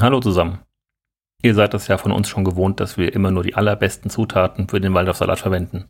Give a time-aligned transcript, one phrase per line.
[0.00, 0.60] Hallo zusammen.
[1.42, 4.66] Ihr seid es ja von uns schon gewohnt, dass wir immer nur die allerbesten Zutaten
[4.66, 5.88] für den Waldorfsalat verwenden.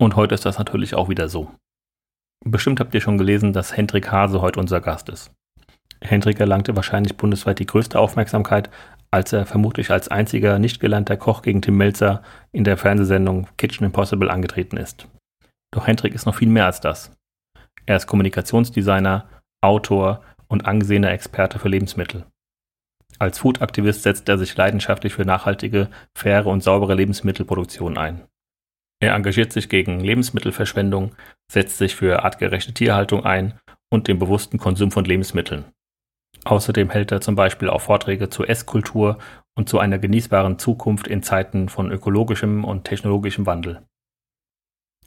[0.00, 1.52] Und heute ist das natürlich auch wieder so.
[2.44, 5.30] Bestimmt habt ihr schon gelesen, dass Hendrik Hase heute unser Gast ist.
[6.00, 8.68] Hendrik erlangte wahrscheinlich bundesweit die größte Aufmerksamkeit,
[9.12, 13.84] als er vermutlich als einziger nicht gelernter Koch gegen Tim Melzer in der Fernsehsendung Kitchen
[13.84, 15.06] Impossible angetreten ist.
[15.70, 17.12] Doch Hendrik ist noch viel mehr als das.
[17.86, 19.28] Er ist Kommunikationsdesigner,
[19.60, 22.26] Autor und angesehener Experte für Lebensmittel.
[23.18, 28.22] Als Food-Aktivist setzt er sich leidenschaftlich für nachhaltige, faire und saubere Lebensmittelproduktion ein.
[29.00, 31.14] Er engagiert sich gegen Lebensmittelverschwendung,
[31.50, 33.58] setzt sich für artgerechte Tierhaltung ein
[33.90, 35.64] und den bewussten Konsum von Lebensmitteln.
[36.44, 39.18] Außerdem hält er zum Beispiel auch Vorträge zur Esskultur
[39.56, 43.82] und zu einer genießbaren Zukunft in Zeiten von ökologischem und technologischem Wandel.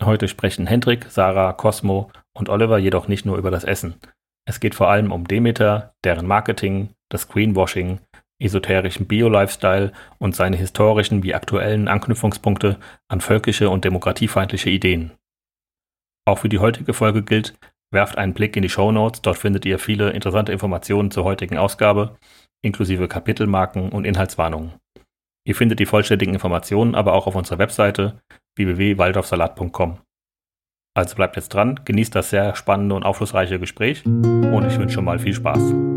[0.02, 3.96] Heute sprechen Hendrik, Sarah, Cosmo und Oliver jedoch nicht nur über das Essen.
[4.46, 8.00] Es geht vor allem um Demeter, deren Marketing, das Greenwashing,
[8.40, 12.78] esoterischen Bio-Lifestyle und seine historischen wie aktuellen Anknüpfungspunkte
[13.10, 15.12] an völkische und demokratiefeindliche Ideen.
[16.26, 17.56] Auch für die heutige Folge gilt,
[17.92, 21.58] werft einen Blick in die Show Notes, dort findet ihr viele interessante Informationen zur heutigen
[21.58, 22.18] Ausgabe,
[22.62, 24.74] inklusive Kapitelmarken und Inhaltswarnungen.
[25.46, 28.22] Ihr findet die vollständigen Informationen aber auch auf unserer Webseite
[28.56, 30.00] www.waldorfsalat.com.
[30.96, 35.06] Also bleibt jetzt dran, genießt das sehr spannende und aufschlussreiche Gespräch und ich wünsche schon
[35.06, 35.89] mal viel Spaß.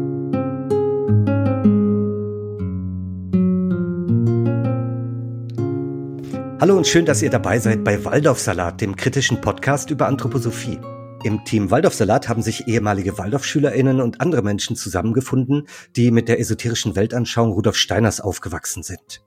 [6.62, 10.78] Hallo und schön, dass ihr dabei seid bei Waldorfsalat, dem kritischen Podcast über Anthroposophie.
[11.24, 16.94] Im Team Waldorfsalat haben sich ehemalige Waldorfschülerinnen und andere Menschen zusammengefunden, die mit der esoterischen
[16.94, 19.24] Weltanschauung Rudolf Steiners aufgewachsen sind.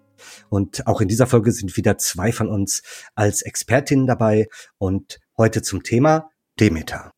[0.47, 2.83] Und auch in dieser Folge sind wieder zwei von uns
[3.15, 4.47] als Expertinnen dabei
[4.77, 7.11] und heute zum Thema Demeter.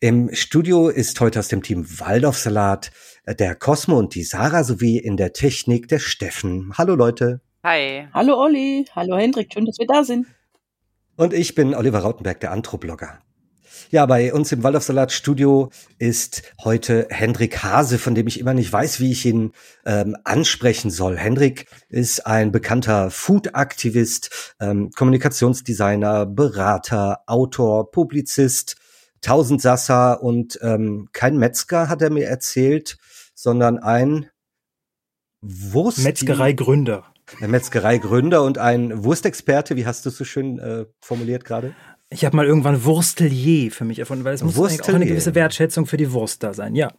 [0.00, 2.92] Im Studio ist heute aus dem Team Waldorfsalat
[3.26, 6.74] der Cosmo und die Sarah sowie in der Technik der Steffen.
[6.76, 7.40] Hallo Leute.
[7.64, 8.08] Hi.
[8.12, 8.84] Hallo Olli.
[8.94, 9.54] Hallo Hendrik.
[9.54, 10.26] Schön, dass wir da sind.
[11.16, 13.20] Und ich bin Oliver Rautenberg, der Anthroblogger.
[13.88, 18.70] Ja, bei uns im Waldorfsalat Studio ist heute Hendrik Hase, von dem ich immer nicht
[18.70, 19.52] weiß, wie ich ihn
[19.86, 21.16] ähm, ansprechen soll.
[21.16, 28.76] Hendrik ist ein bekannter Food-Aktivist, ähm, Kommunikationsdesigner, Berater, Autor, Publizist,
[29.22, 32.98] Tausendsasser und ähm, kein Metzger, hat er mir erzählt,
[33.34, 34.28] sondern ein
[35.40, 36.00] Wurst.
[36.00, 37.13] Metzgereigründer.
[37.40, 41.74] Ein Metzgereigründer und ein Wurstexperte, wie hast du es so schön äh, formuliert gerade?
[42.10, 45.86] Ich habe mal irgendwann Wurstelier für mich erfunden, weil es muss auch eine gewisse Wertschätzung
[45.86, 46.92] für die Wurst da sein, ja.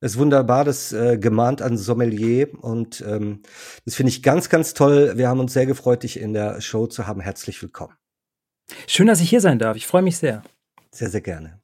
[0.00, 3.42] Es ist wunderbar, das äh, gemahnt an Sommelier und ähm,
[3.84, 5.14] das finde ich ganz, ganz toll.
[5.16, 7.20] Wir haben uns sehr gefreut, dich in der Show zu haben.
[7.20, 7.94] Herzlich willkommen.
[8.86, 9.76] Schön, dass ich hier sein darf.
[9.76, 10.42] Ich freue mich sehr.
[10.92, 11.60] Sehr, sehr gerne.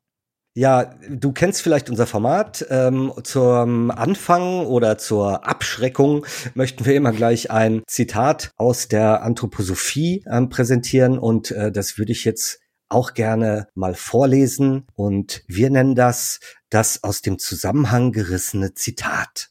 [0.56, 2.64] Ja, du kennst vielleicht unser Format.
[2.70, 10.24] Ähm, zum Anfang oder zur Abschreckung möchten wir immer gleich ein Zitat aus der Anthroposophie
[10.30, 15.96] ähm, präsentieren und äh, das würde ich jetzt auch gerne mal vorlesen und wir nennen
[15.96, 16.38] das
[16.70, 19.50] das aus dem Zusammenhang gerissene Zitat.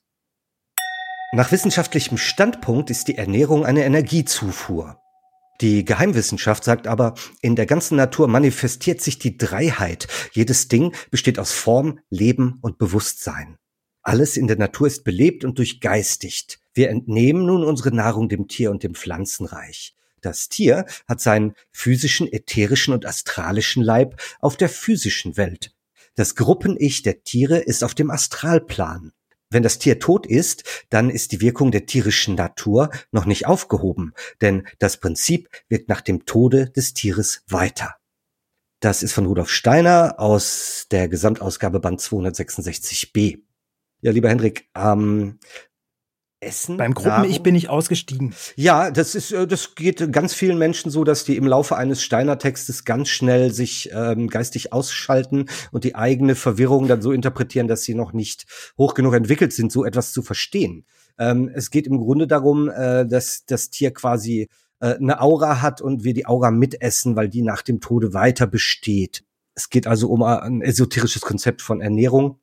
[1.33, 5.02] Nach wissenschaftlichem Standpunkt ist die Ernährung eine Energiezufuhr.
[5.63, 10.09] Die Geheimwissenschaft sagt aber, in der ganzen Natur manifestiert sich die Dreiheit.
[10.33, 13.57] Jedes Ding besteht aus Form, Leben und Bewusstsein.
[14.01, 16.59] Alles in der Natur ist belebt und durchgeistigt.
[16.73, 19.95] Wir entnehmen nun unsere Nahrung dem Tier und dem Pflanzenreich.
[20.19, 25.73] Das Tier hat seinen physischen, ätherischen und astralischen Leib auf der physischen Welt.
[26.15, 29.13] Das Gruppen-Ich der Tiere ist auf dem Astralplan.
[29.53, 34.13] Wenn das Tier tot ist, dann ist die Wirkung der tierischen Natur noch nicht aufgehoben,
[34.41, 37.95] denn das Prinzip wirkt nach dem Tode des Tieres weiter.
[38.79, 43.43] Das ist von Rudolf Steiner aus der Gesamtausgabe Band 266b.
[44.01, 45.39] Ja, lieber Hendrik, ähm,
[46.43, 46.77] Essen.
[46.77, 48.33] Beim Gruppen-Ich bin ich ausgestiegen.
[48.55, 52.01] Ja, das ist, äh, das geht ganz vielen Menschen so, dass die im Laufe eines
[52.03, 57.83] Steiner-Textes ganz schnell sich ähm, geistig ausschalten und die eigene Verwirrung dann so interpretieren, dass
[57.83, 58.45] sie noch nicht
[58.77, 60.85] hoch genug entwickelt sind, so etwas zu verstehen.
[61.17, 65.81] Ähm, es geht im Grunde darum, äh, dass das Tier quasi äh, eine Aura hat
[65.81, 69.23] und wir die Aura mitessen, weil die nach dem Tode weiter besteht.
[69.55, 72.39] Es geht also um ein esoterisches Konzept von Ernährung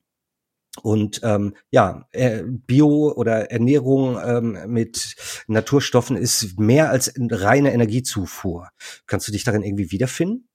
[0.82, 5.16] und ähm, ja, äh, Bio oder Ernährung ähm, mit
[5.48, 8.68] Naturstoffen ist mehr als reine Energiezufuhr.
[9.06, 10.49] Kannst du dich darin irgendwie wiederfinden?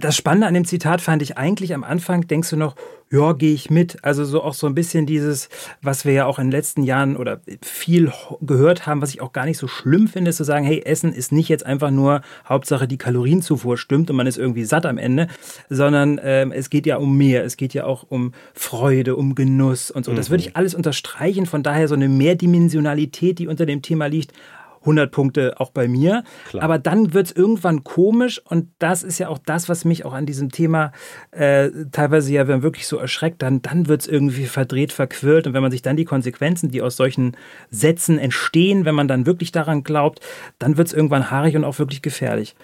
[0.00, 2.76] Das Spannende an dem Zitat fand ich eigentlich am Anfang, denkst du noch,
[3.10, 3.98] ja, gehe ich mit.
[4.02, 5.48] Also so auch so ein bisschen dieses,
[5.82, 9.32] was wir ja auch in den letzten Jahren oder viel gehört haben, was ich auch
[9.32, 12.22] gar nicht so schlimm finde, ist zu sagen, hey, Essen ist nicht jetzt einfach nur
[12.48, 15.28] Hauptsache die Kalorienzufuhr stimmt und man ist irgendwie satt am Ende,
[15.68, 17.44] sondern ähm, es geht ja um mehr.
[17.44, 20.12] Es geht ja auch um Freude, um Genuss und so.
[20.12, 20.16] Mhm.
[20.16, 21.46] Das würde ich alles unterstreichen.
[21.46, 24.32] Von daher so eine Mehrdimensionalität, die unter dem Thema liegt,
[24.84, 26.24] 100 Punkte auch bei mir.
[26.48, 26.62] Klar.
[26.62, 30.12] Aber dann wird es irgendwann komisch und das ist ja auch das, was mich auch
[30.12, 30.92] an diesem Thema
[31.30, 35.54] äh, teilweise ja, wenn wirklich so erschreckt, dann, dann wird es irgendwie verdreht, verquirlt und
[35.54, 37.36] wenn man sich dann die Konsequenzen, die aus solchen
[37.70, 40.20] Sätzen entstehen, wenn man dann wirklich daran glaubt,
[40.58, 42.54] dann wird es irgendwann haarig und auch wirklich gefährlich.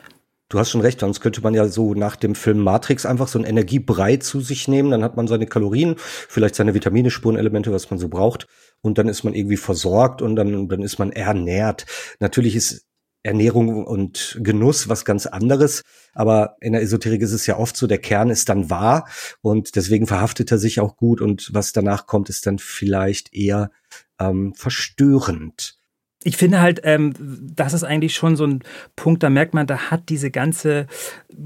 [0.51, 3.39] Du hast schon recht, sonst könnte man ja so nach dem Film Matrix einfach so
[3.39, 7.89] ein Energiebrei zu sich nehmen, dann hat man seine Kalorien, vielleicht seine Vitamine, Spurenelemente, was
[7.89, 8.49] man so braucht
[8.83, 11.87] und dann ist man irgendwie versorgt und dann, dann ist man ernährt.
[12.19, 12.87] Natürlich ist
[13.23, 15.83] Ernährung und Genuss was ganz anderes.
[16.15, 19.09] Aber in der Esoterik ist es ja oft so, der Kern ist dann wahr
[19.43, 23.71] und deswegen verhaftet er sich auch gut und was danach kommt, ist dann vielleicht eher
[24.19, 25.80] ähm, verstörend
[26.23, 28.63] ich finde halt, ähm, das ist eigentlich schon so ein
[28.95, 30.87] Punkt, da merkt man, da hat diese ganze,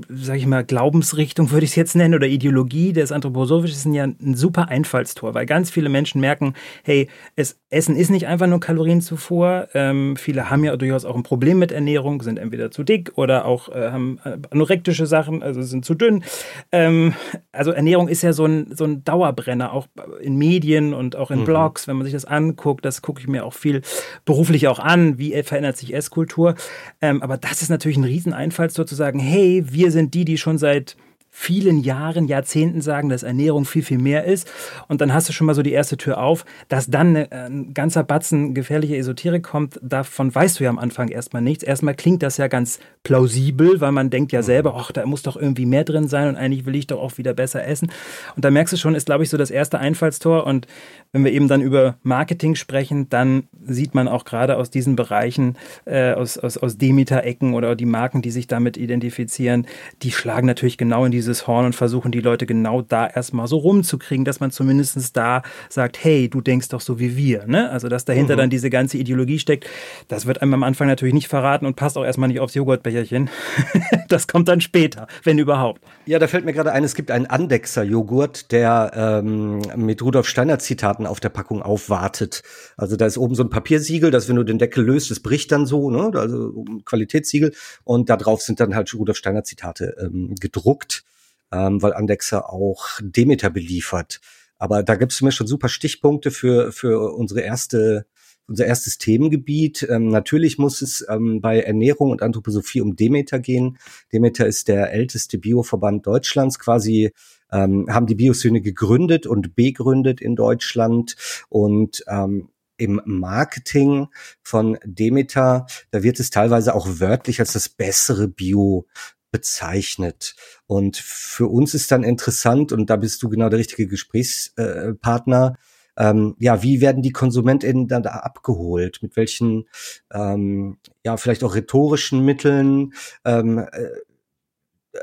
[0.09, 4.35] sag ich mal, Glaubensrichtung, würde ich es jetzt nennen, oder Ideologie des Anthroposophischen ja ein
[4.35, 9.69] super Einfallstor, weil ganz viele Menschen merken, hey, es, Essen ist nicht einfach nur Kalorienzufuhr.
[9.75, 13.45] Ähm, viele haben ja durchaus auch ein Problem mit Ernährung, sind entweder zu dick oder
[13.45, 16.25] auch äh, haben äh, anorektische Sachen, also sind zu dünn.
[16.73, 17.15] Ähm,
[17.53, 19.87] also Ernährung ist ja so ein, so ein Dauerbrenner, auch
[20.21, 21.45] in Medien und auch in mhm.
[21.45, 23.83] Blogs, wenn man sich das anguckt, das gucke ich mir auch viel
[24.25, 26.55] beruflich sich auch an, wie verändert sich Esskultur.
[27.01, 30.59] Ähm, aber das ist natürlich ein Rieseneinfall, zu sagen, hey, wir sind die, die schon
[30.59, 30.97] seit
[31.37, 34.49] vielen Jahren, Jahrzehnten sagen, dass Ernährung viel, viel mehr ist.
[34.87, 37.75] Und dann hast du schon mal so die erste Tür auf, dass dann äh, ein
[37.75, 39.81] ganzer Batzen gefährliche Esoterik kommt.
[39.83, 41.65] Davon weißt du ja am Anfang erstmal nichts.
[41.65, 44.45] Erstmal klingt das ja ganz plausibel, weil man denkt ja mhm.
[44.45, 47.19] selber, ach, da muss doch irgendwie mehr drin sein und eigentlich will ich doch auch
[47.19, 47.91] wieder besser essen.
[48.37, 50.47] Und da merkst du schon, ist, glaube ich, so das erste Einfallstor.
[50.47, 50.69] Und
[51.11, 55.57] wenn wir eben dann über Marketing sprechen, dann sieht man auch gerade aus diesen Bereichen,
[55.85, 59.67] äh, aus, aus, aus Demeter-Ecken oder die Marken, die sich damit identifizieren,
[60.03, 63.49] die schlagen natürlich genau in diese dieses Horn und versuchen die Leute genau da erstmal
[63.49, 67.47] so rumzukriegen, dass man zumindest da sagt, hey, du denkst doch so wie wir.
[67.47, 67.71] Ne?
[67.71, 68.39] Also, dass dahinter mhm.
[68.39, 69.67] dann diese ganze Ideologie steckt,
[70.09, 73.31] das wird einem am Anfang natürlich nicht verraten und passt auch erstmal nicht aufs Joghurtbecherchen.
[74.09, 75.81] das kommt dann später, wenn überhaupt.
[76.05, 81.07] Ja, da fällt mir gerade ein, es gibt einen Andexer-Joghurt, der ähm, mit Rudolf Steiner-Zitaten
[81.07, 82.43] auf der Packung aufwartet.
[82.77, 85.51] Also da ist oben so ein Papiersiegel, dass wenn du den Deckel löst, es bricht
[85.53, 86.11] dann so, ne?
[86.15, 87.55] also Qualitätssiegel.
[87.85, 91.05] Und da drauf sind dann halt Rudolf Steiner-Zitate ähm, gedruckt
[91.53, 94.21] ähm, weil Andexer auch Demeter beliefert.
[94.59, 98.07] Aber da gibt es mir schon super Stichpunkte für, für unsere erste
[98.47, 99.87] unser erstes Themengebiet.
[99.89, 103.79] Ähm, natürlich muss es ähm, bei Ernährung und Anthroposophie um Demeter gehen.
[104.13, 107.13] Demeter ist der älteste Bioverband Deutschlands, quasi
[107.51, 111.17] ähm, haben die Bioszene gegründet und begründet in Deutschland
[111.49, 114.09] und ähm, im Marketing
[114.43, 118.87] von Demeter, da wird es teilweise auch wörtlich als das bessere Bio
[119.35, 120.37] bezeichnet.
[120.69, 125.57] Und für uns ist dann interessant, und da bist du genau der richtige Gesprächspartner,
[125.97, 129.03] ähm, ja, wie werden die KonsumentInnen dann da abgeholt?
[129.03, 129.65] Mit welchen,
[130.13, 132.95] ähm, ja, vielleicht auch rhetorischen Mitteln
[133.25, 133.89] ähm, äh,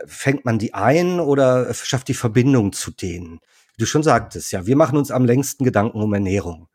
[0.05, 3.39] fängt man die ein oder schafft die Verbindung zu denen?
[3.75, 6.69] Wie du schon sagtest, ja, wir machen uns am längsten Gedanken um Ernährung,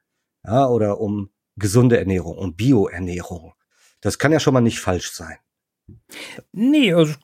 [0.44, 3.54] ja, oder um gesunde Ernährung, um Bioernährung.
[4.02, 5.38] Das kann ja schon mal nicht falsch sein.
[6.52, 7.14] Nee, also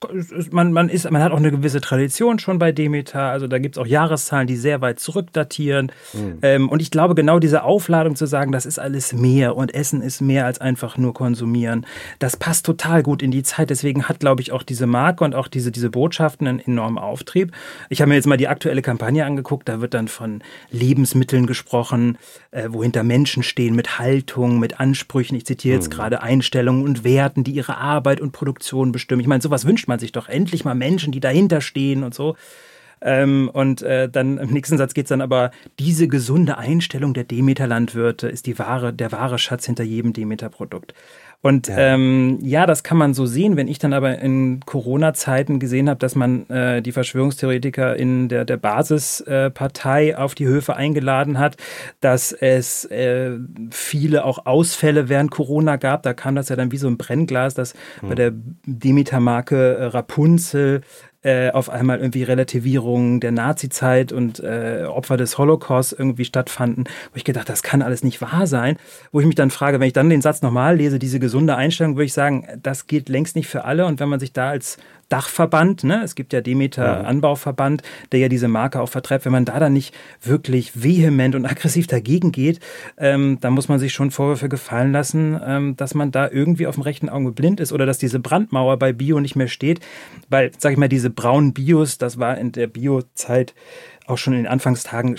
[0.50, 3.22] man, man, ist, man hat auch eine gewisse Tradition schon bei Demeter.
[3.22, 5.90] Also da gibt es auch Jahreszahlen, die sehr weit zurückdatieren.
[6.12, 6.38] Mhm.
[6.42, 10.00] Ähm, und ich glaube, genau diese Aufladung zu sagen, das ist alles mehr und Essen
[10.00, 11.86] ist mehr als einfach nur konsumieren,
[12.18, 13.70] das passt total gut in die Zeit.
[13.70, 17.52] Deswegen hat, glaube ich, auch diese Marke und auch diese, diese Botschaften einen enormen Auftrieb.
[17.88, 19.68] Ich habe mir jetzt mal die aktuelle Kampagne angeguckt.
[19.68, 22.18] Da wird dann von Lebensmitteln gesprochen,
[22.52, 25.36] äh, wohinter Menschen stehen, mit Haltung, mit Ansprüchen.
[25.36, 25.94] Ich zitiere jetzt mhm.
[25.94, 29.20] gerade Einstellungen und Werten, die ihre Arbeit und Produktion Produktion bestimmen.
[29.20, 30.28] Ich meine, sowas wünscht man sich doch.
[30.28, 32.36] Endlich mal Menschen, die dahinter stehen und so.
[33.00, 37.24] Ähm, und äh, dann im nächsten Satz geht es dann aber, diese gesunde Einstellung der
[37.24, 40.94] Demeter-Landwirte ist die wahre, der wahre Schatz hinter jedem Demeter-Produkt.
[41.42, 41.76] Und ja.
[41.76, 43.56] Ähm, ja, das kann man so sehen.
[43.56, 48.44] Wenn ich dann aber in Corona-Zeiten gesehen habe, dass man äh, die Verschwörungstheoretiker in der,
[48.44, 51.56] der Basispartei äh, auf die Höfe eingeladen hat,
[52.00, 53.32] dass es äh,
[53.72, 57.54] viele auch Ausfälle während Corona gab, da kam das ja dann wie so ein Brennglas,
[57.54, 58.08] dass hm.
[58.08, 58.32] bei der
[58.64, 60.82] Demeter-Marke äh, Rapunzel
[61.22, 67.16] äh, auf einmal irgendwie Relativierungen der Nazi-Zeit und äh, Opfer des Holocaust irgendwie stattfanden, wo
[67.16, 68.76] ich gedacht, das kann alles nicht wahr sein.
[69.12, 71.96] Wo ich mich dann frage, wenn ich dann den Satz nochmal lese, diese gesunde Einstellung,
[71.96, 73.86] würde ich sagen, das gilt längst nicht für alle.
[73.86, 74.78] Und wenn man sich da als
[75.12, 76.02] Dachverband, ne?
[76.02, 79.74] es gibt ja Demeter Anbauverband, der ja diese Marke auch vertreibt, wenn man da dann
[79.74, 82.60] nicht wirklich vehement und aggressiv dagegen geht,
[82.96, 86.76] ähm, dann muss man sich schon Vorwürfe gefallen lassen, ähm, dass man da irgendwie auf
[86.76, 89.80] dem rechten Auge blind ist oder dass diese Brandmauer bei Bio nicht mehr steht,
[90.30, 93.54] weil, sag ich mal, diese braunen Bios, das war in der Bio-Zeit
[94.06, 95.16] auch schon in den Anfangstagen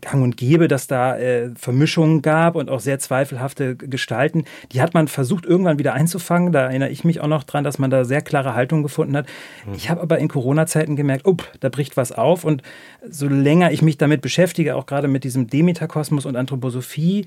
[0.00, 4.44] gang und gäbe, dass da äh, Vermischungen gab und auch sehr zweifelhafte Gestalten.
[4.72, 6.52] Die hat man versucht irgendwann wieder einzufangen.
[6.52, 9.26] Da erinnere ich mich auch noch dran, dass man da sehr klare Haltung gefunden hat.
[9.66, 9.74] Mhm.
[9.74, 12.44] Ich habe aber in Corona-Zeiten gemerkt, oh, da bricht was auf.
[12.44, 12.62] Und
[13.08, 17.26] so länger ich mich damit beschäftige, auch gerade mit diesem Demeter-Kosmos und Anthroposophie,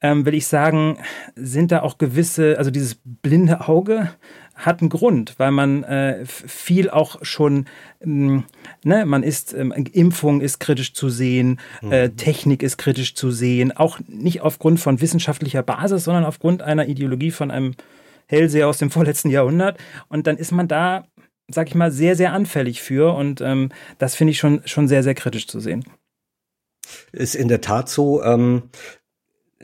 [0.00, 0.98] ähm, will ich sagen,
[1.34, 4.10] sind da auch gewisse, also dieses blinde Auge
[4.54, 7.66] hat einen Grund, weil man äh, viel auch schon,
[8.00, 8.44] ähm,
[8.84, 11.92] ne, man ist, ähm, Impfung ist kritisch zu sehen, mhm.
[11.92, 16.86] äh, Technik ist kritisch zu sehen, auch nicht aufgrund von wissenschaftlicher Basis, sondern aufgrund einer
[16.86, 17.74] Ideologie von einem
[18.26, 19.78] Hellseher aus dem vorletzten Jahrhundert.
[20.08, 21.06] Und dann ist man da,
[21.48, 23.14] sag ich mal, sehr, sehr anfällig für.
[23.14, 25.84] Und ähm, das finde ich schon, schon sehr, sehr kritisch zu sehen.
[27.12, 28.22] Ist in der Tat so.
[28.22, 28.64] Ähm,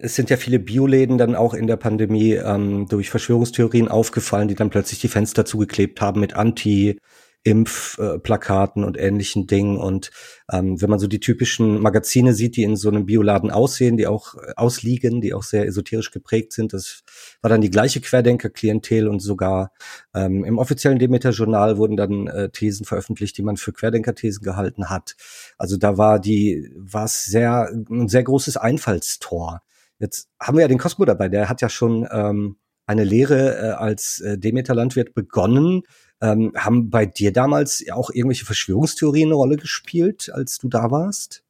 [0.02, 4.54] es sind ja viele Bioläden dann auch in der Pandemie ähm, durch Verschwörungstheorien aufgefallen, die
[4.54, 6.98] dann plötzlich die Fenster zugeklebt haben mit Anti-
[7.42, 9.78] Impfplakaten und ähnlichen Dingen.
[9.78, 10.10] Und
[10.52, 14.06] ähm, wenn man so die typischen Magazine sieht, die in so einem Bioladen aussehen, die
[14.06, 17.02] auch äh, ausliegen, die auch sehr esoterisch geprägt sind, das
[17.40, 19.72] war dann die gleiche Querdenker-Klientel und sogar
[20.14, 25.16] ähm, im offiziellen Demeter-Journal wurden dann äh, Thesen veröffentlicht, die man für Querdenker-Thesen gehalten hat.
[25.56, 29.62] Also da war die, war es sehr, ein sehr großes Einfallstor.
[30.00, 33.70] Jetzt haben wir ja den Cosmo dabei, der hat ja schon ähm, eine Lehre äh,
[33.72, 35.82] als äh, Demeter-Landwirt begonnen.
[36.22, 41.44] Ähm, haben bei dir damals auch irgendwelche Verschwörungstheorien eine Rolle gespielt, als du da warst?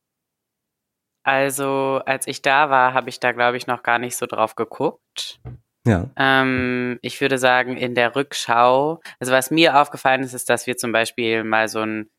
[1.23, 4.55] Also, als ich da war, habe ich da, glaube ich, noch gar nicht so drauf
[4.55, 5.41] geguckt.
[5.87, 6.11] Ja.
[6.17, 10.77] Ähm, ich würde sagen, in der Rückschau, also was mir aufgefallen ist, ist, dass wir
[10.77, 12.11] zum Beispiel mal so ein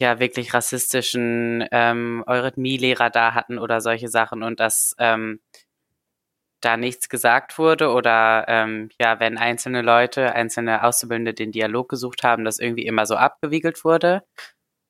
[0.00, 5.40] ja wirklich rassistischen ähm, Eurythmie-Lehrer da hatten oder solche Sachen und dass ähm,
[6.60, 12.22] da nichts gesagt wurde oder ähm, ja, wenn einzelne Leute, einzelne Auszubildende den Dialog gesucht
[12.22, 14.22] haben, das irgendwie immer so abgewiegelt wurde.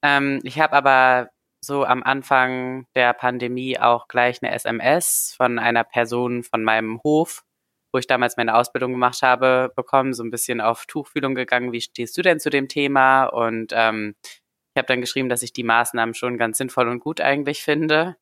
[0.03, 1.31] Ähm, ich habe aber
[1.63, 7.43] so am Anfang der Pandemie auch gleich eine SMS von einer Person von meinem Hof,
[7.93, 11.81] wo ich damals meine Ausbildung gemacht habe, bekommen, so ein bisschen auf Tuchfühlung gegangen, wie
[11.81, 13.27] stehst du denn zu dem Thema?
[13.27, 14.15] Und ähm,
[14.81, 18.17] habe dann geschrieben, dass ich die Maßnahmen schon ganz sinnvoll und gut eigentlich finde.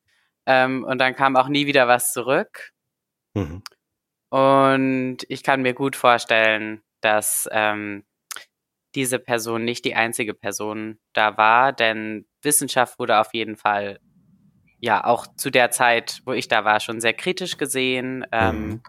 [0.45, 2.71] Ähm, und dann kam auch nie wieder was zurück.
[3.33, 3.63] Mhm.
[4.29, 8.03] Und ich kann mir gut vorstellen, dass ähm,
[8.95, 13.99] diese Person nicht die einzige Person da war, denn Wissenschaft wurde auf jeden Fall
[14.79, 18.25] ja auch zu der Zeit, wo ich da war, schon sehr kritisch gesehen.
[18.31, 18.81] Ähm, mhm.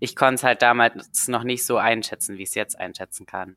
[0.00, 3.56] Ich konnte es halt damals noch nicht so einschätzen, wie ich es jetzt einschätzen kann.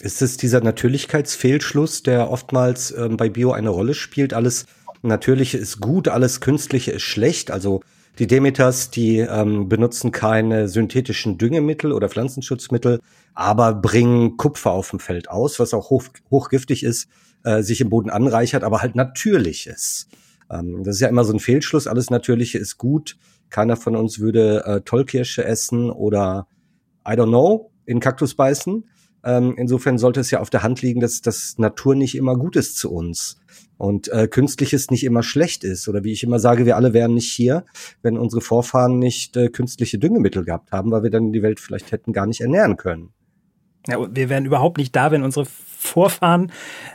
[0.00, 4.32] Ist es dieser Natürlichkeitsfehlschluss, der oftmals ähm, bei Bio eine Rolle spielt?
[4.32, 4.66] Alles
[5.02, 7.50] Natürliche ist gut, alles Künstliche ist schlecht.
[7.50, 7.80] Also
[8.18, 13.00] die Demeters, die ähm, benutzen keine synthetischen Düngemittel oder Pflanzenschutzmittel,
[13.34, 17.08] aber bringen Kupfer auf dem Feld aus, was auch hoch, hochgiftig ist,
[17.44, 20.08] äh, sich im Boden anreichert, aber halt natürlich ist.
[20.50, 21.86] Ähm, das ist ja immer so ein Fehlschluss.
[21.86, 23.16] Alles Natürliche ist gut.
[23.50, 26.46] Keiner von uns würde äh, Tollkirsche essen oder
[27.06, 28.84] I don't know, in Kaktus beißen.
[29.24, 32.56] Ähm, insofern sollte es ja auf der Hand liegen, dass das Natur nicht immer gut
[32.56, 33.40] ist zu uns
[33.76, 35.88] und äh, künstliches nicht immer schlecht ist.
[35.88, 37.64] Oder wie ich immer sage, wir alle wären nicht hier,
[38.02, 41.92] wenn unsere Vorfahren nicht äh, künstliche Düngemittel gehabt haben, weil wir dann die Welt vielleicht
[41.92, 43.10] hätten gar nicht ernähren können.
[43.86, 45.46] Ja, wir wären überhaupt nicht da, wenn unsere
[45.80, 46.50] Vorfahren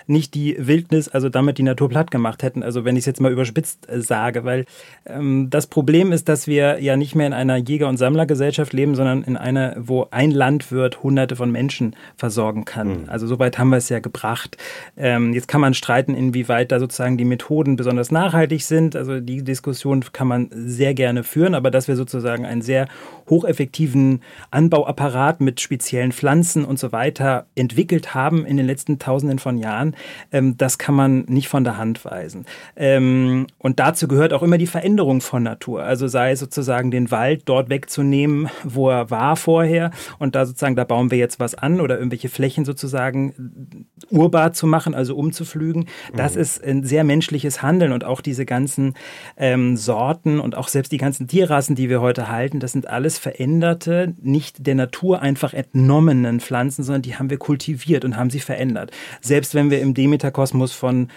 [0.07, 2.63] nicht die Wildnis, also damit die Natur platt gemacht hätten.
[2.63, 4.65] Also wenn ich es jetzt mal überspitzt äh, sage, weil
[5.05, 8.95] ähm, das Problem ist, dass wir ja nicht mehr in einer Jäger- und Sammlergesellschaft leben,
[8.95, 13.03] sondern in einer, wo ein Landwirt hunderte von Menschen versorgen kann.
[13.03, 13.09] Mhm.
[13.09, 14.57] Also soweit haben wir es ja gebracht.
[14.97, 18.97] Ähm, jetzt kann man streiten, inwieweit da sozusagen die Methoden besonders nachhaltig sind.
[18.97, 22.89] Also die Diskussion kann man sehr gerne führen, aber dass wir sozusagen einen sehr
[23.29, 24.21] hocheffektiven
[24.51, 29.95] Anbauapparat mit speziellen Pflanzen und so weiter entwickelt haben in den letzten Tausenden von Jahren,
[30.31, 32.45] ähm, das kann man nicht von der Hand weisen.
[32.75, 35.83] Ähm, und dazu gehört auch immer die Veränderung von Natur.
[35.83, 40.75] Also sei es sozusagen den Wald dort wegzunehmen, wo er war vorher und da sozusagen,
[40.75, 45.85] da bauen wir jetzt was an oder irgendwelche Flächen sozusagen urbar zu machen, also umzuflügen.
[46.15, 46.41] Das mhm.
[46.41, 48.95] ist ein sehr menschliches Handeln und auch diese ganzen
[49.37, 53.17] ähm, Sorten und auch selbst die ganzen Tierrassen, die wir heute halten, das sind alles
[53.17, 58.39] veränderte, nicht der Natur einfach entnommenen Pflanzen, sondern die haben wir kultiviert und haben sie
[58.39, 58.91] verändert verändert.
[59.21, 61.09] Selbst wenn wir im Demeter-Kosmos von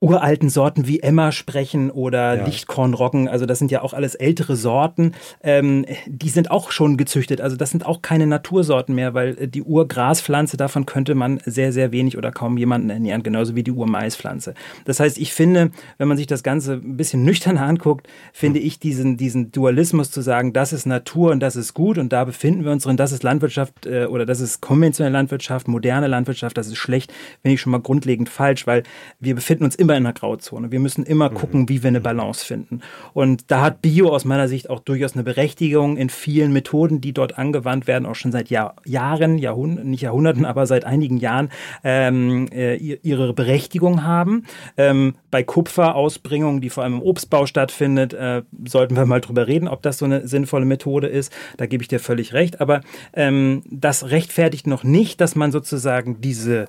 [0.00, 2.44] uralten Sorten wie Emma sprechen oder ja.
[2.44, 5.12] Lichtkornroggen, also das sind ja auch alles ältere Sorten,
[5.42, 7.40] ähm, die sind auch schon gezüchtet.
[7.40, 11.72] Also das sind auch keine Natursorten mehr, weil äh, die Urgraspflanze, davon könnte man sehr,
[11.72, 14.54] sehr wenig oder kaum jemanden ernähren, genauso wie die Urmaispflanze.
[14.84, 18.78] Das heißt, ich finde, wenn man sich das Ganze ein bisschen nüchterner anguckt, finde ich
[18.78, 22.64] diesen, diesen Dualismus zu sagen, das ist Natur und das ist gut und da befinden
[22.64, 26.68] wir uns drin, das ist Landwirtschaft äh, oder das ist konventionelle Landwirtschaft, moderne Landwirtschaft, das
[26.68, 27.12] ist schlecht,
[27.42, 28.84] finde ich schon mal grundlegend falsch, weil
[29.18, 30.70] wir befinden uns immer immer in einer Grauzone.
[30.70, 31.34] Wir müssen immer mhm.
[31.34, 32.80] gucken, wie wir eine Balance finden.
[33.14, 37.14] Und da hat Bio aus meiner Sicht auch durchaus eine Berechtigung in vielen Methoden, die
[37.14, 41.48] dort angewandt werden, auch schon seit Jahr, Jahren, Jahrhund nicht Jahrhunderten, aber seit einigen Jahren
[41.84, 44.44] ähm, äh, ihre Berechtigung haben.
[44.76, 49.68] Ähm, bei Kupferausbringung, die vor allem im Obstbau stattfindet, äh, sollten wir mal drüber reden,
[49.68, 51.32] ob das so eine sinnvolle Methode ist.
[51.56, 52.60] Da gebe ich dir völlig recht.
[52.60, 52.82] Aber
[53.14, 56.66] ähm, das rechtfertigt noch nicht, dass man sozusagen diese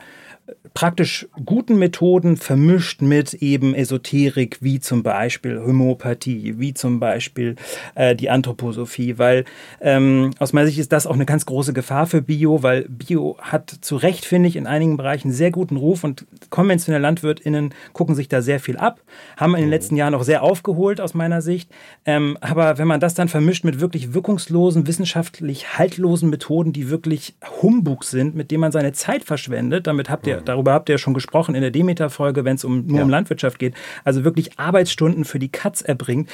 [0.74, 7.56] praktisch guten Methoden vermischt mit eben Esoterik, wie zum Beispiel Homöopathie, wie zum Beispiel
[7.96, 9.46] äh, die Anthroposophie, weil
[9.82, 13.38] ähm, aus meiner Sicht ist das auch eine ganz große Gefahr für Bio, weil Bio
[13.40, 18.16] hat zu Recht, finde ich, in einigen Bereichen sehr guten Ruf und konventionelle LandwirtInnen gucken
[18.16, 19.02] sich da sehr viel ab,
[19.38, 21.70] haben in den letzten Jahren auch sehr aufgeholt aus meiner Sicht.
[22.06, 27.36] Ähm, aber wenn man das dann vermischt mit wirklich wirkungslosen, wissenschaftlich haltlosen Methoden, die wirklich
[27.62, 30.98] Humbug sind, mit denen man seine Zeit verschwendet, damit habt ihr darüber habt ihr ja
[30.98, 33.04] schon gesprochen in der Demeter-Folge, wenn es um, nur ja.
[33.04, 36.30] um Landwirtschaft geht, also wirklich Arbeitsstunden für die Katz erbringt,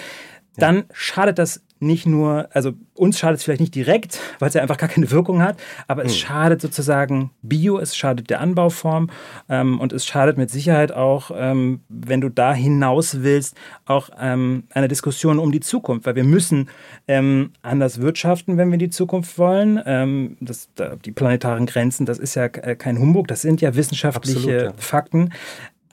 [0.57, 0.83] dann ja.
[0.93, 4.77] schadet das nicht nur, also uns schadet es vielleicht nicht direkt, weil es ja einfach
[4.77, 5.57] gar keine Wirkung hat,
[5.87, 6.19] aber es hm.
[6.19, 9.09] schadet sozusagen Bio, es schadet der Anbauform
[9.49, 14.63] ähm, und es schadet mit Sicherheit auch, ähm, wenn du da hinaus willst, auch ähm,
[14.71, 16.69] eine Diskussion um die Zukunft, weil wir müssen
[17.07, 19.81] ähm, anders wirtschaften, wenn wir die Zukunft wollen.
[19.85, 23.75] Ähm, das, da, die planetaren Grenzen, das ist ja äh, kein Humbug, das sind ja
[23.75, 24.73] wissenschaftliche Absolut, ja.
[24.77, 25.33] Fakten.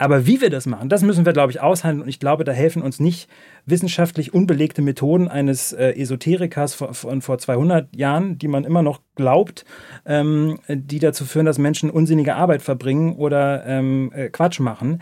[0.03, 2.03] Aber wie wir das machen, das müssen wir, glaube ich, aushandeln.
[2.03, 3.31] Und ich glaube, da helfen uns nicht
[3.67, 9.01] wissenschaftlich unbelegte Methoden eines äh, Esoterikers von, von, vor 200 Jahren, die man immer noch
[9.15, 9.65] glaubt,
[10.05, 15.01] ähm, die dazu führen, dass Menschen unsinnige Arbeit verbringen oder ähm, äh, Quatsch machen.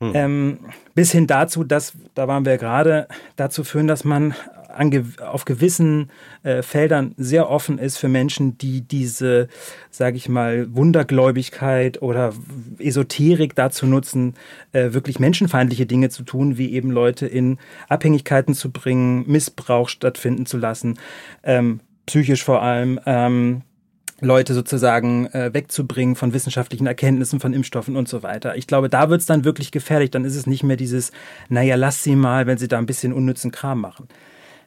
[0.00, 0.12] Hm.
[0.14, 0.58] Ähm,
[0.94, 4.32] bis hin dazu, dass, da waren wir gerade, dazu führen, dass man
[4.76, 6.10] an, auf gewissen
[6.42, 9.48] äh, Feldern sehr offen ist für Menschen, die diese,
[9.90, 12.32] sage ich mal, Wundergläubigkeit oder
[12.78, 14.34] Esoterik dazu nutzen,
[14.72, 20.46] äh, wirklich menschenfeindliche Dinge zu tun, wie eben Leute in Abhängigkeiten zu bringen, Missbrauch stattfinden
[20.46, 20.98] zu lassen,
[21.42, 23.00] ähm, psychisch vor allem.
[23.06, 23.62] Ähm,
[24.20, 28.56] Leute sozusagen äh, wegzubringen von wissenschaftlichen Erkenntnissen, von Impfstoffen und so weiter.
[28.56, 30.10] Ich glaube, da wird es dann wirklich gefährlich.
[30.10, 31.12] Dann ist es nicht mehr dieses,
[31.48, 34.08] naja, lass sie mal, wenn sie da ein bisschen unnützen Kram machen.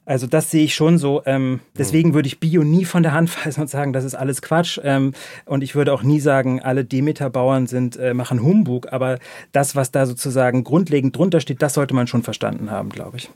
[0.09, 1.21] Also das sehe ich schon so.
[1.27, 4.41] Ähm, deswegen würde ich Bio nie von der Hand weisen und sagen, das ist alles
[4.41, 4.79] Quatsch.
[4.83, 5.13] Ähm,
[5.45, 8.91] und ich würde auch nie sagen, alle Demeter-Bauern sind äh, machen Humbug.
[8.91, 9.19] Aber
[9.51, 13.29] das, was da sozusagen grundlegend drunter steht, das sollte man schon verstanden haben, glaube ich.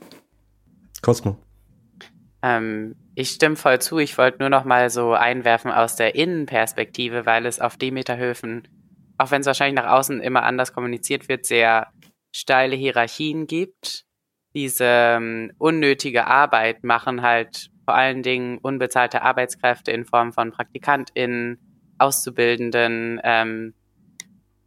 [1.00, 1.36] Cosmo.
[2.42, 3.98] Ähm, ich stimme voll zu.
[3.98, 8.66] Ich wollte nur noch mal so einwerfen aus der Innenperspektive, weil es auf Demeterhöfen,
[9.16, 11.92] auch wenn es wahrscheinlich nach außen immer anders kommuniziert wird, sehr
[12.32, 14.06] steile Hierarchien gibt
[14.54, 21.58] diese ähm, unnötige Arbeit machen halt vor allen Dingen unbezahlte Arbeitskräfte in Form von PraktikantInnen,
[21.98, 23.74] Auszubildenden ähm,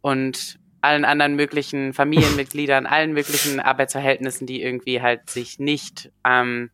[0.00, 6.70] und allen anderen möglichen Familienmitgliedern, allen möglichen Arbeitsverhältnissen, die irgendwie halt sich nicht ähm,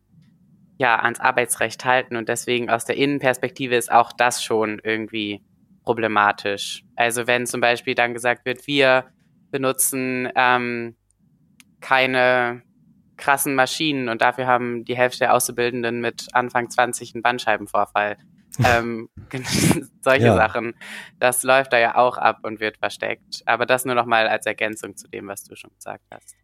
[0.77, 5.41] ja ans Arbeitsrecht halten und deswegen aus der Innenperspektive ist auch das schon irgendwie
[5.83, 6.83] problematisch.
[6.95, 9.05] Also wenn zum Beispiel dann gesagt wird, wir
[9.51, 10.95] benutzen ähm,
[11.79, 12.63] keine
[13.17, 18.17] krassen Maschinen und dafür haben die Hälfte der Auszubildenden mit Anfang 20 einen Bandscheibenvorfall.
[18.63, 19.09] ähm,
[20.01, 20.35] solche ja.
[20.35, 20.75] Sachen.
[21.19, 23.41] Das läuft da ja auch ab und wird versteckt.
[23.45, 26.35] Aber das nur noch mal als Ergänzung zu dem, was du schon gesagt hast.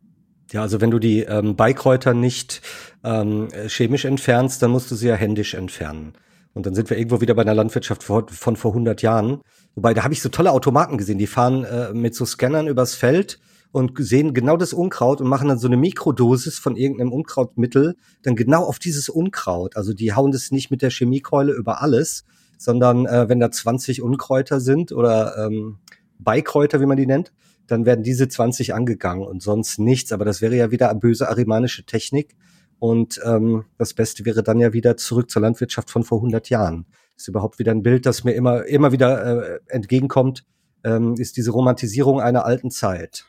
[0.51, 2.61] Ja, also wenn du die ähm, Beikräuter nicht
[3.03, 6.13] ähm, chemisch entfernst, dann musst du sie ja händisch entfernen.
[6.53, 9.41] Und dann sind wir irgendwo wieder bei einer Landwirtschaft von, von vor 100 Jahren.
[9.75, 12.95] Wobei, da habe ich so tolle Automaten gesehen, die fahren äh, mit so Scannern übers
[12.95, 13.39] Feld
[13.71, 18.35] und sehen genau das Unkraut und machen dann so eine Mikrodosis von irgendeinem Unkrautmittel dann
[18.35, 19.77] genau auf dieses Unkraut.
[19.77, 22.25] Also die hauen das nicht mit der Chemiekeule über alles,
[22.57, 25.79] sondern äh, wenn da 20 Unkräuter sind oder ähm,
[26.19, 27.31] Beikräuter, wie man die nennt,
[27.67, 30.11] dann werden diese 20 angegangen und sonst nichts.
[30.11, 32.35] Aber das wäre ja wieder böse arimanische Technik.
[32.79, 36.85] Und ähm, das Beste wäre dann ja wieder zurück zur Landwirtschaft von vor 100 Jahren.
[37.15, 40.43] Das ist überhaupt wieder ein Bild, das mir immer, immer wieder äh, entgegenkommt,
[40.83, 43.25] ähm, ist diese Romantisierung einer alten Zeit.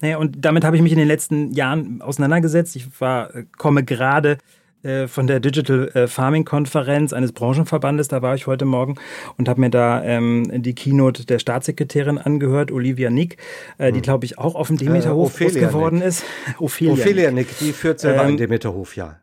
[0.00, 2.76] Naja, und damit habe ich mich in den letzten Jahren auseinandergesetzt.
[2.76, 4.38] Ich war, komme gerade
[4.82, 8.08] äh, von der Digital äh, Farming Konferenz eines Branchenverbandes.
[8.08, 8.96] Da war ich heute Morgen
[9.38, 13.36] und habe mir da ähm, die Keynote der Staatssekretärin angehört, Olivia Nick,
[13.78, 14.02] äh, die hm.
[14.02, 16.08] glaube ich auch auf dem Demeterhof äh, groß geworden Nick.
[16.08, 16.24] ist.
[16.58, 17.48] Ophelia, Ophelia Nick.
[17.48, 19.21] Nick, die führt selber ähm, einen Demeterhof, ja.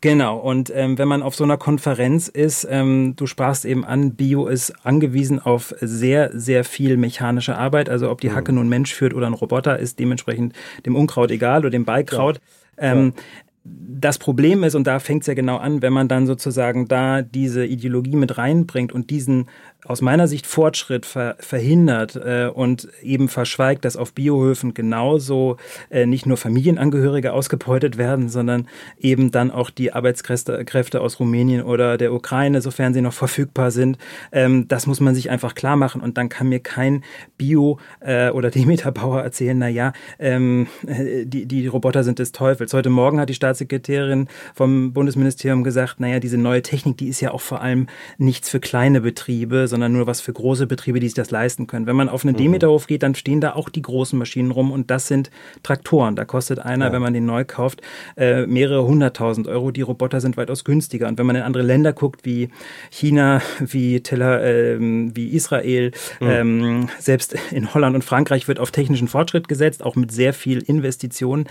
[0.00, 4.14] Genau, und ähm, wenn man auf so einer Konferenz ist, ähm, du sprachst eben an,
[4.14, 7.88] Bio ist angewiesen auf sehr, sehr viel mechanische Arbeit.
[7.88, 8.58] Also ob die Hacke mhm.
[8.58, 10.54] nun Mensch führt oder ein Roboter, ist dementsprechend
[10.84, 12.40] dem Unkraut egal oder dem Beikraut.
[12.76, 12.92] Ja.
[12.92, 13.22] Ähm, ja
[13.68, 17.22] das Problem ist, und da fängt es ja genau an, wenn man dann sozusagen da
[17.22, 19.48] diese Ideologie mit reinbringt und diesen
[19.88, 25.56] aus meiner Sicht Fortschritt ver verhindert äh, und eben verschweigt, dass auf Biohöfen genauso
[25.90, 28.68] äh, nicht nur Familienangehörige ausgebeutet werden, sondern
[28.98, 33.70] eben dann auch die Arbeitskräfte Kräfte aus Rumänien oder der Ukraine, sofern sie noch verfügbar
[33.70, 33.98] sind.
[34.32, 37.04] Ähm, das muss man sich einfach klar machen und dann kann mir kein
[37.38, 42.72] Bio- äh, oder Demeterbauer erzählen, na ja, ähm, die, die Roboter sind des Teufels.
[42.72, 47.30] Heute Morgen hat die Staatssekretärin vom Bundesministerium gesagt, naja, diese neue Technik, die ist ja
[47.32, 47.86] auch vor allem
[48.18, 51.86] nichts für kleine Betriebe, sondern nur was für große Betriebe, die sich das leisten können.
[51.86, 52.38] Wenn man auf einen mhm.
[52.38, 55.30] Demeterhof geht, dann stehen da auch die großen Maschinen rum und das sind
[55.62, 56.16] Traktoren.
[56.16, 56.92] Da kostet einer, ja.
[56.92, 57.82] wenn man den neu kauft,
[58.16, 59.72] äh, mehrere hunderttausend Euro.
[59.72, 61.08] Die Roboter sind weitaus günstiger.
[61.08, 62.48] Und wenn man in andere Länder guckt, wie
[62.90, 66.26] China, wie, Teller, äh, wie Israel, mhm.
[66.26, 70.62] ähm, selbst in Holland und Frankreich wird auf technischen Fortschritt gesetzt, auch mit sehr viel
[70.62, 71.44] Investitionen,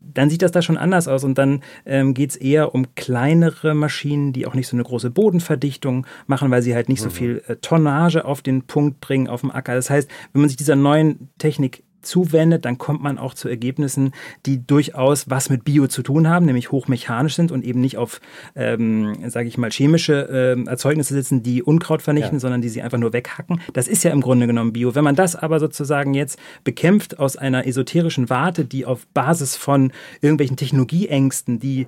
[0.00, 1.22] dann sieht das da schon anders aus.
[1.22, 5.10] Und dann ähm, geht es eher um kleinere Maschinen, die auch nicht so eine große
[5.10, 7.04] Bodenverdichtung machen, weil sie halt nicht mhm.
[7.04, 9.74] so viel äh, Tonnage auf den Punkt bringen auf dem Acker.
[9.74, 14.12] Das heißt, wenn man sich dieser neuen Technik zuwendet, dann kommt man auch zu Ergebnissen,
[14.46, 18.22] die durchaus was mit Bio zu tun haben, nämlich hochmechanisch sind und eben nicht auf,
[18.56, 22.40] ähm, sage ich mal, chemische äh, Erzeugnisse sitzen, die Unkraut vernichten, ja.
[22.40, 23.60] sondern die sie einfach nur weghacken.
[23.74, 24.94] Das ist ja im Grunde genommen Bio.
[24.94, 29.92] Wenn man das aber sozusagen jetzt bekämpft aus einer esoterischen Warte, die auf Basis von
[30.22, 31.86] irgendwelchen Technologieängsten, die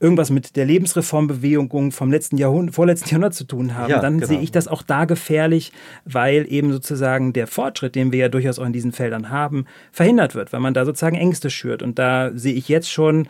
[0.00, 4.26] irgendwas mit der Lebensreformbewegung vom letzten Jahrhundert, vorletzten Jahrhundert zu tun haben, ja, dann genau.
[4.26, 5.72] sehe ich das auch da gefährlich,
[6.04, 10.34] weil eben sozusagen der Fortschritt, den wir ja durchaus auch in diesen Feldern haben, verhindert
[10.34, 11.82] wird, weil man da sozusagen Ängste schürt.
[11.82, 13.28] Und da sehe ich jetzt schon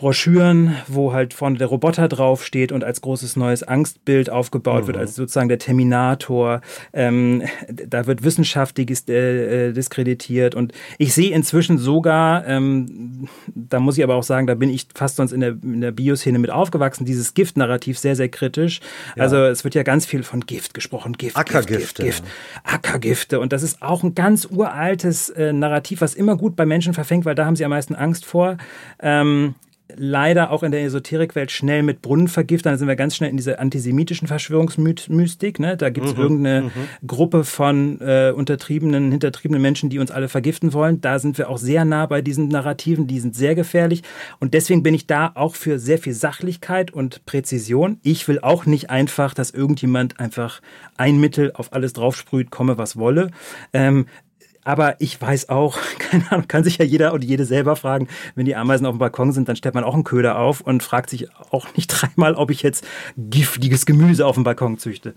[0.00, 4.86] Broschüren, wo halt vorne der Roboter draufsteht und als großes neues Angstbild aufgebaut mhm.
[4.86, 6.62] wird, als sozusagen der Terminator.
[6.94, 13.98] Ähm, da wird Wissenschaft äh, äh, diskreditiert und ich sehe inzwischen sogar, ähm, da muss
[13.98, 16.50] ich aber auch sagen, da bin ich fast sonst in der, in der Bioszene mit
[16.50, 18.80] aufgewachsen, dieses Gift-Narrativ sehr, sehr kritisch.
[19.16, 19.24] Ja.
[19.24, 21.76] Also es wird ja ganz viel von Gift gesprochen, Gift, Ackergifte.
[21.76, 22.24] Gift, Gift, Gift,
[22.64, 26.94] Ackergifte und das ist auch ein ganz uraltes äh, Narrativ, was immer gut bei Menschen
[26.94, 28.56] verfängt, weil da haben sie am meisten Angst vor.
[28.98, 29.56] Ähm,
[29.96, 32.74] leider auch in der Esoterikwelt schnell mit Brunnenvergiftern.
[32.74, 35.58] Da sind wir ganz schnell in dieser antisemitischen Verschwörungsmystik.
[35.58, 35.76] Ne?
[35.76, 37.06] Da gibt es mhm, irgendeine mhm.
[37.06, 41.00] Gruppe von äh, untertriebenen, hintertriebenen Menschen, die uns alle vergiften wollen.
[41.00, 43.06] Da sind wir auch sehr nah bei diesen Narrativen.
[43.06, 44.02] Die sind sehr gefährlich.
[44.38, 47.98] Und deswegen bin ich da auch für sehr viel Sachlichkeit und Präzision.
[48.02, 50.60] Ich will auch nicht einfach, dass irgendjemand einfach
[50.96, 53.30] ein Mittel auf alles draufsprüht, komme was wolle.
[53.72, 54.06] Ähm,
[54.64, 58.46] aber ich weiß auch, keine Ahnung, kann sich ja jeder und jede selber fragen, wenn
[58.46, 61.10] die Ameisen auf dem Balkon sind, dann stellt man auch einen Köder auf und fragt
[61.10, 65.14] sich auch nicht dreimal, ob ich jetzt giftiges Gemüse auf dem Balkon züchte.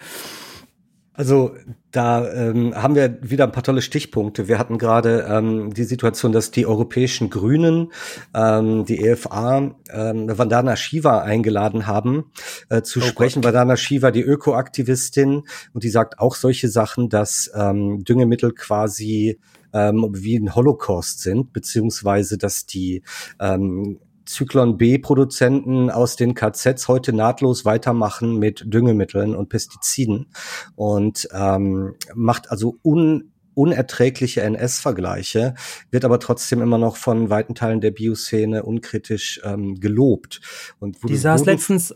[1.13, 1.55] Also
[1.91, 4.47] da ähm, haben wir wieder ein paar tolle Stichpunkte.
[4.47, 7.91] Wir hatten gerade ähm, die Situation, dass die europäischen Grünen,
[8.33, 12.31] ähm, die EFA, ähm, Vandana Shiva eingeladen haben
[12.69, 13.41] äh, zu oh sprechen.
[13.41, 13.53] Gott.
[13.53, 19.39] Vandana Shiva, die Ökoaktivistin, und die sagt auch solche Sachen, dass ähm, Düngemittel quasi
[19.73, 23.03] ähm, wie ein Holocaust sind, beziehungsweise dass die
[23.39, 30.27] ähm, Zyklon B-Produzenten aus den KZs heute nahtlos weitermachen mit Düngemitteln und Pestiziden
[30.75, 35.53] und ähm, macht also un unerträgliche NS-Vergleiche,
[35.91, 40.41] wird aber trotzdem immer noch von weiten Teilen der Bioszene unkritisch ähm, gelobt.
[40.79, 41.95] Und Die saß letztens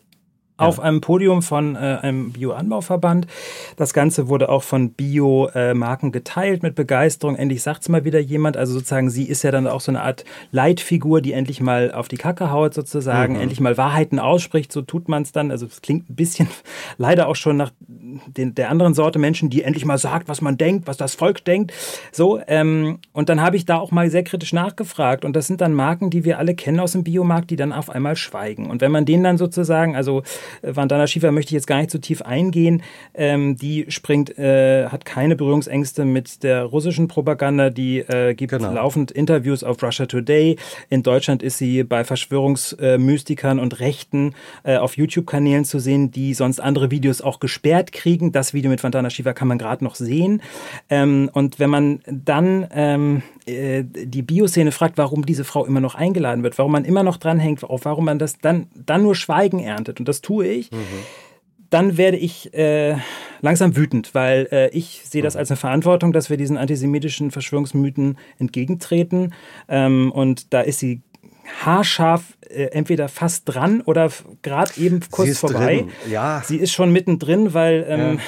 [0.57, 3.27] auf einem Podium von äh, einem Bioanbauverband.
[3.75, 7.35] Das Ganze wurde auch von Biomarken äh, geteilt mit Begeisterung.
[7.35, 8.57] Endlich sagt es mal wieder jemand.
[8.57, 12.07] Also sozusagen, sie ist ja dann auch so eine Art Leitfigur, die endlich mal auf
[12.07, 13.41] die Kacke haut sozusagen, mhm.
[13.41, 14.71] endlich mal Wahrheiten ausspricht.
[14.71, 15.51] So tut man es dann.
[15.51, 16.47] Also es klingt ein bisschen
[16.97, 20.57] leider auch schon nach den, der anderen Sorte Menschen, die endlich mal sagt, was man
[20.57, 21.71] denkt, was das Volk denkt.
[22.11, 25.23] So, ähm, und dann habe ich da auch mal sehr kritisch nachgefragt.
[25.23, 27.89] Und das sind dann Marken, die wir alle kennen aus dem Biomarkt, die dann auf
[27.89, 28.69] einmal schweigen.
[28.69, 30.23] Und wenn man denen dann sozusagen, also
[30.62, 32.83] Vandana Shiva möchte ich jetzt gar nicht so tief eingehen.
[33.13, 37.69] Ähm, die springt, äh, hat keine Berührungsängste mit der russischen Propaganda.
[37.69, 38.71] Die äh, gibt genau.
[38.71, 40.57] laufend Interviews auf Russia Today.
[40.89, 44.33] In Deutschland ist sie bei Verschwörungsmystikern und Rechten
[44.63, 48.31] äh, auf YouTube-Kanälen zu sehen, die sonst andere Videos auch gesperrt kriegen.
[48.31, 50.41] Das Video mit Vandana Shiva kann man gerade noch sehen.
[50.89, 55.95] Ähm, und wenn man dann ähm, äh, die Bioszene fragt, warum diese Frau immer noch
[55.95, 59.60] eingeladen wird, warum man immer noch dranhängt, auf warum man das dann, dann nur Schweigen
[59.60, 60.77] erntet, und das tue ich, mhm.
[61.69, 62.97] dann werde ich äh,
[63.41, 65.39] langsam wütend, weil äh, ich sehe das mhm.
[65.39, 69.33] als eine Verantwortung, dass wir diesen antisemitischen Verschwörungsmythen entgegentreten.
[69.69, 71.01] Ähm, und da ist sie
[71.65, 74.10] haarscharf äh, entweder fast dran oder
[74.41, 75.77] gerade eben kurz vorbei.
[75.77, 76.12] Drin.
[76.12, 76.41] Ja.
[76.45, 78.19] Sie ist schon mittendrin, weil ähm,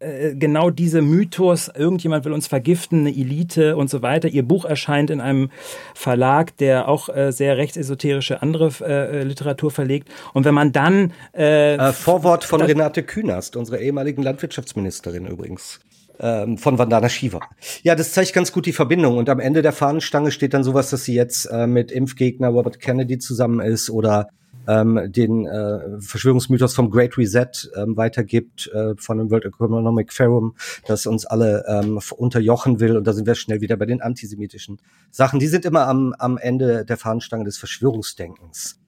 [0.00, 0.06] ja.
[0.06, 4.28] äh, genau diese Mythos, irgendjemand will uns vergiften, eine Elite und so weiter.
[4.28, 5.50] Ihr Buch erscheint in einem
[5.94, 10.08] Verlag, der auch äh, sehr rechtsesoterische andere äh, Literatur verlegt.
[10.32, 15.80] Und wenn man dann äh, äh, Vorwort von Renate Künast, unserer ehemaligen Landwirtschaftsministerin übrigens
[16.20, 17.40] ähm, von Vandana Shiva.
[17.82, 19.18] Ja, das zeigt ganz gut die Verbindung.
[19.18, 22.80] Und am Ende der Fahnenstange steht dann sowas, dass sie jetzt äh, mit Impfgegner Robert
[22.80, 24.28] Kennedy zusammen ist oder
[24.66, 30.54] ähm, den äh, Verschwörungsmythos vom Great Reset ähm, weitergibt äh, von dem World Economic Forum,
[30.86, 32.96] das uns alle ähm, unterjochen will.
[32.96, 35.38] Und da sind wir schnell wieder bei den antisemitischen Sachen.
[35.38, 38.80] Die sind immer am, am Ende der Fahnenstange des Verschwörungsdenkens.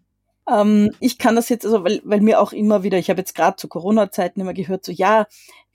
[0.49, 3.35] Ähm, ich kann das jetzt, also weil, weil mir auch immer wieder, ich habe jetzt
[3.35, 5.27] gerade zu Corona-Zeiten immer gehört, so ja,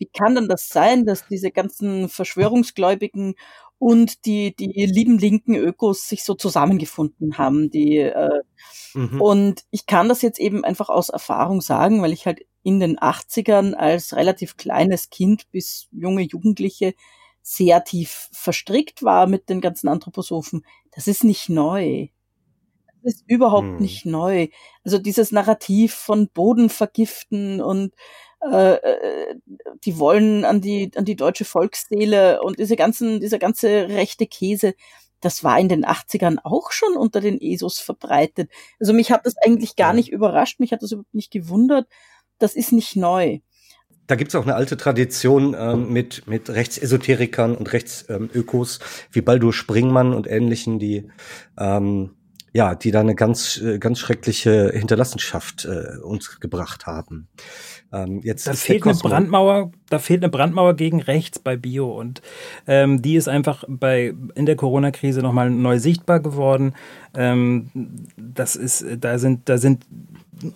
[0.01, 3.35] wie kann denn das sein, dass diese ganzen Verschwörungsgläubigen
[3.77, 7.69] und die, die lieben linken Ökos sich so zusammengefunden haben.
[7.69, 8.41] Die, äh,
[8.95, 9.21] mhm.
[9.21, 12.97] Und ich kann das jetzt eben einfach aus Erfahrung sagen, weil ich halt in den
[12.97, 16.95] 80ern als relativ kleines Kind bis junge Jugendliche
[17.43, 20.65] sehr tief verstrickt war mit den ganzen Anthroposophen.
[20.95, 22.07] Das ist nicht neu
[23.03, 23.77] ist überhaupt hm.
[23.77, 24.47] nicht neu.
[24.83, 27.93] Also dieses Narrativ von Boden vergiften und
[28.41, 29.35] äh, äh,
[29.83, 34.73] die wollen an die an die deutsche Volksseele und diese ganzen dieser ganze rechte Käse,
[35.19, 38.49] das war in den 80ern auch schon unter den ESOs verbreitet.
[38.79, 41.87] Also mich hat das eigentlich gar nicht überrascht, mich hat das überhaupt nicht gewundert.
[42.39, 43.39] Das ist nicht neu.
[44.07, 49.53] Da gibt's auch eine alte Tradition ähm, mit, mit Rechtsesoterikern und Rechtsökos ähm, wie Baldur
[49.53, 51.09] Springmann und ähnlichen, die
[51.57, 52.15] ähm,
[52.53, 57.29] ja, die da eine ganz, äh, ganz schreckliche Hinterlassenschaft äh, uns gebracht haben.
[57.93, 62.21] Ähm, jetzt da fehlt eine Brandmauer, da fehlt eine Brandmauer gegen rechts bei Bio und
[62.67, 66.73] ähm, die ist einfach bei in der Corona-Krise nochmal neu sichtbar geworden.
[67.15, 67.69] Ähm,
[68.17, 69.85] das ist, da sind, da sind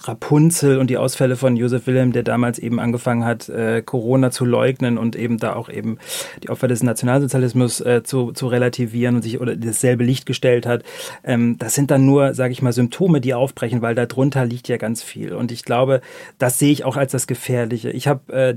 [0.01, 4.45] Rapunzel und die Ausfälle von Josef Wilhelm, der damals eben angefangen hat, äh, Corona zu
[4.45, 5.97] leugnen und eben da auch eben
[6.43, 10.83] die Opfer des Nationalsozialismus äh, zu, zu relativieren und sich oder dasselbe Licht gestellt hat.
[11.23, 14.77] Ähm, das sind dann nur, sage ich mal, Symptome, die aufbrechen, weil darunter liegt ja
[14.77, 15.33] ganz viel.
[15.33, 16.01] Und ich glaube,
[16.37, 17.91] das sehe ich auch als das Gefährliche.
[17.91, 18.55] Ich habe äh,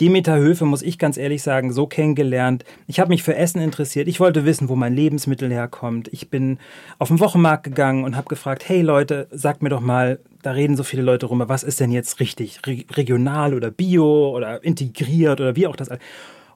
[0.00, 2.64] Demeter Höfe, muss ich ganz ehrlich sagen, so kennengelernt.
[2.86, 4.08] Ich habe mich für Essen interessiert.
[4.08, 6.08] Ich wollte wissen, wo mein Lebensmittel herkommt.
[6.12, 6.58] Ich bin
[6.98, 10.76] auf den Wochenmarkt gegangen und habe gefragt, hey Leute, sagt mir doch mal, da reden
[10.76, 15.40] so viele Leute rum, was ist denn jetzt richtig, Re regional oder bio oder integriert
[15.40, 15.90] oder wie auch das.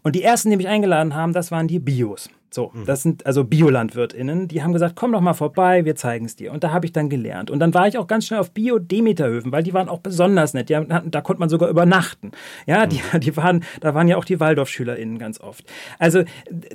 [0.03, 2.29] Und die ersten, die mich eingeladen haben, das waren die Bios.
[2.55, 2.85] So, mhm.
[2.87, 6.53] das sind also BiolandwirtInnen, die haben gesagt, komm doch mal vorbei, wir zeigen es dir.
[6.53, 7.51] Und da habe ich dann gelernt.
[7.51, 10.69] Und dann war ich auch ganz schnell auf Bio-Demeterhöfen, weil die waren auch besonders nett.
[10.69, 12.31] Die hatten, da konnte man sogar übernachten.
[12.67, 13.21] Ja, die, mhm.
[13.21, 15.65] die waren, da waren ja auch die Waldorfschülerinnen ganz oft.
[15.99, 16.23] Also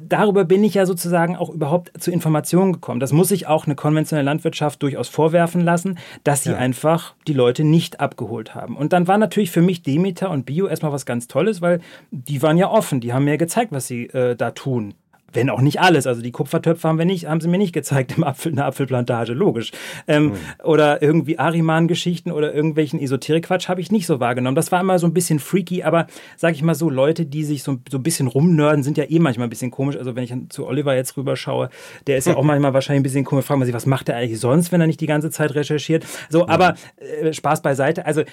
[0.01, 2.99] darüber bin ich ja sozusagen auch überhaupt zu Informationen gekommen.
[2.99, 6.57] Das muss sich auch eine konventionelle Landwirtschaft durchaus vorwerfen lassen, dass sie ja.
[6.57, 8.75] einfach die Leute nicht abgeholt haben.
[8.75, 11.79] Und dann war natürlich für mich Demeter und Bio erstmal was ganz Tolles, weil
[12.11, 14.93] die waren ja offen, die haben mir gezeigt, was sie äh, da tun
[15.33, 16.07] wenn auch nicht alles.
[16.07, 18.65] Also die Kupfertöpfe haben wir nicht, haben sie mir nicht gezeigt im Apfel, in der
[18.65, 19.71] Apfelplantage, logisch.
[20.07, 20.33] Ähm, mhm.
[20.63, 24.55] Oder irgendwie Ariman-Geschichten oder irgendwelchen Esoterik-Quatsch habe ich nicht so wahrgenommen.
[24.55, 27.63] Das war immer so ein bisschen freaky, aber sag ich mal so, Leute, die sich
[27.63, 29.97] so, so ein bisschen rumnörden, sind ja eh manchmal ein bisschen komisch.
[29.97, 31.69] Also wenn ich zu Oliver jetzt rüberschaue,
[32.07, 33.45] der ist ja auch manchmal wahrscheinlich ein bisschen komisch.
[33.45, 36.05] Fragt man sich, was macht er eigentlich sonst, wenn er nicht die ganze Zeit recherchiert?
[36.29, 36.49] So, mhm.
[36.49, 36.75] aber
[37.21, 38.05] äh, Spaß beiseite.
[38.05, 38.23] Also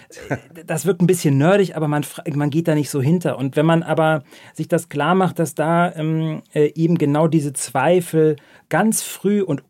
[0.67, 2.05] das wirkt ein bisschen nerdig, aber man,
[2.35, 3.39] man geht da nicht so hinter.
[3.39, 4.23] Und wenn man aber
[4.55, 8.37] sich das klar macht, dass da ähm, äh, eben genau diese Zweifel
[8.68, 9.64] ganz früh und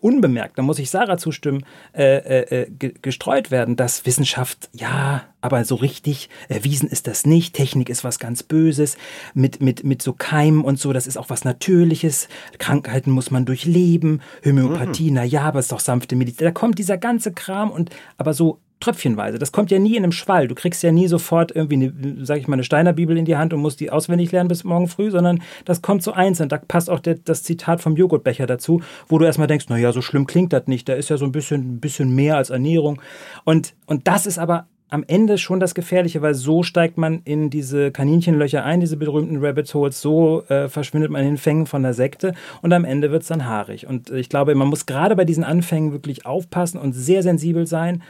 [0.00, 5.64] unbemerkt, da muss ich Sarah zustimmen, äh, äh, äh gestreut werden, dass Wissenschaft, ja, aber
[5.64, 7.54] so richtig erwiesen ist das nicht.
[7.54, 8.96] Technik ist was ganz Böses,
[9.34, 12.28] mit, mit, mit so Keimen und so, das ist auch was Natürliches.
[12.58, 15.16] Krankheiten muss man durchleben, Homöopathie, mhm.
[15.16, 16.46] na ja, aber es ist doch sanfte Medizin.
[16.46, 19.38] Da kommt dieser ganze Kram und aber so tröpfchenweise.
[19.38, 20.48] Das kommt ja nie in einem Schwall.
[20.48, 23.52] Du kriegst ja nie sofort irgendwie, eine, sag ich mal, eine Steiner in die Hand
[23.52, 26.48] und musst die auswendig lernen bis morgen früh, sondern das kommt so einzeln.
[26.48, 30.02] Da passt auch der, das Zitat vom Joghurtbecher dazu, wo du erstmal denkst, naja, so
[30.02, 30.88] schlimm klingt das nicht.
[30.88, 33.00] Da ist ja so ein bisschen, ein bisschen mehr als Ernährung.
[33.44, 37.48] Und, und das ist aber am Ende schon das Gefährliche, weil so steigt man in
[37.48, 41.82] diese Kaninchenlöcher ein, diese berühmten Rabbit Holes, so äh, verschwindet man in den Fängen von
[41.82, 43.86] der Sekte und am Ende wird es dann haarig.
[43.86, 48.02] Und ich glaube, man muss gerade bei diesen Anfängen wirklich aufpassen und sehr sensibel sein,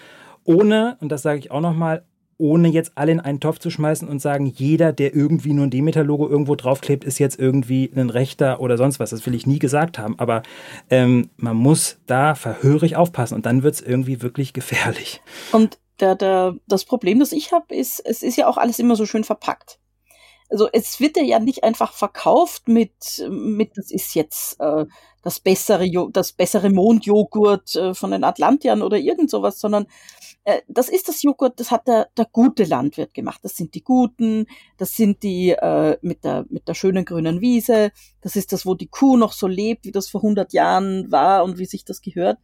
[0.45, 2.05] ohne, und das sage ich auch nochmal,
[2.39, 5.71] ohne jetzt alle in einen Topf zu schmeißen und sagen, jeder, der irgendwie nur ein
[5.71, 9.11] Demeter-Logo irgendwo draufklebt, ist jetzt irgendwie ein Rechter oder sonst was.
[9.11, 10.19] Das will ich nie gesagt haben.
[10.19, 10.43] Aber
[10.91, 15.21] ähm, man muss da verhörig aufpassen und dann wird es irgendwie wirklich gefährlich.
[15.53, 18.97] Und der, der, das Problem, das ich habe, ist, es ist ja auch alles immer
[18.97, 19.79] so schön verpackt.
[20.51, 22.93] Also es wird ja nicht einfach verkauft mit,
[23.31, 24.85] mit das ist jetzt äh,
[25.23, 29.87] das bessere, das bessere Mondjoghurt äh, von den Atlantiern oder irgend sowas, sondern
[30.45, 33.41] äh, das ist das Joghurt, das hat der, der gute Landwirt gemacht.
[33.43, 37.93] Das sind die Guten, das sind die äh, mit, der, mit der schönen grünen Wiese,
[38.21, 41.45] das ist das, wo die Kuh noch so lebt, wie das vor 100 Jahren war
[41.45, 42.39] und wie sich das gehört.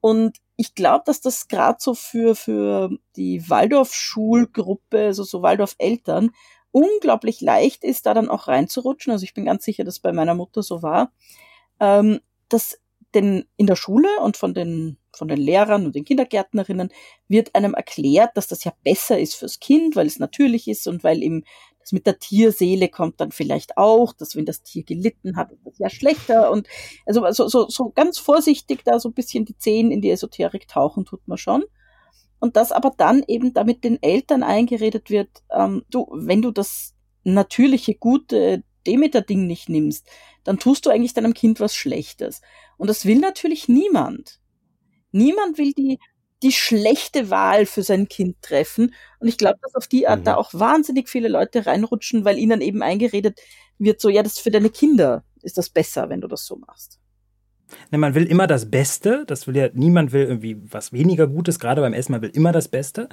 [0.00, 6.30] Und ich glaube, dass das gerade so für, für die Waldorf-Schulgruppe, also so Waldorf-Eltern,
[6.72, 9.12] unglaublich leicht ist, da dann auch reinzurutschen.
[9.12, 11.12] Also ich bin ganz sicher, dass bei meiner Mutter so war.
[11.82, 12.78] Ähm, dass
[13.14, 16.90] denn in der Schule und von den, von den Lehrern und den Kindergärtnerinnen
[17.28, 21.04] wird einem erklärt, dass das ja besser ist fürs Kind, weil es natürlich ist und
[21.04, 21.44] weil ihm
[21.80, 25.66] das mit der Tierseele kommt dann vielleicht auch, dass wenn das Tier gelitten hat, ist
[25.66, 26.68] das ja schlechter und
[27.04, 30.68] also so, so, so ganz vorsichtig da so ein bisschen die Zehen in die Esoterik
[30.68, 31.64] tauchen tut man schon.
[32.38, 36.94] Und dass aber dann eben damit den Eltern eingeredet wird, ähm, du, wenn du das
[37.24, 40.08] natürliche, gute Demeter-Ding nicht nimmst,
[40.44, 42.40] dann tust du eigentlich deinem Kind was Schlechtes.
[42.76, 44.40] Und das will natürlich niemand.
[45.12, 45.98] Niemand will die,
[46.42, 48.94] die schlechte Wahl für sein Kind treffen.
[49.20, 50.24] Und ich glaube, dass auf die Art mhm.
[50.24, 53.40] da auch wahnsinnig viele Leute reinrutschen, weil ihnen eben eingeredet
[53.78, 57.01] wird, so, ja, das für deine Kinder ist das besser, wenn du das so machst.
[57.90, 59.24] Man will immer das Beste.
[59.26, 62.12] Das will ja, niemand will irgendwie was weniger Gutes, gerade beim Essen.
[62.12, 63.08] Man will immer das Beste.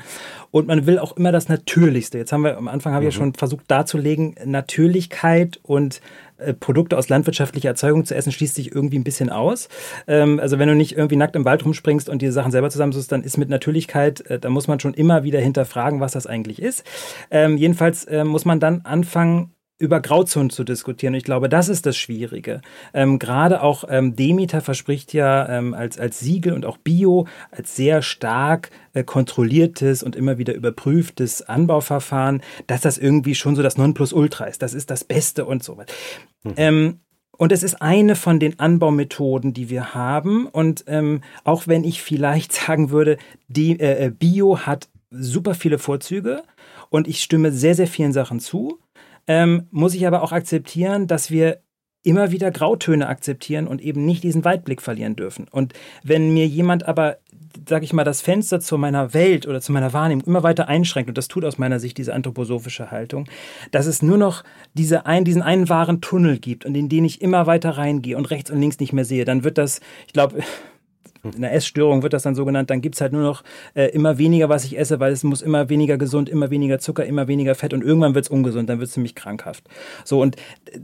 [0.52, 2.18] Und man will auch immer das Natürlichste.
[2.18, 3.24] Jetzt haben wir, am Anfang habe ich ja mhm.
[3.24, 6.02] schon versucht darzulegen, Natürlichkeit und
[6.40, 9.70] äh, Produkte aus landwirtschaftlicher Erzeugung zu essen, schließt sich irgendwie ein bisschen aus.
[10.08, 13.12] Ähm, also wenn du nicht irgendwie nackt im Wald rumspringst und die Sachen selber zusammensuchst,
[13.12, 16.62] dann ist mit Natürlichkeit, äh, da muss man schon immer wieder hinterfragen, was das eigentlich
[16.62, 16.84] ist.
[17.32, 21.14] Ähm, jedenfalls äh, muss man dann anfangen, über Grauzonen zu diskutieren.
[21.14, 22.62] Und ich glaube, das ist das Schwierige.
[22.94, 27.76] Ähm, Gerade auch ähm, Demeter verspricht ja ähm, als, als Siegel und auch Bio als
[27.78, 33.78] sehr stark äh, kontrolliertes und immer wieder überprüftes Anbauverfahren, dass das irgendwie schon so das
[33.78, 34.62] Nonplusultra ist.
[34.62, 35.94] Das ist das Beste und so weiter.
[36.44, 36.54] Mhm.
[36.58, 37.00] Ähm,
[37.38, 40.46] und es ist eine von den Anbaumethoden, die wir haben.
[40.46, 45.80] Und ähm, auch wenn ich vielleicht sagen würde, die, äh, äh Bio hat super viele
[45.80, 46.44] Vorzüge
[46.90, 48.80] und ich stimme sehr, sehr vielen Sachen zu
[49.30, 51.62] ähm, muss ich aber auch akzeptieren, dass wir
[52.02, 55.48] immer wieder Grautöne akzeptieren und eben nicht diesen Weitblick verlieren dürfen.
[55.52, 57.18] Und wenn mir jemand aber,
[57.68, 61.10] sag ich mal, das Fenster zu meiner Welt oder zu meiner Wahrnehmung immer weiter einschränkt,
[61.10, 63.30] und das tut aus meiner Sicht diese anthroposophische Haltung,
[63.72, 67.22] dass es nur noch diese ein, diesen einen wahren Tunnel gibt und in den ich
[67.22, 70.40] immer weiter reingehe und rechts und links nicht mehr sehe, dann wird das, ich glaube,
[71.24, 73.86] in der Essstörung wird das dann so genannt, dann gibt es halt nur noch äh,
[73.86, 77.28] immer weniger, was ich esse, weil es muss immer weniger gesund, immer weniger Zucker, immer
[77.28, 79.64] weniger Fett und irgendwann wird es ungesund, dann wird es ziemlich krankhaft.
[80.04, 80.36] So, und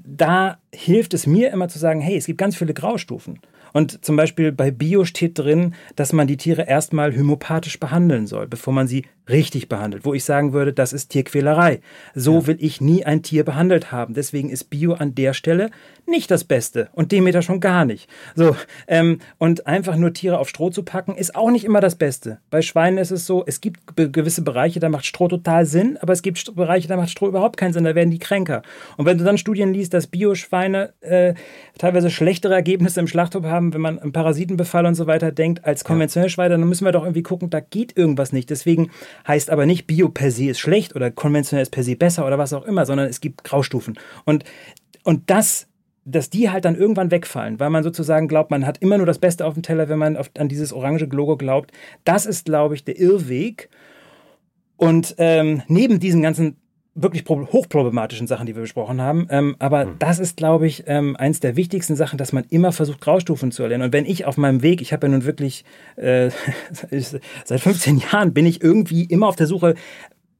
[0.06, 3.40] da hilft es mir immer zu sagen, hey, es gibt ganz viele Graustufen.
[3.76, 8.48] Und zum Beispiel bei Bio steht drin, dass man die Tiere erstmal homöopathisch behandeln soll,
[8.48, 10.06] bevor man sie richtig behandelt.
[10.06, 11.82] Wo ich sagen würde, das ist Tierquälerei.
[12.14, 12.48] So ja.
[12.48, 14.14] will ich nie ein Tier behandelt haben.
[14.14, 15.72] Deswegen ist Bio an der Stelle
[16.08, 18.10] nicht das Beste und Demeter schon gar nicht.
[18.36, 18.56] So,
[18.88, 22.40] ähm, und einfach nur Tiere auf Stroh zu packen, ist auch nicht immer das Beste.
[22.50, 26.14] Bei Schweinen ist es so, es gibt gewisse Bereiche, da macht Stroh total Sinn, aber
[26.14, 28.62] es gibt Bereiche, da macht Stroh überhaupt keinen Sinn, da werden die kränker.
[28.98, 31.34] Und wenn du dann Studien liest, dass Bio-Schweine äh,
[31.78, 35.84] teilweise schlechtere Ergebnisse im Schlachthof haben, wenn man an Parasitenbefall und so weiter denkt, als
[35.84, 38.50] konventionell Schweine, dann müssen wir doch irgendwie gucken, da geht irgendwas nicht.
[38.50, 38.92] Deswegen
[39.28, 42.38] heißt aber nicht, Bio per se ist schlecht oder konventionell ist per se besser oder
[42.38, 43.98] was auch immer, sondern es gibt Graustufen.
[44.26, 44.44] Und,
[45.04, 45.68] und das
[46.06, 49.18] dass die halt dann irgendwann wegfallen, weil man sozusagen glaubt, man hat immer nur das
[49.18, 51.72] Beste auf dem Teller, wenn man auf, an dieses orange Logo glaubt.
[52.04, 53.70] Das ist, glaube ich, der Irrweg.
[54.78, 56.58] Und ähm, neben diesen ganzen
[56.96, 59.28] wirklich hochproblematischen Sachen, die wir besprochen haben.
[59.30, 59.96] Ähm, aber mhm.
[60.00, 63.64] das ist, glaube ich, ähm, eins der wichtigsten Sachen, dass man immer versucht, Graustufen zu
[63.64, 63.86] erlernen.
[63.86, 65.66] Und wenn ich auf meinem Weg, ich habe ja nun wirklich
[65.98, 66.30] äh,
[67.46, 69.76] seit 15 Jahren, bin ich irgendwie immer auf der Suche,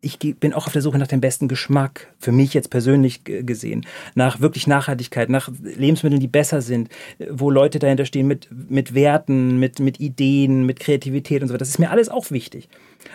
[0.06, 3.88] ich bin auch auf der Suche nach dem besten Geschmack, für mich jetzt persönlich gesehen,
[4.14, 6.90] nach wirklich Nachhaltigkeit, nach Lebensmitteln, die besser sind,
[7.32, 11.58] wo Leute dahinter stehen mit, mit Werten, mit, mit Ideen, mit Kreativität und so.
[11.58, 12.70] Das ist mir alles auch wichtig.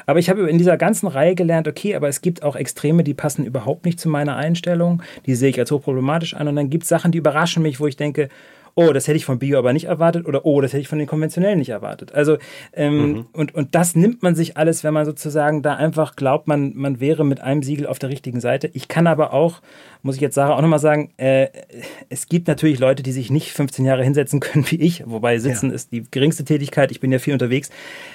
[0.07, 3.15] Aber ich habe in dieser ganzen Reihe gelernt, okay, aber es gibt auch Extreme, die
[3.15, 6.83] passen überhaupt nicht zu meiner Einstellung, die sehe ich als hochproblematisch an und dann gibt
[6.83, 8.29] es Sachen, die überraschen mich, wo ich denke,
[8.81, 10.99] oh, das hätte ich von Bio aber nicht erwartet oder oh, das hätte ich von
[10.99, 12.15] den konventionellen nicht erwartet.
[12.15, 12.39] Also
[12.73, 13.27] ähm, mhm.
[13.33, 17.01] und, und das nimmt man sich alles, wenn man sozusagen da einfach glaubt, man, man
[17.01, 18.71] wäre mit einem Siegel auf der richtigen Seite.
[18.73, 19.61] Ich kann aber auch,
[20.03, 21.49] muss ich jetzt Sarah auch nochmal sagen, äh,
[22.09, 25.71] es gibt natürlich Leute, die sich nicht 15 Jahre hinsetzen können wie ich, wobei Sitzen
[25.71, 25.75] ja.
[25.75, 27.71] ist die geringste Tätigkeit, ich bin ja viel unterwegs,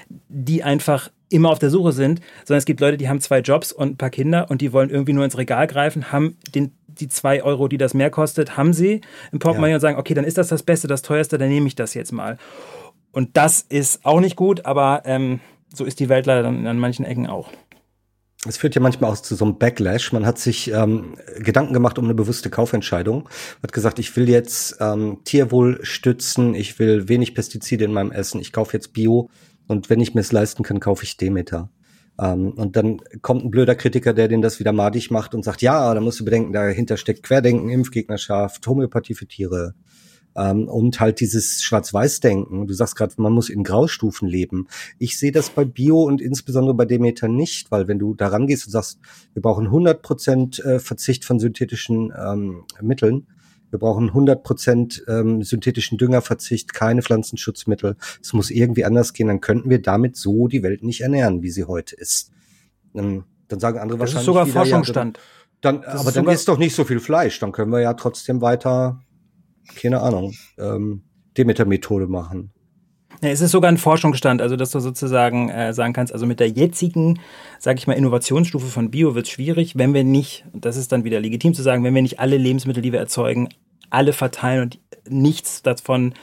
[0.09, 3.71] die einfach immer auf der Suche sind, sondern es gibt Leute, die haben zwei Jobs
[3.71, 7.07] und ein paar Kinder und die wollen irgendwie nur ins Regal greifen, haben den die
[7.07, 9.75] zwei Euro, die das mehr kostet, haben sie im Portemonnaie ja.
[9.75, 12.11] und sagen, okay, dann ist das das Beste, das Teuerste, dann nehme ich das jetzt
[12.11, 12.37] mal.
[13.11, 15.39] Und das ist auch nicht gut, aber ähm,
[15.73, 17.49] so ist die Welt leider dann an manchen Ecken auch.
[18.47, 20.11] Es führt ja manchmal auch zu so einem Backlash.
[20.11, 23.27] Man hat sich ähm, Gedanken gemacht um eine bewusste Kaufentscheidung.
[23.63, 28.39] Hat gesagt, ich will jetzt ähm, Tierwohl stützen, ich will wenig Pestizide in meinem Essen,
[28.39, 29.29] ich kaufe jetzt Bio
[29.67, 31.69] und wenn ich mir es leisten kann, kaufe ich Demeter.
[32.19, 35.61] Ähm, und dann kommt ein blöder Kritiker, der den das wieder madig macht und sagt,
[35.61, 39.75] ja, da musst du bedenken, dahinter steckt Querdenken, Impfgegnerschaft, Homöopathie für Tiere.
[40.37, 42.67] Ähm, und halt dieses Schwarz-Weiß-Denken.
[42.67, 44.67] Du sagst gerade, man muss in Graustufen leben.
[44.99, 48.65] Ich sehe das bei Bio und insbesondere bei Demeter nicht, weil wenn du da rangehst
[48.65, 48.99] und sagst,
[49.33, 53.27] wir brauchen 100 Prozent äh, Verzicht von synthetischen ähm, Mitteln,
[53.71, 57.97] wir brauchen 100 Prozent ähm, synthetischen Düngerverzicht, keine Pflanzenschutzmittel.
[58.21, 59.27] Es muss irgendwie anders gehen.
[59.27, 62.31] Dann könnten wir damit so die Welt nicht ernähren, wie sie heute ist.
[62.93, 64.13] Ähm, dann sagen andere das wahrscheinlich.
[64.13, 65.17] Das ist sogar Forschungsstand.
[65.17, 65.23] Ja,
[65.61, 67.39] dann, dann aber dann ist doch nicht so viel Fleisch.
[67.39, 69.01] Dann können wir ja trotzdem weiter,
[69.75, 71.03] keine Ahnung, ähm,
[71.37, 72.51] Demeter-Methode machen.
[73.21, 76.39] Ja, es ist sogar ein Forschungsstand, also dass du sozusagen äh, sagen kannst, also mit
[76.39, 77.19] der jetzigen,
[77.59, 80.91] sage ich mal, Innovationsstufe von Bio wird es schwierig, wenn wir nicht, und das ist
[80.91, 83.49] dann wieder legitim zu sagen, wenn wir nicht alle Lebensmittel, die wir erzeugen,
[83.89, 86.13] alle verteilen und nichts davon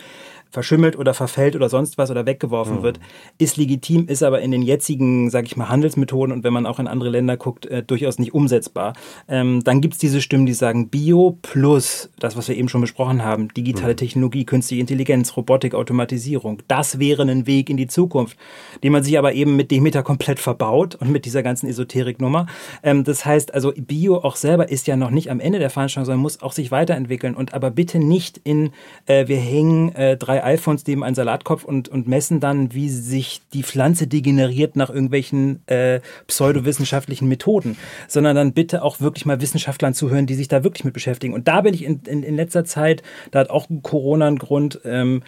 [0.53, 2.83] verschimmelt oder verfällt oder sonst was oder weggeworfen mhm.
[2.83, 3.01] wird,
[3.39, 6.79] ist legitim, ist aber in den jetzigen, sage ich mal, Handelsmethoden und wenn man auch
[6.79, 8.93] in andere Länder guckt, äh, durchaus nicht umsetzbar.
[9.29, 12.83] Ähm, dann gibt es diese Stimmen, die sagen, Bio plus das, was wir eben schon
[12.83, 13.97] besprochen haben, digitale mhm.
[13.97, 18.37] Technologie, künstliche Intelligenz, Robotik, Automatisierung, das wäre ein Weg in die Zukunft,
[18.83, 22.47] den man sich aber eben mit Demeter komplett verbaut und mit dieser ganzen Esoteriknummer.
[22.83, 26.05] Ähm, das heißt also, Bio auch selber ist ja noch nicht am Ende der Veranstaltung,
[26.05, 28.73] sondern muss auch sich weiterentwickeln und aber bitte nicht in,
[29.07, 33.43] äh, wir hängen äh, drei iPhones neben einen Salatkopf und, und messen dann, wie sich
[33.53, 37.77] die Pflanze degeneriert nach irgendwelchen äh, pseudowissenschaftlichen Methoden,
[38.09, 41.35] sondern dann bitte auch wirklich mal Wissenschaftlern zuhören, die sich da wirklich mit beschäftigen.
[41.35, 44.81] Und da bin ich in, in, in letzter Zeit, da hat auch Corona einen Grund,
[44.85, 45.23] ähm,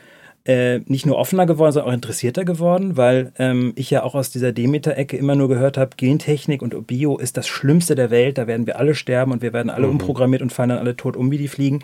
[0.46, 4.30] äh, nicht nur offener geworden, sondern auch interessierter geworden, weil ähm, ich ja auch aus
[4.30, 8.46] dieser Demeter-Ecke immer nur gehört habe, Gentechnik und Bio ist das Schlimmste der Welt, da
[8.46, 9.94] werden wir alle sterben und wir werden alle mhm.
[9.94, 11.82] umprogrammiert und fallen dann alle tot um wie die Fliegen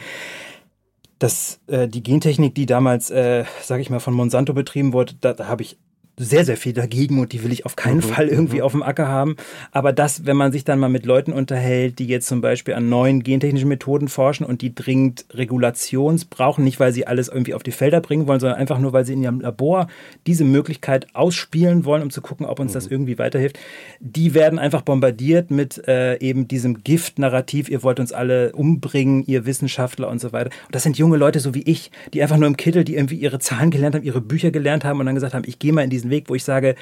[1.21, 5.35] dass äh, die Gentechnik, die damals, äh, sage ich mal, von Monsanto betrieben wurde, da,
[5.35, 5.79] da habe ich
[6.25, 8.03] sehr, sehr viel dagegen und die will ich auf keinen mhm.
[8.03, 8.62] Fall irgendwie mhm.
[8.62, 9.37] auf dem Acker haben.
[9.73, 12.89] Aber das, wenn man sich dann mal mit Leuten unterhält, die jetzt zum Beispiel an
[12.89, 17.62] neuen gentechnischen Methoden forschen und die dringend Regulations brauchen, nicht weil sie alles irgendwie auf
[17.62, 19.89] die Felder bringen wollen, sondern einfach nur, weil sie in ihrem Labor
[20.27, 22.75] diese Möglichkeit ausspielen wollen, um zu gucken, ob uns mhm.
[22.75, 23.59] das irgendwie weiterhilft,
[24.01, 29.47] die werden einfach bombardiert mit äh, eben diesem Gift-Narrativ, ihr wollt uns alle umbringen, ihr
[29.47, 30.51] Wissenschaftler und so weiter.
[30.66, 33.16] Und das sind junge Leute so wie ich, die einfach nur im Kittel, die irgendwie
[33.16, 35.83] ihre Zahlen gelernt haben, ihre Bücher gelernt haben und dann gesagt haben, ich gehe mal
[35.83, 36.75] in diesen Weg, wo ich sage,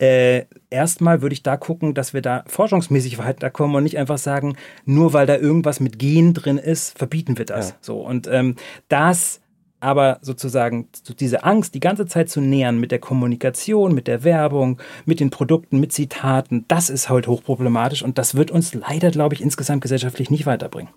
[0.00, 4.56] äh, erstmal würde ich da gucken, dass wir da forschungsmäßig weiterkommen und nicht einfach sagen,
[4.84, 7.70] nur weil da irgendwas mit Gen drin ist, verbieten wir das.
[7.70, 7.76] Ja.
[7.80, 8.54] So und ähm,
[8.88, 9.40] das
[9.80, 10.88] aber sozusagen
[11.20, 15.30] diese Angst die ganze Zeit zu nähern mit der Kommunikation, mit der Werbung, mit den
[15.30, 19.82] Produkten, mit Zitaten, das ist halt hochproblematisch und das wird uns leider, glaube ich, insgesamt
[19.82, 20.90] gesellschaftlich nicht weiterbringen.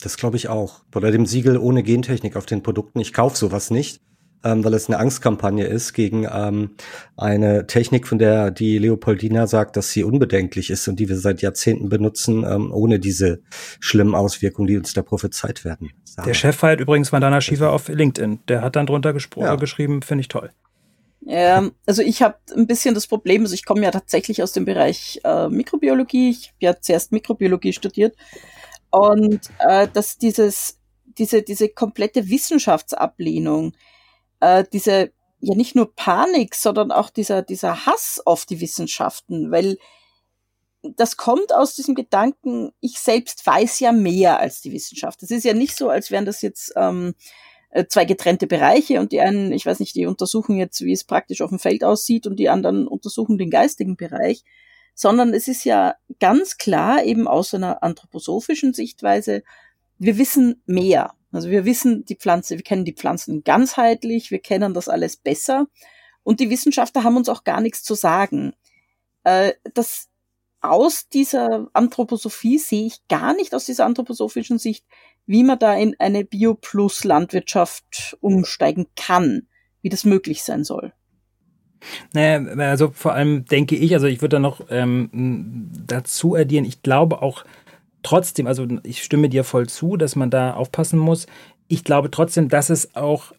[0.00, 0.80] Das glaube ich auch.
[0.94, 2.98] Oder dem Siegel ohne Gentechnik auf den Produkten.
[2.98, 4.00] Ich kaufe sowas nicht
[4.44, 6.76] ähm, weil es eine Angstkampagne ist gegen ähm,
[7.16, 11.42] eine Technik, von der die Leopoldina sagt, dass sie unbedenklich ist und die wir seit
[11.42, 13.40] Jahrzehnten benutzen, ähm, ohne diese
[13.80, 15.90] schlimmen Auswirkungen, die uns da prophezeit werden.
[16.04, 16.26] Sagen.
[16.26, 18.40] Der Chef feiert übrigens Vandana Shiva auf LinkedIn.
[18.48, 19.56] Der hat dann drunter ja.
[19.56, 20.50] geschrieben, finde ich toll.
[21.26, 24.66] Ja, also ich habe ein bisschen das Problem, also ich komme ja tatsächlich aus dem
[24.66, 26.30] Bereich äh, Mikrobiologie.
[26.30, 28.14] Ich habe ja zuerst Mikrobiologie studiert
[28.90, 30.78] und äh, dass dieses
[31.16, 33.72] diese diese komplette Wissenschaftsablehnung,
[34.44, 39.76] äh, diese ja nicht nur Panik, sondern auch dieser, dieser Hass auf die Wissenschaften, weil
[40.82, 45.22] das kommt aus diesem Gedanken, ich selbst weiß ja mehr als die Wissenschaft.
[45.22, 47.14] Es ist ja nicht so, als wären das jetzt ähm,
[47.70, 51.04] äh, zwei getrennte Bereiche und die einen, ich weiß nicht, die untersuchen jetzt, wie es
[51.04, 54.44] praktisch auf dem Feld aussieht und die anderen untersuchen den geistigen Bereich,
[54.94, 59.42] sondern es ist ja ganz klar eben aus einer anthroposophischen Sichtweise,
[59.98, 61.14] wir wissen mehr.
[61.34, 65.66] Also wir wissen die Pflanze, wir kennen die Pflanzen ganzheitlich, wir kennen das alles besser
[66.22, 68.54] und die Wissenschaftler haben uns auch gar nichts zu sagen.
[69.24, 70.08] Äh, das
[70.60, 74.84] aus dieser Anthroposophie sehe ich gar nicht aus dieser anthroposophischen Sicht,
[75.26, 79.46] wie man da in eine Bio-Plus-Landwirtschaft umsteigen kann,
[79.82, 80.92] wie das möglich sein soll.
[82.14, 82.38] Naja,
[82.70, 87.20] also vor allem denke ich, also ich würde da noch ähm, dazu addieren, ich glaube
[87.20, 87.44] auch
[88.04, 91.26] trotzdem, also ich stimme dir voll zu, dass man da aufpassen muss.
[91.66, 93.32] Ich glaube trotzdem, dass es auch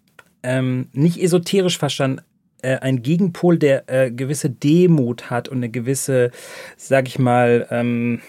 [0.44, 2.22] ähm, nicht esoterisch verstanden
[2.62, 6.32] äh, ein Gegenpol, der äh, gewisse Demut hat und eine gewisse,
[6.78, 8.22] sag ich mal, ähm,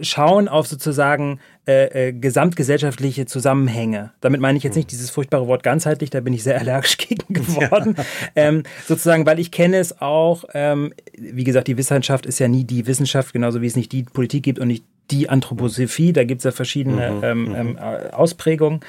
[0.00, 4.12] Schauen auf sozusagen äh, äh, gesamtgesellschaftliche Zusammenhänge.
[4.20, 7.32] Damit meine ich jetzt nicht dieses furchtbare Wort ganzheitlich, da bin ich sehr allergisch gegen
[7.32, 7.94] geworden.
[7.96, 8.04] Ja.
[8.36, 12.64] Ähm, sozusagen, weil ich kenne es auch, ähm, wie gesagt, die Wissenschaft ist ja nie
[12.64, 16.40] die Wissenschaft, genauso wie es nicht die Politik gibt und nicht die Anthroposophie, da gibt
[16.40, 17.54] es ja verschiedene mhm, ähm, mhm.
[17.54, 17.78] ähm,
[18.12, 18.80] Ausprägungen.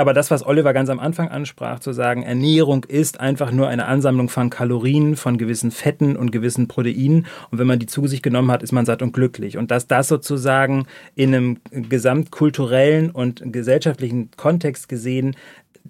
[0.00, 3.84] Aber das, was Oliver ganz am Anfang ansprach, zu sagen, Ernährung ist einfach nur eine
[3.84, 7.26] Ansammlung von Kalorien, von gewissen Fetten und gewissen Proteinen.
[7.50, 9.58] Und wenn man die zu sich genommen hat, ist man satt und glücklich.
[9.58, 15.36] Und dass das sozusagen in einem gesamtkulturellen und gesellschaftlichen Kontext gesehen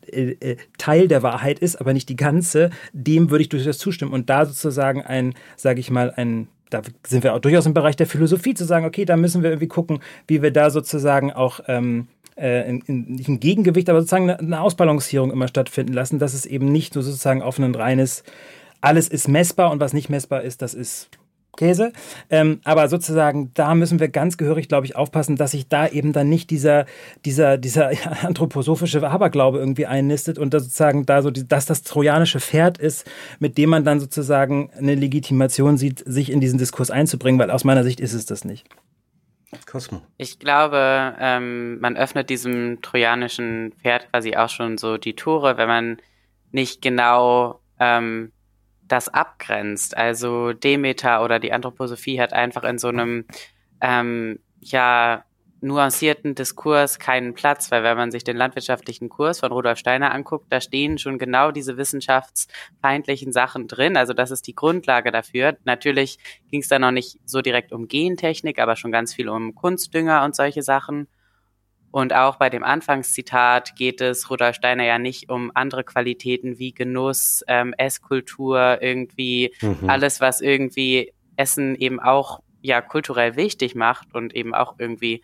[0.08, 4.12] äh, äh, Teil der Wahrheit ist, aber nicht die ganze, dem würde ich durchaus zustimmen.
[4.12, 7.96] Und da sozusagen ein, sage ich mal, ein da sind wir auch durchaus im Bereich
[7.96, 11.61] der Philosophie zu sagen, okay, da müssen wir irgendwie gucken, wie wir da sozusagen auch
[11.66, 12.06] ähm,
[12.41, 16.34] äh, in, in, nicht ein Gegengewicht, aber sozusagen eine, eine, Ausbalancierung immer stattfinden lassen, dass
[16.34, 18.24] es eben nicht so sozusagen auf ein reines,
[18.80, 21.11] alles ist messbar und was nicht messbar ist, das ist
[21.57, 21.93] Käse.
[22.30, 26.12] Ähm, aber sozusagen, da müssen wir ganz gehörig, glaube ich, aufpassen, dass sich da eben
[26.12, 26.86] dann nicht dieser,
[27.24, 27.91] dieser, dieser
[28.24, 33.07] anthroposophische Aberglaube irgendwie einnistet und da sozusagen da so, die, dass das trojanische Pferd ist,
[33.38, 37.64] mit dem man dann sozusagen eine Legitimation sieht, sich in diesen Diskurs einzubringen, weil aus
[37.64, 38.66] meiner Sicht ist es das nicht.
[39.66, 40.03] Cosmo.
[40.16, 45.68] Ich glaube, ähm, man öffnet diesem trojanischen Pferd quasi auch schon so die Tore, wenn
[45.68, 45.96] man
[46.53, 48.32] nicht genau ähm,
[48.82, 49.96] das abgrenzt.
[49.96, 53.24] Also Demeter oder die Anthroposophie hat einfach in so einem
[53.80, 55.24] ähm, ja
[55.62, 60.46] nuancierten Diskurs keinen Platz, weil wenn man sich den landwirtschaftlichen Kurs von Rudolf Steiner anguckt,
[60.50, 63.96] da stehen schon genau diese wissenschaftsfeindlichen Sachen drin.
[63.96, 65.56] Also das ist die Grundlage dafür.
[65.64, 66.18] Natürlich
[66.50, 70.24] ging es da noch nicht so direkt um Gentechnik, aber schon ganz viel um Kunstdünger
[70.24, 71.08] und solche Sachen.
[71.92, 76.72] Und auch bei dem Anfangszitat geht es Rudolf Steiner ja nicht um andere Qualitäten wie
[76.72, 79.90] Genuss, ähm, Esskultur, irgendwie mhm.
[79.90, 85.22] alles, was irgendwie Essen eben auch ja kulturell wichtig macht und eben auch irgendwie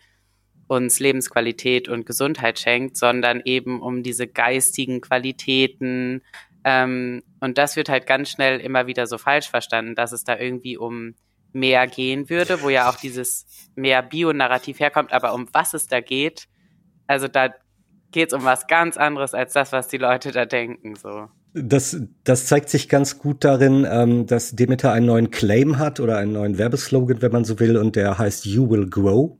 [0.67, 6.21] uns Lebensqualität und Gesundheit schenkt, sondern eben um diese geistigen Qualitäten.
[6.63, 10.37] Ähm, und das wird halt ganz schnell immer wieder so falsch verstanden, dass es da
[10.37, 11.15] irgendwie um
[11.53, 13.45] mehr gehen würde, wo ja auch dieses
[13.75, 16.47] mehr Bio-Narrativ herkommt, aber um was es da geht,
[17.07, 17.53] also da
[18.11, 20.95] geht es um was ganz anderes als das, was die Leute da denken.
[20.95, 21.27] So.
[21.53, 26.17] Das, das zeigt sich ganz gut darin, ähm, dass Demeter einen neuen Claim hat oder
[26.17, 29.31] einen neuen Werbeslogan, wenn man so will, und der heißt You Will Grow.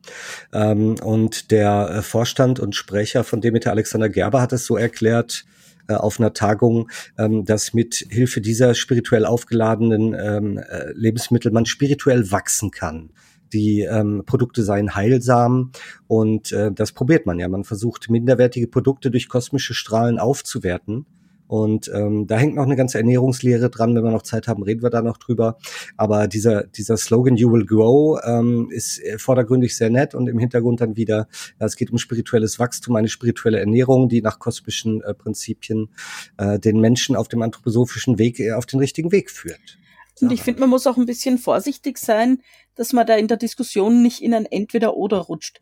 [0.53, 5.45] Ähm, und der äh, Vorstand und Sprecher von Demeter, Alexander Gerber, hat es so erklärt,
[5.87, 11.65] äh, auf einer Tagung, ähm, dass mit Hilfe dieser spirituell aufgeladenen ähm, äh, Lebensmittel man
[11.65, 13.11] spirituell wachsen kann.
[13.53, 15.71] Die ähm, Produkte seien heilsam
[16.07, 17.47] und äh, das probiert man ja.
[17.47, 21.05] Man versucht minderwertige Produkte durch kosmische Strahlen aufzuwerten
[21.47, 23.95] und ähm, da hängt noch eine ganze Ernährungslehre dran.
[23.95, 25.57] Wenn wir noch Zeit haben, reden wir da noch drüber.
[25.95, 30.39] Aber dieser, dieser Slogan You Will Grow ähm, ist äh, vordergründig sehr nett und im
[30.39, 31.27] Hintergrund dann wieder,
[31.59, 35.89] ja, es geht um spirituelles Wachstum, eine spirituelle Ernährung, die nach kosmischen äh, Prinzipien
[36.37, 39.77] äh, den Menschen auf dem anthroposophischen Weg äh, auf den richtigen Weg führt.
[40.21, 42.41] Und ich finde, man muss auch ein bisschen vorsichtig sein,
[42.75, 45.59] dass man da in der Diskussion nicht in ein Entweder-Oder rutscht.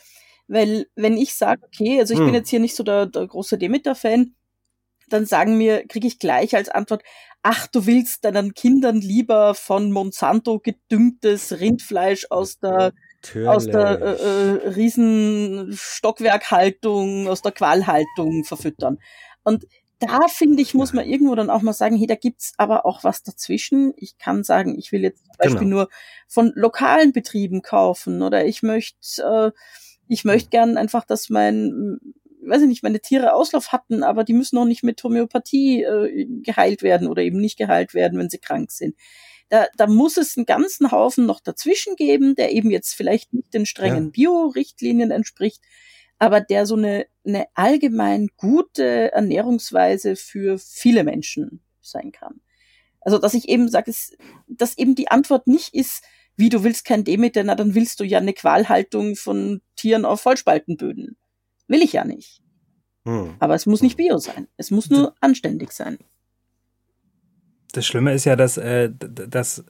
[0.47, 2.27] Weil wenn ich sage, okay, also ich hm.
[2.27, 4.35] bin jetzt hier nicht so der, der große Demeter-Fan,
[5.09, 7.03] dann sagen mir, kriege ich gleich als Antwort,
[7.43, 13.47] ach, du willst deinen Kindern lieber von Monsanto gedüngtes Rindfleisch aus der Natürlich.
[13.47, 18.99] aus der äh, äh, Riesenstockwerkhaltung, aus der Qualhaltung verfüttern.
[19.43, 19.65] Und
[19.99, 23.03] da finde ich, muss man irgendwo dann auch mal sagen, hey, da gibt's aber auch
[23.03, 23.93] was dazwischen.
[23.97, 25.75] Ich kann sagen, ich will jetzt zum Beispiel genau.
[25.75, 25.89] nur
[26.27, 29.51] von lokalen Betrieben kaufen oder ich möchte, äh,
[30.07, 31.99] ich möchte gern einfach, dass mein
[32.47, 36.25] weiß ich nicht, meine Tiere Auslauf hatten, aber die müssen noch nicht mit Homöopathie äh,
[36.43, 38.95] geheilt werden oder eben nicht geheilt werden, wenn sie krank sind.
[39.49, 43.53] Da, da muss es einen ganzen Haufen noch dazwischen geben, der eben jetzt vielleicht nicht
[43.53, 44.11] den strengen ja.
[44.11, 45.61] Bio-Richtlinien entspricht,
[46.25, 52.41] aber der so eine, eine allgemein gute Ernährungsweise für viele Menschen sein kann.
[53.01, 53.93] Also, dass ich eben sage,
[54.47, 56.03] dass eben die Antwort nicht ist,
[56.35, 60.21] wie du willst kein Demeter, na dann willst du ja eine Qualhaltung von Tieren auf
[60.21, 61.15] Vollspaltenböden.
[61.67, 62.41] Will ich ja nicht.
[63.05, 63.35] Hm.
[63.39, 64.47] Aber es muss nicht Bio sein.
[64.57, 65.97] Es muss nur anständig sein.
[67.71, 69.63] Das Schlimme ist ja, dass, äh, dass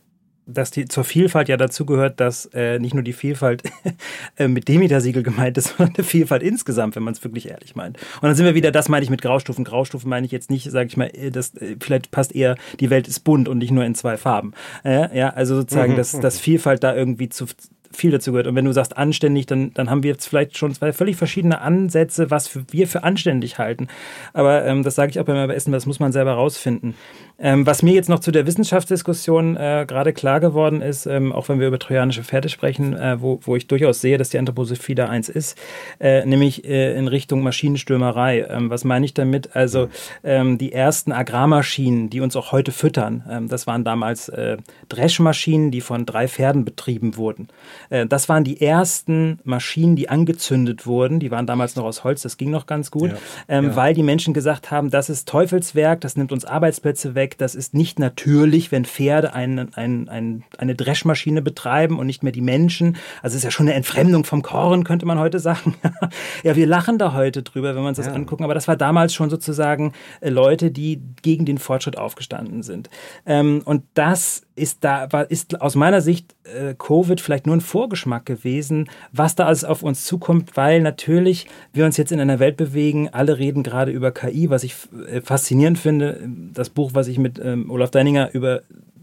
[0.48, 3.64] dass die zur Vielfalt ja dazu gehört, dass äh, nicht nur die Vielfalt
[4.38, 7.98] äh, mit Demeter-Siegel gemeint ist, sondern eine Vielfalt insgesamt, wenn man es wirklich ehrlich meint.
[7.98, 9.64] Und dann sind wir wieder, das meine ich mit Graustufen.
[9.64, 12.90] Graustufen meine ich jetzt nicht, sage ich mal, äh, das äh, vielleicht passt eher, die
[12.90, 14.54] Welt ist bunt und nicht nur in zwei Farben.
[14.84, 15.98] Äh, ja, also sozusagen, mhm.
[15.98, 17.48] dass, dass Vielfalt da irgendwie zu,
[17.96, 18.48] viel dazu gehört.
[18.48, 21.62] Und wenn du sagst anständig, dann, dann haben wir jetzt vielleicht schon zwei völlig verschiedene
[21.62, 23.88] Ansätze, was für, wir für anständig halten.
[24.34, 26.96] Aber ähm, das sage ich auch beim Essen, das muss man selber rausfinden.
[27.38, 31.50] Ähm, was mir jetzt noch zu der Wissenschaftsdiskussion äh, gerade klar geworden ist, ähm, auch
[31.50, 34.96] wenn wir über trojanische Pferde sprechen, äh, wo, wo ich durchaus sehe, dass die Anthroposophie
[34.96, 35.58] da eins ist,
[36.00, 38.48] äh, nämlich äh, in Richtung Maschinenstürmerei.
[38.50, 39.54] Ähm, was meine ich damit?
[39.54, 39.90] Also
[40.24, 44.58] ähm, die ersten Agrarmaschinen, die uns auch heute füttern, ähm, das waren damals äh,
[44.88, 47.50] Dreschmaschinen, die von drei Pferden betrieben wurden.
[47.90, 51.20] Äh, das waren die ersten Maschinen, die angezündet wurden.
[51.20, 53.18] Die waren damals noch aus Holz, das ging noch ganz gut, ja.
[53.50, 53.76] Ähm, ja.
[53.76, 57.38] weil die Menschen gesagt haben, das ist Teufelswerk, das nimmt uns Arbeitsplätze weg weg.
[57.38, 62.32] Das ist nicht natürlich, wenn Pferde ein, ein, ein, eine Dreschmaschine betreiben und nicht mehr
[62.32, 62.98] die Menschen.
[63.22, 65.76] Also es ist ja schon eine Entfremdung vom Korn, könnte man heute sagen.
[66.44, 68.14] ja, wir lachen da heute drüber, wenn wir uns das ja.
[68.14, 68.44] angucken.
[68.44, 72.90] Aber das war damals schon sozusagen äh, Leute, die gegen den Fortschritt aufgestanden sind.
[73.26, 78.26] Ähm, und das ist da, ist aus meiner Sicht äh, Covid vielleicht nur ein Vorgeschmack
[78.26, 82.58] gewesen, was da alles auf uns zukommt, weil natürlich wir uns jetzt in einer Welt
[82.58, 84.76] bewegen, alle reden gerade über KI, was ich
[85.10, 86.22] äh, faszinierend finde.
[86.54, 88.62] Das Buch, was ich mit ähm, Olaf Deininger über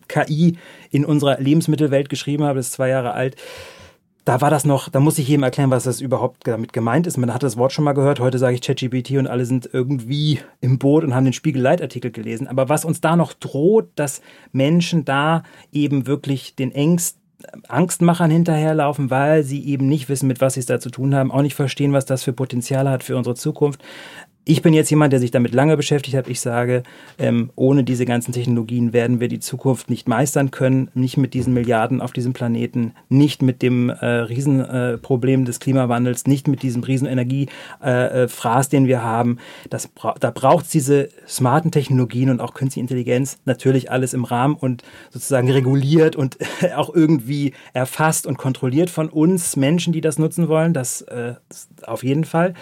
[0.08, 0.56] KI
[0.90, 3.36] in unserer Lebensmittelwelt geschrieben habe, ist zwei Jahre alt
[4.24, 7.16] da war das noch, da muss ich jedem erklären, was das überhaupt damit gemeint ist.
[7.16, 8.20] Man hat das Wort schon mal gehört.
[8.20, 12.46] Heute sage ich ChatGPT und alle sind irgendwie im Boot und haben den Spiegel-Leitartikel gelesen.
[12.46, 15.42] Aber was uns da noch droht, dass Menschen da
[15.72, 17.22] eben wirklich den Ängsten
[17.68, 21.32] Angstmachern hinterherlaufen, weil sie eben nicht wissen, mit was sie es da zu tun haben,
[21.32, 23.82] auch nicht verstehen, was das für Potenzial hat für unsere Zukunft
[24.44, 26.26] ich bin jetzt jemand, der sich damit lange beschäftigt hat.
[26.26, 26.82] Ich sage,
[27.18, 31.54] ähm, ohne diese ganzen Technologien werden wir die Zukunft nicht meistern können, nicht mit diesen
[31.54, 36.82] Milliarden auf diesem Planeten, nicht mit dem äh, Riesenproblem äh, des Klimawandels, nicht mit diesem
[36.82, 39.38] riesen Energiefraß, äh, den wir haben.
[39.70, 44.24] Das bra da braucht es diese smarten Technologien und auch künstliche Intelligenz, natürlich alles im
[44.24, 46.38] Rahmen und sozusagen reguliert und
[46.76, 50.74] auch irgendwie erfasst und kontrolliert von uns Menschen, die das nutzen wollen.
[50.74, 52.54] Das, äh, das auf jeden Fall.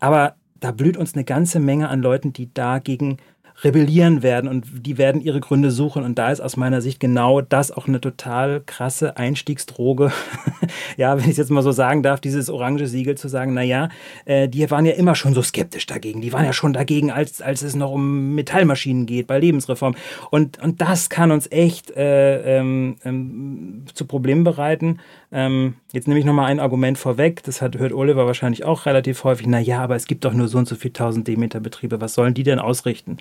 [0.00, 3.18] Aber da blüht uns eine ganze Menge an Leuten, die dagegen
[3.64, 6.04] rebellieren werden und die werden ihre Gründe suchen.
[6.04, 10.12] Und da ist aus meiner Sicht genau das auch eine total krasse Einstiegsdroge.
[10.96, 13.88] ja, wenn ich es jetzt mal so sagen darf, dieses orange Siegel zu sagen, naja,
[14.26, 16.20] äh, die waren ja immer schon so skeptisch dagegen.
[16.20, 19.94] Die waren ja schon dagegen, als, als es noch um Metallmaschinen geht bei Lebensreform.
[20.30, 24.98] Und, und das kann uns echt äh, ähm, ähm, zu Problemen bereiten.
[25.36, 27.42] Ähm, jetzt nehme ich nochmal ein Argument vorweg.
[27.42, 29.46] Das hat, hört Oliver wahrscheinlich auch relativ häufig.
[29.46, 32.00] Naja, aber es gibt doch nur so und so viel 1000 Demeter Betriebe.
[32.00, 33.18] Was sollen die denn ausrichten?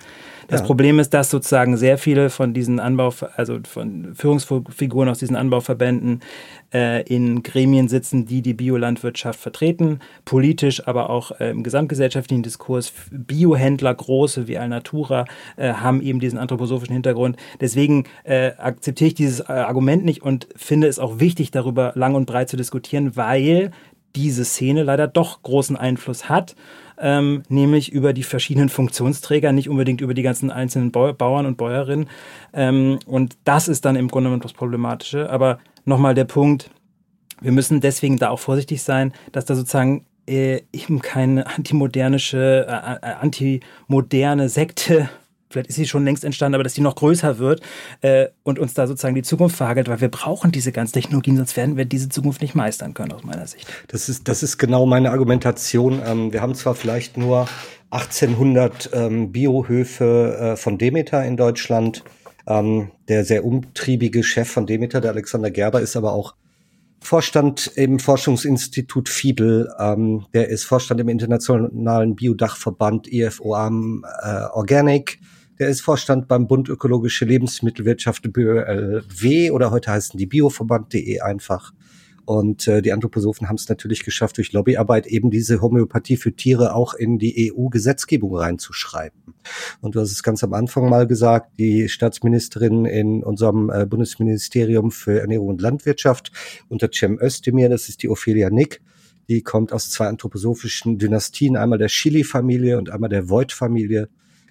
[0.48, 0.66] Das ja.
[0.66, 6.22] Problem ist, dass sozusagen sehr viele von diesen Anbau, also von Führungsfiguren aus diesen Anbauverbänden
[6.74, 12.94] äh, in Gremien sitzen, die die Biolandwirtschaft vertreten, politisch, aber auch äh, im gesamtgesellschaftlichen Diskurs.
[13.12, 15.26] Biohändler, große wie Alnatura,
[15.58, 17.36] äh, haben eben diesen anthroposophischen Hintergrund.
[17.60, 22.16] Deswegen äh, akzeptiere ich dieses äh, Argument nicht und finde es auch wichtig, darüber lang
[22.16, 23.72] und breit zu diskutieren, weil
[24.16, 26.56] diese Szene leider doch großen Einfluss hat
[26.98, 32.10] ähm, nämlich über die verschiedenen Funktionsträger, nicht unbedingt über die ganzen einzelnen Bauern und Bäuerinnen.
[32.54, 35.30] Ähm, und das ist dann im Grunde genommen das Problematische.
[35.30, 36.70] Aber nochmal der Punkt,
[37.42, 43.06] wir müssen deswegen da auch vorsichtig sein, dass da sozusagen äh, eben keine antimodernische, äh,
[43.06, 45.10] äh antimoderne Sekte
[45.56, 47.62] vielleicht ist sie schon längst entstanden, aber dass sie noch größer wird
[48.02, 51.56] äh, und uns da sozusagen die Zukunft verhagelt, weil wir brauchen diese ganzen Technologien, sonst
[51.56, 53.68] werden wir diese Zukunft nicht meistern können, aus meiner Sicht.
[53.88, 56.02] Das ist, das ist genau meine Argumentation.
[56.06, 57.48] Ähm, wir haben zwar vielleicht nur
[57.92, 62.04] 1800 ähm, Biohöfe äh, von Demeter in Deutschland.
[62.48, 66.36] Ähm, der sehr umtriebige Chef von Demeter, der Alexander Gerber, ist aber auch
[67.06, 75.20] Vorstand im Forschungsinstitut Fiebel, ähm, der ist Vorstand im internationalen Biodachverband IFOAM äh, Organic,
[75.60, 81.74] der ist Vorstand beim Bund Ökologische Lebensmittelwirtschaft BÖLW oder heute heißen die Bioverband.de einfach.
[82.26, 86.74] Und äh, die Anthroposophen haben es natürlich geschafft, durch Lobbyarbeit eben diese Homöopathie für Tiere
[86.74, 89.36] auch in die EU-Gesetzgebung reinzuschreiben.
[89.80, 94.90] Und du hast es ganz am Anfang mal gesagt, die Staatsministerin in unserem äh, Bundesministerium
[94.90, 96.32] für Ernährung und Landwirtschaft
[96.68, 98.82] unter Cem Özdemir, das ist die Ophelia Nick,
[99.30, 104.10] die kommt aus zwei anthroposophischen Dynastien, einmal der Chili-Familie und einmal der Voigt-Familie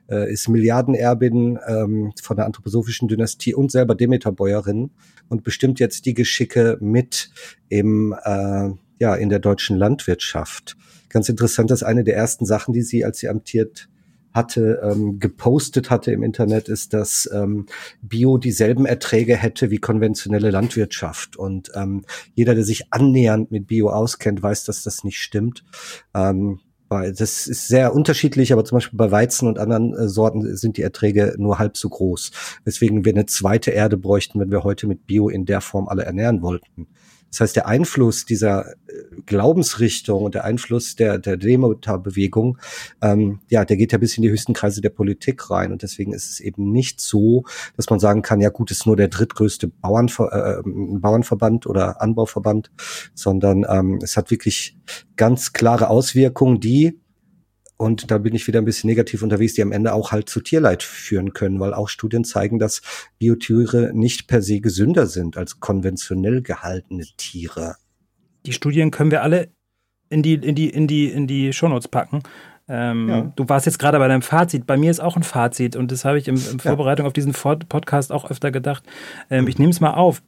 [0.08, 4.90] äh, ist Milliardenerbin ähm, von der anthroposophischen Dynastie und selber Demeterbäuerin
[5.28, 7.30] und bestimmt jetzt die Geschicke mit
[7.68, 10.76] im äh, ja in der deutschen Landwirtschaft.
[11.08, 13.88] Ganz interessant, dass eine der ersten Sachen, die sie, als sie amtiert
[14.32, 17.66] hatte, ähm, gepostet hatte im Internet, ist, dass ähm,
[18.02, 21.36] Bio dieselben Erträge hätte wie konventionelle Landwirtschaft.
[21.36, 25.64] Und ähm, jeder, der sich annähernd mit Bio auskennt, weiß, dass das nicht stimmt.
[26.14, 26.58] Ähm,
[26.88, 30.82] das ist sehr unterschiedlich, aber zum Beispiel bei Weizen und anderen äh, Sorten sind die
[30.82, 32.30] Erträge nur halb so groß.
[32.64, 36.04] Weswegen wir eine zweite Erde bräuchten, wenn wir heute mit Bio in der Form alle
[36.04, 36.88] ernähren wollten.
[37.34, 38.74] Das heißt, der Einfluss dieser äh,
[39.26, 42.58] Glaubensrichtung und der Einfluss der, der Demotar-Bewegung,
[43.02, 45.72] ähm, ja, der geht ja bis in die höchsten Kreise der Politik rein.
[45.72, 47.44] Und deswegen ist es eben nicht so,
[47.76, 52.70] dass man sagen kann, ja gut, ist nur der drittgrößte Bauernver äh, Bauernverband oder Anbauverband,
[53.14, 54.78] sondern ähm, es hat wirklich
[55.16, 57.00] ganz klare Auswirkungen, die
[57.76, 60.40] und da bin ich wieder ein bisschen negativ unterwegs, die am Ende auch halt zu
[60.40, 62.82] Tierleid führen können, weil auch Studien zeigen, dass
[63.18, 67.76] Biotiere nicht per se gesünder sind als konventionell gehaltene Tiere.
[68.46, 69.48] Die Studien können wir alle
[70.08, 72.22] in die, in die, in die, in die Shownotes packen.
[72.66, 73.32] Ähm, ja.
[73.36, 74.66] Du warst jetzt gerade bei deinem Fazit.
[74.66, 77.08] Bei mir ist auch ein Fazit und das habe ich in, in Vorbereitung ja.
[77.08, 78.84] auf diesen Podcast auch öfter gedacht.
[79.28, 80.22] Ähm, ich nehme es mal auf.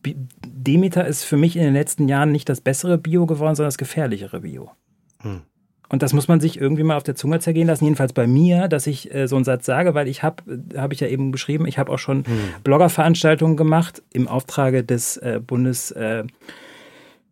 [0.44, 3.78] Demeter ist für mich in den letzten Jahren nicht das bessere Bio geworden, sondern das
[3.78, 4.72] gefährlichere Bio.
[5.20, 5.42] Hm.
[5.88, 8.68] Und das muss man sich irgendwie mal auf der Zunge zergehen lassen, jedenfalls bei mir,
[8.68, 10.42] dass ich äh, so einen Satz sage, weil ich habe,
[10.74, 12.38] äh, habe ich ja eben beschrieben, ich habe auch schon hm.
[12.64, 15.90] Bloggerveranstaltungen gemacht im Auftrage des äh, Bundes.
[15.92, 16.24] Äh,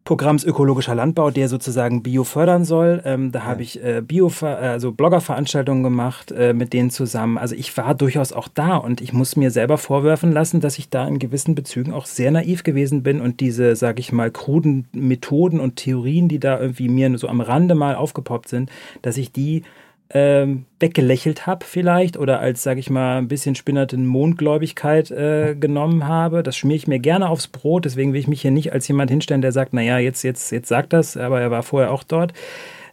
[0.05, 3.01] Programms Ökologischer Landbau, der sozusagen Bio fördern soll.
[3.07, 3.45] Ähm, da ja.
[3.47, 7.39] habe ich äh, Bio, also Bloggerveranstaltungen gemacht äh, mit denen zusammen.
[7.39, 10.91] Also ich war durchaus auch da und ich muss mir selber vorwerfen lassen, dass ich
[10.91, 14.87] da in gewissen Bezügen auch sehr naiv gewesen bin und diese, sage ich mal, kruden
[14.93, 19.33] Methoden und Theorien, die da irgendwie mir so am Rande mal aufgepoppt sind, dass ich
[19.33, 19.63] die
[20.11, 26.07] ähm, weggelächelt habe vielleicht oder als, sage ich mal, ein bisschen spinnerten Mondgläubigkeit äh, genommen
[26.07, 26.43] habe.
[26.43, 29.11] Das schmiere ich mir gerne aufs Brot, deswegen will ich mich hier nicht als jemand
[29.11, 32.33] hinstellen, der sagt, naja, jetzt, jetzt, jetzt sagt das, aber er war vorher auch dort.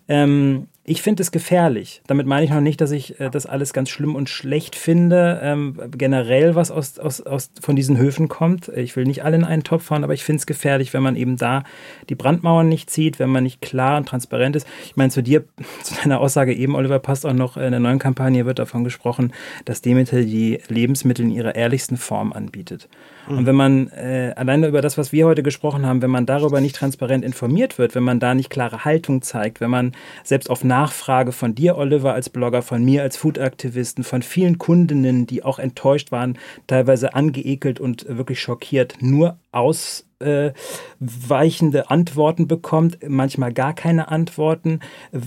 [0.08, 2.02] Ähm, ich finde es gefährlich.
[2.06, 5.40] Damit meine ich noch nicht, dass ich äh, das alles ganz schlimm und schlecht finde.
[5.42, 8.68] Ähm, generell, was aus, aus, aus, von diesen Höfen kommt.
[8.68, 11.16] Ich will nicht alle in einen Topf fahren, aber ich finde es gefährlich, wenn man
[11.16, 11.64] eben da
[12.10, 14.68] die Brandmauern nicht zieht, wenn man nicht klar und transparent ist.
[14.86, 15.46] Ich meine, zu dir,
[15.84, 19.32] zu deiner Aussage eben, Oliver, passt auch noch, in der neuen Kampagne wird davon gesprochen,
[19.64, 22.90] dass Demeter die Lebensmittel in ihrer ehrlichsten Form anbietet.
[23.32, 23.38] Mhm.
[23.38, 26.62] Und wenn man äh, alleine über das, was wir heute gesprochen haben, wenn man darüber
[26.62, 30.64] nicht transparent informiert wird, wenn man da nicht klare Haltung zeigt, wenn man selbst auf
[30.64, 35.60] Nachfrage von dir, Oliver, als Blogger, von mir als Food-Aktivisten, von vielen Kundinnen, die auch
[35.60, 40.54] enttäuscht waren, teilweise angeekelt und wirklich schockiert, nur aus äh,
[41.00, 44.80] weichende Antworten bekommt, manchmal gar keine Antworten,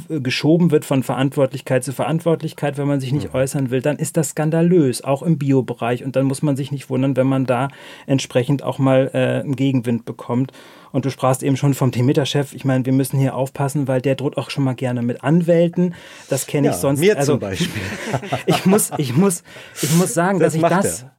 [0.08, 4.30] geschoben wird von Verantwortlichkeit zu Verantwortlichkeit, wenn man sich nicht äußern will, dann ist das
[4.30, 6.04] skandalös, auch im Biobereich.
[6.04, 7.68] Und dann muss man sich nicht wundern, wenn man da
[8.06, 10.52] entsprechend auch mal äh, einen Gegenwind bekommt.
[10.92, 12.54] Und du sprachst eben schon vom Demeter-Chef.
[12.54, 15.96] Ich meine, wir müssen hier aufpassen, weil der droht auch schon mal gerne mit Anwälten.
[16.28, 17.00] Das kenne ich ja, sonst.
[17.00, 17.82] Mir also, zum Beispiel.
[18.46, 19.42] ich muss, ich muss,
[19.82, 21.12] ich muss sagen, das dass ich das, er.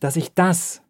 [0.00, 0.81] dass ich das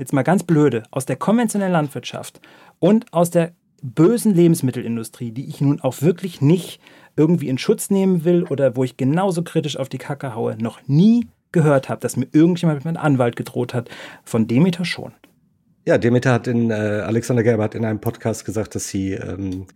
[0.00, 2.40] jetzt mal ganz blöde, aus der konventionellen Landwirtschaft
[2.78, 6.80] und aus der bösen Lebensmittelindustrie, die ich nun auch wirklich nicht
[7.16, 10.80] irgendwie in Schutz nehmen will oder wo ich genauso kritisch auf die Kacke haue, noch
[10.86, 13.90] nie gehört habe, dass mir irgendjemand mit meinem Anwalt gedroht hat.
[14.24, 15.12] Von Demeter schon.
[15.86, 19.66] Ja, Demeter hat in, äh, Alexander Gerber hat in einem Podcast gesagt, dass sie, ähm,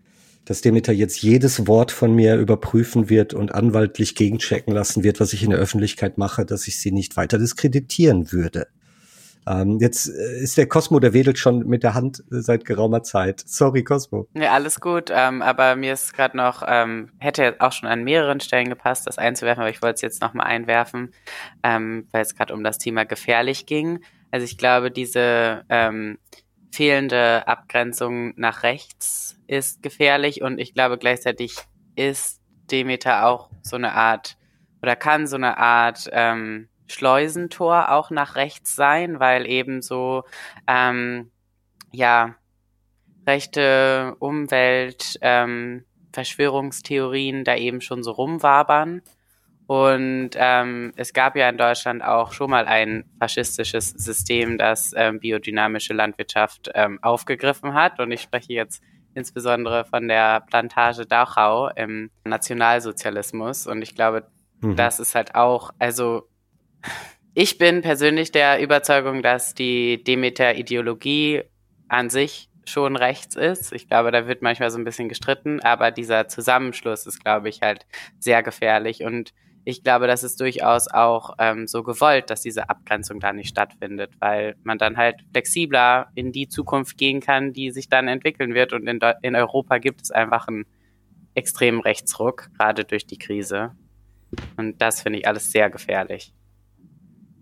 [0.45, 5.33] dass Demeter jetzt jedes Wort von mir überprüfen wird und anwaltlich gegenchecken lassen wird, was
[5.33, 8.69] ich in der Öffentlichkeit mache, dass ich sie nicht weiter diskreditieren würde.
[9.47, 13.03] Ähm, jetzt äh, ist der Cosmo, der wedelt schon mit der Hand äh, seit geraumer
[13.03, 13.43] Zeit.
[13.47, 14.27] Sorry, Cosmo.
[14.35, 15.11] Ja, alles gut.
[15.13, 19.19] Ähm, aber mir ist gerade noch, ähm, hätte auch schon an mehreren Stellen gepasst, das
[19.19, 21.13] einzuwerfen, aber ich wollte es jetzt nochmal einwerfen,
[21.63, 24.01] ähm, weil es gerade um das Thema gefährlich ging.
[24.31, 26.19] Also ich glaube, diese ähm,
[26.73, 31.57] fehlende Abgrenzung nach rechts ist gefährlich und ich glaube gleichzeitig
[31.95, 32.41] ist
[32.71, 34.37] Demeter auch so eine Art
[34.83, 40.25] oder kann so eine Art ähm, Schleusentor auch nach rechts sein, weil eben so,
[40.67, 41.31] ähm,
[41.93, 42.35] ja,
[43.27, 49.03] rechte Umwelt, ähm, Verschwörungstheorien da eben schon so rumwabern.
[49.67, 55.21] Und ähm, es gab ja in Deutschland auch schon mal ein faschistisches System, das ähm,
[55.21, 57.99] biodynamische Landwirtschaft ähm, aufgegriffen hat.
[57.99, 58.83] Und ich spreche jetzt
[59.15, 63.67] insbesondere von der Plantage Dachau im Nationalsozialismus.
[63.67, 64.27] Und ich glaube,
[64.61, 64.77] mhm.
[64.77, 66.29] das ist halt auch, also
[67.35, 71.43] ich bin persönlich der Überzeugung, dass die Demeter-Ideologie
[71.89, 73.73] an sich schon rechts ist.
[73.73, 77.61] Ich glaube, da wird manchmal so ein bisschen gestritten, aber dieser Zusammenschluss ist, glaube ich,
[77.61, 77.87] halt
[78.19, 79.03] sehr gefährlich.
[79.03, 79.33] Und
[79.65, 84.13] ich glaube, das ist durchaus auch ähm, so gewollt, dass diese Abgrenzung da nicht stattfindet,
[84.21, 88.73] weil man dann halt flexibler in die Zukunft gehen kann, die sich dann entwickeln wird.
[88.73, 90.67] Und in, in Europa gibt es einfach einen
[91.35, 93.73] extremen Rechtsruck, gerade durch die Krise.
[94.57, 96.33] Und das finde ich alles sehr gefährlich.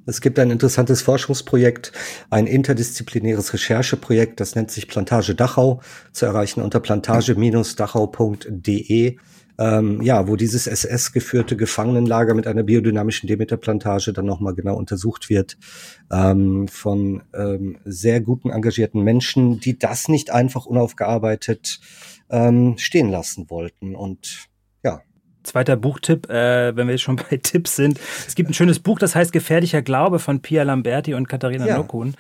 [0.07, 1.92] Es gibt ein interessantes Forschungsprojekt,
[2.30, 5.80] ein interdisziplinäres Rechercheprojekt, das nennt sich Plantage Dachau,
[6.12, 9.16] zu erreichen unter plantage-dachau.de
[9.59, 15.59] ähm, ja, wo dieses SS-geführte Gefangenenlager mit einer biodynamischen Demeterplantage dann nochmal genau untersucht wird
[16.11, 21.80] ähm, von ähm, sehr guten, engagierten Menschen, die das nicht einfach unaufgearbeitet
[22.30, 23.94] ähm, stehen lassen wollten.
[23.94, 24.48] Und
[25.43, 27.99] Zweiter Buchtipp, äh, wenn wir jetzt schon bei Tipps sind.
[28.26, 31.76] Es gibt ein schönes Buch, das heißt Gefährlicher Glaube von Pia Lamberti und Katharina ja.
[31.76, 32.14] Nokun,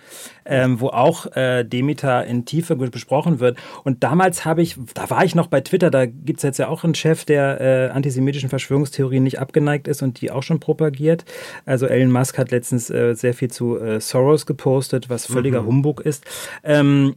[0.44, 3.58] ähm, wo auch äh, Demeter in Tiefe besprochen wird.
[3.84, 6.68] Und damals habe ich, da war ich noch bei Twitter, da gibt es jetzt ja
[6.68, 11.24] auch einen Chef, der äh, antisemitischen Verschwörungstheorien nicht abgeneigt ist und die auch schon propagiert.
[11.64, 15.66] Also Elon Musk hat letztens äh, sehr viel zu äh, Soros gepostet, was völliger mhm.
[15.66, 16.24] Humbug ist.
[16.64, 17.16] Ähm,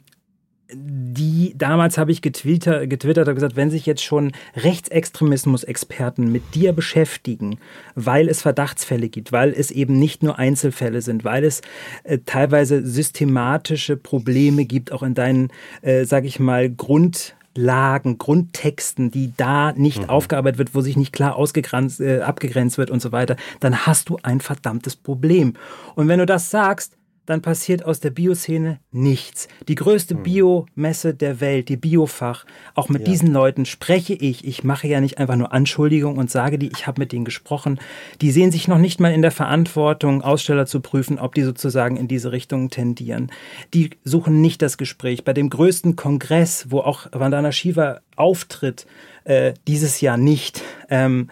[0.74, 6.74] die damals habe ich getwittert, getwittert habe gesagt, wenn sich jetzt schon Rechtsextremismus-Experten mit dir
[6.74, 7.59] beschäftigen,
[7.93, 11.61] weil es Verdachtsfälle gibt, weil es eben nicht nur Einzelfälle sind, weil es
[12.03, 15.49] äh, teilweise systematische Probleme gibt, auch in deinen,
[15.82, 20.09] äh, sag ich mal, Grund Lagen, Grundtexten, die da nicht mhm.
[20.09, 24.09] aufgearbeitet wird, wo sich nicht klar ausgegrenzt, äh, abgegrenzt wird und so weiter, dann hast
[24.09, 25.53] du ein verdammtes Problem.
[25.95, 29.47] Und wenn du das sagst, dann passiert aus der Bioszene nichts.
[29.67, 30.23] Die größte hm.
[30.23, 33.11] Biomesse der Welt, die Biofach, auch mit ja.
[33.11, 34.45] diesen Leuten spreche ich.
[34.45, 37.80] Ich mache ja nicht einfach nur Anschuldigungen und sage die, ich habe mit denen gesprochen.
[38.21, 41.97] Die sehen sich noch nicht mal in der Verantwortung, Aussteller zu prüfen, ob die sozusagen
[41.97, 43.32] in diese Richtung tendieren.
[43.73, 45.23] Die suchen nicht das Gespräch.
[45.23, 48.86] Bei dem größten Kongress, wo auch Vandana Shiva auftritt,
[49.23, 50.61] äh, dieses Jahr nicht.
[50.89, 51.30] Ähm,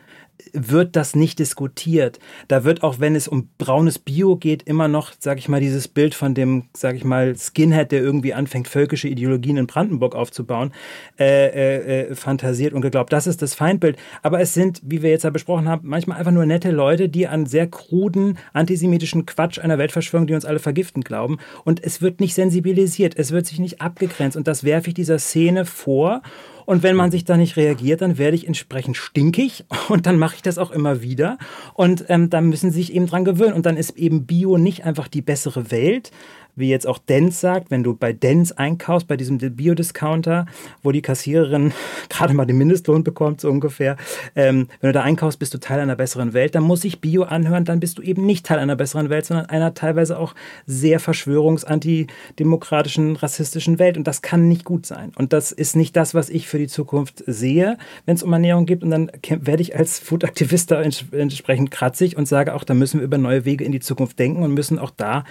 [0.54, 2.20] wird das nicht diskutiert.
[2.48, 5.88] Da wird auch, wenn es um braunes Bio geht, immer noch, sag ich mal, dieses
[5.88, 10.72] Bild von dem, sag ich mal, Skinhead, der irgendwie anfängt, völkische Ideologien in Brandenburg aufzubauen,
[11.20, 13.98] äh, äh, äh, fantasiert und geglaubt, das ist das Feindbild.
[14.22, 17.28] Aber es sind, wie wir jetzt ja besprochen haben, manchmal einfach nur nette Leute, die
[17.28, 21.40] an sehr kruden antisemitischen Quatsch einer Weltverschwörung, die uns alle vergiften, glauben.
[21.64, 24.38] Und es wird nicht sensibilisiert, es wird sich nicht abgegrenzt.
[24.38, 26.22] Und das werfe ich dieser Szene vor.
[26.66, 30.36] Und wenn man sich da nicht reagiert, dann werde ich entsprechend stinkig und dann mache
[30.36, 31.38] ich das auch immer wieder.
[31.74, 33.54] Und ähm, da müssen sie sich eben dran gewöhnen.
[33.54, 36.12] Und dann ist eben Bio nicht einfach die bessere Welt,
[36.56, 40.46] wie jetzt auch Dens sagt, wenn du bei Dens einkaufst, bei diesem Bio-Discounter,
[40.82, 41.74] wo die Kassiererin
[42.10, 43.98] gerade mal den Mindestlohn bekommt, so ungefähr,
[44.36, 47.24] ähm, wenn du da einkaufst, bist du Teil einer besseren Welt, dann muss ich Bio
[47.24, 50.36] anhören, dann bist du eben nicht Teil einer besseren Welt, sondern einer teilweise auch
[50.66, 53.98] sehr verschwörungs-, antidemokratischen, rassistischen Welt.
[53.98, 55.12] Und das kann nicht gut sein.
[55.16, 58.66] Und das ist nicht das, was ich für die Zukunft sehe, wenn es um Ernährung
[58.66, 58.84] geht.
[58.84, 63.06] Und dann werde ich als Food-Aktivist da entsprechend kratzig und sage auch, da müssen wir
[63.06, 65.24] über neue Wege in die Zukunft denken und müssen auch da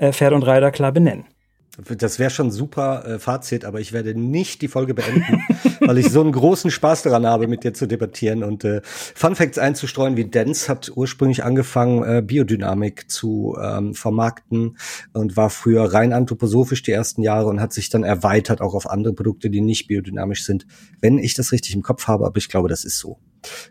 [0.00, 1.24] äh, Pferd und Reiter klar benennen.
[1.98, 5.42] Das wäre schon super äh, Fazit, aber ich werde nicht die Folge beenden,
[5.80, 9.36] weil ich so einen großen Spaß daran habe, mit dir zu debattieren und äh, Fun
[9.36, 14.76] Facts einzustreuen, wie Dance hat ursprünglich angefangen, äh, Biodynamik zu ähm, vermarkten
[15.12, 18.90] und war früher rein anthroposophisch die ersten Jahre und hat sich dann erweitert auch auf
[18.90, 20.66] andere Produkte, die nicht biodynamisch sind,
[21.00, 23.18] wenn ich das richtig im Kopf habe, aber ich glaube, das ist so.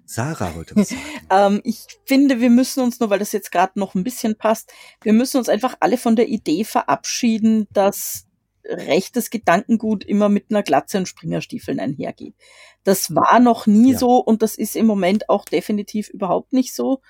[0.06, 1.02] Sarah wollte was sagen.
[1.30, 4.72] ähm, ich finde, wir müssen uns nur, weil das jetzt gerade noch ein bisschen passt,
[5.02, 8.26] wir müssen uns einfach alle von der Idee verabschieden, dass
[8.66, 12.36] rechtes Gedankengut immer mit einer Glatze und Springerstiefeln einhergeht.
[12.84, 13.98] Das war noch nie ja.
[13.98, 17.02] so und das ist im Moment auch definitiv überhaupt nicht so.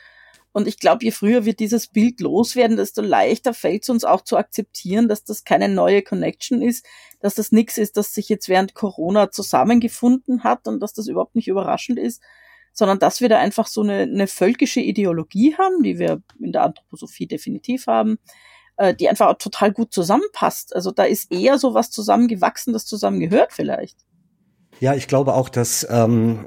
[0.51, 4.21] Und ich glaube, je früher wir dieses Bild loswerden, desto leichter fällt es uns auch
[4.21, 6.85] zu akzeptieren, dass das keine neue Connection ist,
[7.19, 11.35] dass das nichts ist, das sich jetzt während Corona zusammengefunden hat und dass das überhaupt
[11.35, 12.21] nicht überraschend ist,
[12.73, 16.63] sondern dass wir da einfach so eine, eine völkische Ideologie haben, die wir in der
[16.63, 18.19] Anthroposophie definitiv haben,
[18.77, 20.75] äh, die einfach total gut zusammenpasst.
[20.75, 23.97] Also da ist eher so was zusammengewachsen, das zusammengehört vielleicht.
[24.79, 26.45] Ja, ich glaube auch, dass ähm,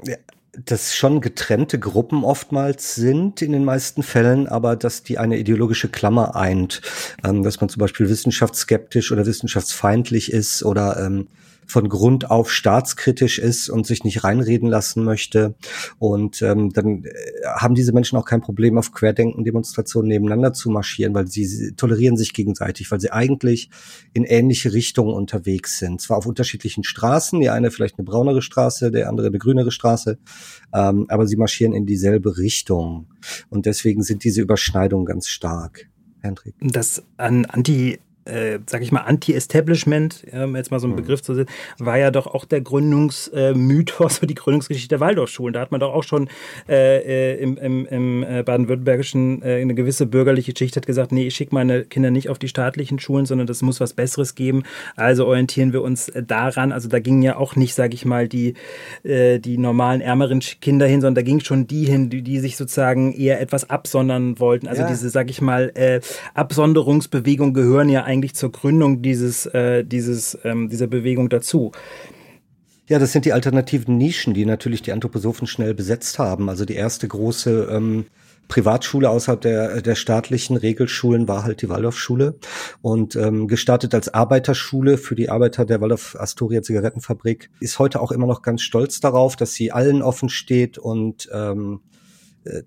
[0.65, 5.89] das schon getrennte Gruppen oftmals sind in den meisten Fällen, aber dass die eine ideologische
[5.89, 6.81] Klammer eint,
[7.23, 11.27] ähm, dass man zum Beispiel wissenschaftsskeptisch oder wissenschaftsfeindlich ist oder ähm,
[11.67, 15.55] von Grund auf staatskritisch ist und sich nicht reinreden lassen möchte.
[15.99, 17.11] Und ähm, dann äh,
[17.55, 22.17] haben diese Menschen auch kein Problem, auf Querdenken-Demonstrationen nebeneinander zu marschieren, weil sie, sie tolerieren
[22.17, 23.69] sich gegenseitig, weil sie eigentlich
[24.13, 26.01] in ähnliche Richtungen unterwegs sind.
[26.01, 30.17] Zwar auf unterschiedlichen Straßen, die eine vielleicht eine braunere Straße, der andere eine grünere Straße,
[30.73, 33.07] ähm, aber sie marschieren in dieselbe Richtung.
[33.49, 35.87] Und deswegen sind diese Überschneidungen ganz stark.
[36.21, 36.55] Hendrik.
[36.61, 41.01] Das an Anti äh, sag ich mal, Anti-Establishment, um jetzt mal so einen mhm.
[41.01, 41.47] Begriff zu sehen,
[41.77, 45.53] war ja doch auch der Gründungsmythos äh, die Gründungsgeschichte der Waldorfschulen.
[45.53, 46.29] Da hat man doch auch schon
[46.67, 51.35] äh, äh im, im, im äh, baden-württembergischen eine gewisse bürgerliche Schicht hat gesagt, nee, ich
[51.35, 54.63] schicke meine Kinder nicht auf die staatlichen Schulen, sondern das muss was Besseres geben.
[54.95, 56.71] Also orientieren wir uns daran.
[56.71, 58.53] Also da gingen ja auch nicht, sag ich mal, die,
[59.03, 63.13] die normalen ärmeren Kinder hin, sondern da ging schon die hin, die, die sich sozusagen
[63.13, 64.67] eher etwas absondern wollten.
[64.67, 64.87] Also ja.
[64.87, 65.71] diese, sag ich mal,
[66.33, 71.71] Absonderungsbewegung gehören ja eigentlich eigentlich zur Gründung dieses, äh, dieses, ähm, dieser Bewegung dazu?
[72.87, 76.49] Ja, das sind die alternativen Nischen, die natürlich die Anthroposophen schnell besetzt haben.
[76.49, 78.05] Also die erste große ähm,
[78.49, 82.35] Privatschule außerhalb der, der staatlichen Regelschulen war halt die Waldorfschule
[82.81, 88.11] und ähm, gestartet als Arbeiterschule für die Arbeiter der Waldorf Astoria Zigarettenfabrik ist heute auch
[88.11, 91.92] immer noch ganz stolz darauf, dass sie allen offen steht und ähm, äh,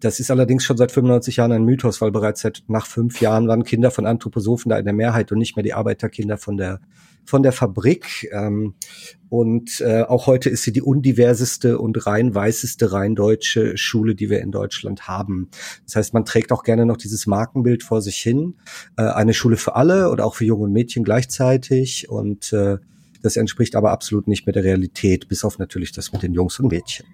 [0.01, 3.47] das ist allerdings schon seit 95 Jahren ein Mythos, weil bereits seit nach fünf Jahren
[3.49, 6.81] waren Kinder von Anthroposophen da in der Mehrheit und nicht mehr die Arbeiterkinder von der
[7.27, 8.29] von der Fabrik.
[8.33, 8.74] Ähm,
[9.29, 14.31] und äh, auch heute ist sie die undiverseste und rein weißeste, rein deutsche Schule, die
[14.31, 15.51] wir in Deutschland haben.
[15.85, 18.55] Das heißt, man trägt auch gerne noch dieses Markenbild vor sich hin.
[18.97, 22.09] Äh, eine Schule für alle oder auch für Junge und Mädchen gleichzeitig.
[22.09, 22.79] Und äh,
[23.22, 26.61] das entspricht aber absolut nicht mehr der Realität, bis auf natürlich das mit den Jungs
[26.61, 27.07] und Mädchen.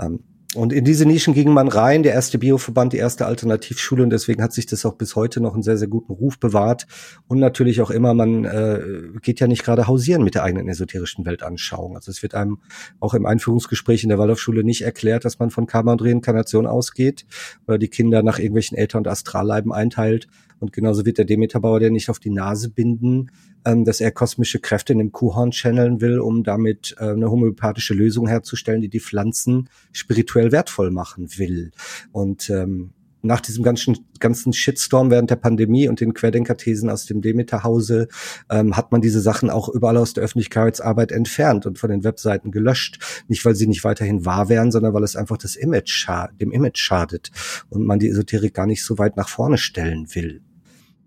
[0.00, 0.20] Ähm,
[0.54, 4.42] und in diese Nischen ging man rein, der erste Bioverband, die erste Alternativschule und deswegen
[4.42, 6.86] hat sich das auch bis heute noch einen sehr, sehr guten Ruf bewahrt.
[7.26, 8.80] Und natürlich auch immer, man äh,
[9.22, 11.96] geht ja nicht gerade hausieren mit der eigenen esoterischen Weltanschauung.
[11.96, 12.58] Also es wird einem
[13.00, 17.24] auch im Einführungsgespräch in der Waldorfschule nicht erklärt, dass man von Karma und Reinkarnation ausgeht
[17.66, 20.28] oder die Kinder nach irgendwelchen Äther- und Astralleiben einteilt.
[20.62, 23.32] Und genauso wird der Demeterbauer der nicht auf die Nase binden,
[23.64, 27.94] ähm, dass er kosmische Kräfte in dem Kuhhorn channeln will, um damit äh, eine homöopathische
[27.94, 31.72] Lösung herzustellen, die die Pflanzen spirituell wertvoll machen will.
[32.12, 32.92] Und ähm,
[33.22, 38.08] nach diesem ganzen, ganzen Shitstorm während der Pandemie und den Querdenkerthesen aus dem Demeter-Hause
[38.50, 42.50] ähm, hat man diese Sachen auch überall aus der Öffentlichkeitsarbeit entfernt und von den Webseiten
[42.50, 43.24] gelöscht.
[43.28, 46.08] Nicht, weil sie nicht weiterhin wahr wären, sondern weil es einfach das Image
[46.40, 47.30] dem Image schadet
[47.68, 50.42] und man die Esoterik gar nicht so weit nach vorne stellen will.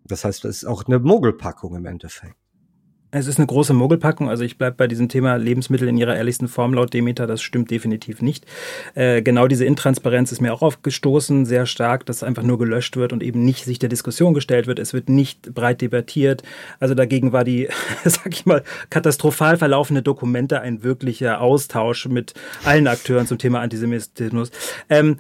[0.06, 2.38] Das heißt, es ist auch eine Mogelpackung im Endeffekt.
[3.18, 4.30] Es ist eine große Mogelpackung.
[4.30, 7.28] Also ich bleibe bei diesem Thema Lebensmittel in ihrer ehrlichsten Form laut Demeter.
[7.28, 8.46] Das stimmt definitiv nicht.
[8.94, 13.14] Äh, genau diese Intransparenz ist mir auch aufgestoßen, sehr stark, dass einfach nur gelöscht wird
[13.14, 14.80] und eben nicht sich der Diskussion gestellt wird.
[14.80, 16.44] Es wird nicht breit debattiert.
[16.82, 17.70] Also dagegen war die,
[18.04, 22.34] sag ich mal, katastrophal verlaufende Dokumente ein wirklicher Austausch mit
[22.66, 24.52] allen Akteuren zum Thema Antisemitismus.
[24.90, 25.16] Ähm,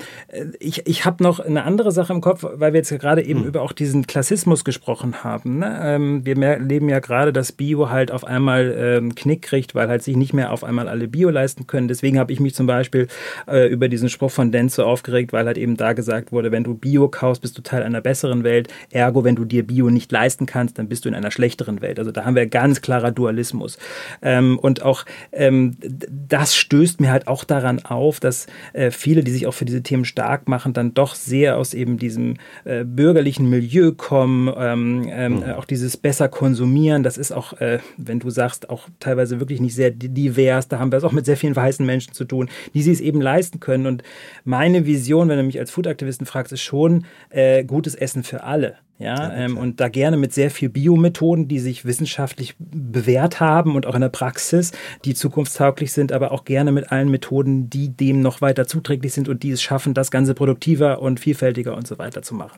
[0.59, 3.47] ich ich habe noch eine andere Sache im Kopf, weil wir jetzt gerade eben hm.
[3.47, 5.59] über auch diesen Klassismus gesprochen haben.
[5.59, 5.79] Ne?
[5.81, 10.03] Ähm, wir leben ja gerade das Bio halt auf einmal ähm, Knick kriegt, weil halt
[10.03, 11.87] sich nicht mehr auf einmal alle Bio leisten können.
[11.87, 13.07] Deswegen habe ich mich zum Beispiel
[13.47, 16.75] äh, über diesen Spruch von Denzo aufgeregt, weil halt eben da gesagt wurde, wenn du
[16.75, 18.67] Bio kaufst, bist du Teil einer besseren Welt.
[18.91, 21.99] Ergo, wenn du dir Bio nicht leisten kannst, dann bist du in einer schlechteren Welt.
[21.99, 23.77] Also da haben wir ganz klarer Dualismus.
[24.21, 29.31] Ähm, und auch ähm, das stößt mir halt auch daran auf, dass äh, viele, die
[29.31, 33.49] sich auch für diese Themen stark machen, dann doch sehr aus eben diesem äh, bürgerlichen
[33.49, 35.43] Milieu kommen, ähm, ähm, mhm.
[35.53, 37.03] auch dieses besser konsumieren.
[37.03, 40.67] Das ist auch äh, wenn du sagst, auch teilweise wirklich nicht sehr divers.
[40.67, 43.01] Da haben wir es auch mit sehr vielen weißen Menschen zu tun, die sie es
[43.01, 43.87] eben leisten können.
[43.87, 44.03] Und
[44.43, 48.75] meine Vision, wenn du mich als Foodaktivisten fragst, ist schon äh, gutes Essen für alle.
[48.97, 53.85] Ja, ähm, und da gerne mit sehr viel Biomethoden, die sich wissenschaftlich bewährt haben und
[53.85, 54.71] auch in der Praxis,
[55.03, 59.27] die zukunftstauglich sind, aber auch gerne mit allen Methoden, die dem noch weiter zuträglich sind
[59.27, 62.57] und die es schaffen, das Ganze produktiver und vielfältiger und so weiter zu machen.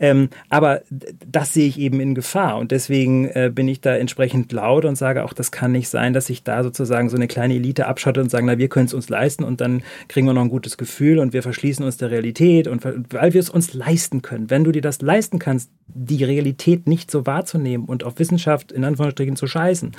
[0.00, 0.80] Ähm, aber
[1.30, 4.96] das sehe ich eben in Gefahr und deswegen äh, bin ich da entsprechend laut und
[4.96, 8.22] sage auch, das kann nicht sein, dass sich da sozusagen so eine kleine Elite abschottet
[8.22, 10.78] und sagen, na, wir können es uns leisten und dann kriegen wir noch ein gutes
[10.78, 14.48] Gefühl und wir verschließen uns der Realität und weil wir es uns leisten können.
[14.48, 18.84] Wenn du dir das leisten kannst, die Realität nicht so wahrzunehmen und auf Wissenschaft in
[18.84, 19.92] Anführungsstrichen zu scheißen.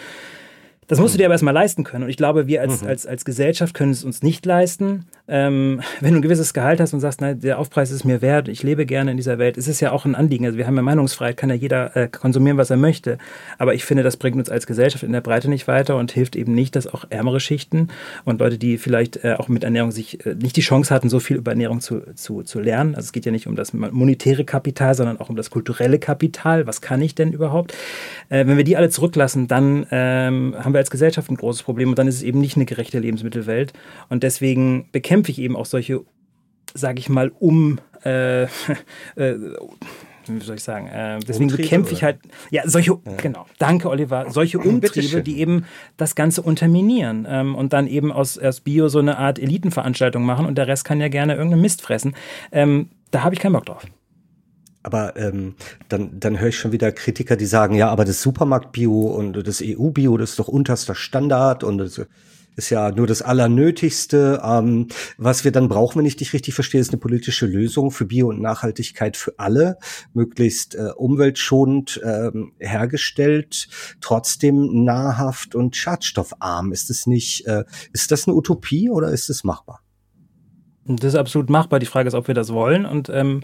[0.88, 2.03] Das musst du dir aber erstmal leisten können.
[2.03, 2.89] Und ich glaube, wir als, mhm.
[2.89, 5.05] als, als Gesellschaft können es uns nicht leisten.
[5.27, 8.47] Ähm, wenn du ein gewisses Gehalt hast und sagst, nein, der Aufpreis ist mir wert,
[8.47, 10.45] ich lebe gerne in dieser Welt, ist es ja auch ein Anliegen.
[10.45, 13.17] Also wir haben ja Meinungsfreiheit, kann ja jeder äh, konsumieren, was er möchte.
[13.57, 16.36] Aber ich finde, das bringt uns als Gesellschaft in der Breite nicht weiter und hilft
[16.36, 17.88] eben nicht, dass auch ärmere Schichten
[18.23, 21.19] und Leute, die vielleicht äh, auch mit Ernährung sich äh, nicht die Chance hatten, so
[21.19, 22.93] viel über Ernährung zu, zu, zu lernen.
[22.93, 26.67] Also es geht ja nicht um das monetäre Kapital, sondern auch um das kulturelle Kapital.
[26.67, 27.73] Was kann ich denn überhaupt?
[28.29, 31.89] Äh, wenn wir die alle zurücklassen, dann ähm, haben wir als Gesellschaft ein großes Problem
[31.89, 33.73] und dann ist es eben nicht eine gerechte Lebensmittelwelt.
[34.09, 36.01] Und deswegen bekämpfe ich eben auch solche,
[36.73, 38.43] sage ich mal, um äh,
[39.15, 39.36] äh,
[40.28, 42.17] wie soll ich sagen, äh, deswegen Umtriebe, bekämpfe ich halt,
[42.49, 43.15] ja, solche, ja.
[43.17, 45.65] genau, danke Oliver, solche Umtriebe, die eben
[45.97, 50.45] das Ganze unterminieren ähm, und dann eben aus, aus Bio so eine Art Elitenveranstaltung machen
[50.45, 52.15] und der Rest kann ja gerne irgendeinen Mist fressen.
[52.51, 53.86] Ähm, da habe ich keinen Bock drauf.
[54.86, 55.55] Aber ähm,
[55.89, 59.59] dann, dann höre ich schon wieder Kritiker, die sagen, ja, aber das Supermarkt-Bio und das
[59.63, 62.01] EU-Bio, das ist doch unterster Standard und das
[62.55, 64.41] ist ja nur das Allernötigste.
[64.43, 68.05] Ähm, was wir dann brauchen, wenn ich dich richtig verstehe, ist eine politische Lösung für
[68.05, 69.77] Bio und Nachhaltigkeit für alle,
[70.13, 73.67] möglichst äh, umweltschonend ähm, hergestellt,
[74.01, 76.71] trotzdem nahrhaft und schadstoffarm.
[76.71, 79.81] Ist es nicht, äh, ist das eine Utopie oder ist es machbar?
[80.88, 81.79] Das ist absolut machbar.
[81.79, 83.41] Die Frage ist, ob wir das wollen und ähm,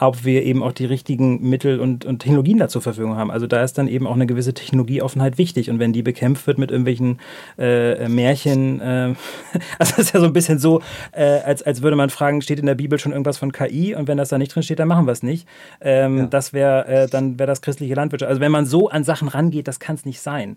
[0.00, 3.30] ob wir eben auch die richtigen Mittel und, und Technologien da zur Verfügung haben.
[3.30, 5.70] Also da ist dann eben auch eine gewisse Technologieoffenheit wichtig.
[5.70, 7.18] Und wenn die bekämpft wird mit irgendwelchen
[7.58, 8.84] äh, Märchen, äh,
[9.78, 10.80] also das ist ja so ein bisschen so,
[11.12, 13.94] äh, als, als würde man fragen, steht in der Bibel schon irgendwas von KI?
[13.94, 15.46] Und wenn das da nicht drin steht, dann machen wir es nicht.
[15.80, 16.26] Ähm, ja.
[16.26, 18.28] Das wäre, äh, dann wäre das christliche Landwirtschaft.
[18.28, 20.56] Also wenn man so an Sachen rangeht, das kann es nicht sein.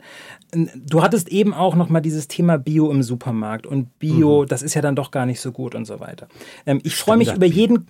[0.76, 4.48] Du hattest eben auch noch mal dieses Thema Bio im Supermarkt und Bio, mhm.
[4.48, 6.28] das ist ja dann doch gar nicht so gut und so weiter weiter.
[6.66, 7.88] Ähm, ich freue mich über jeden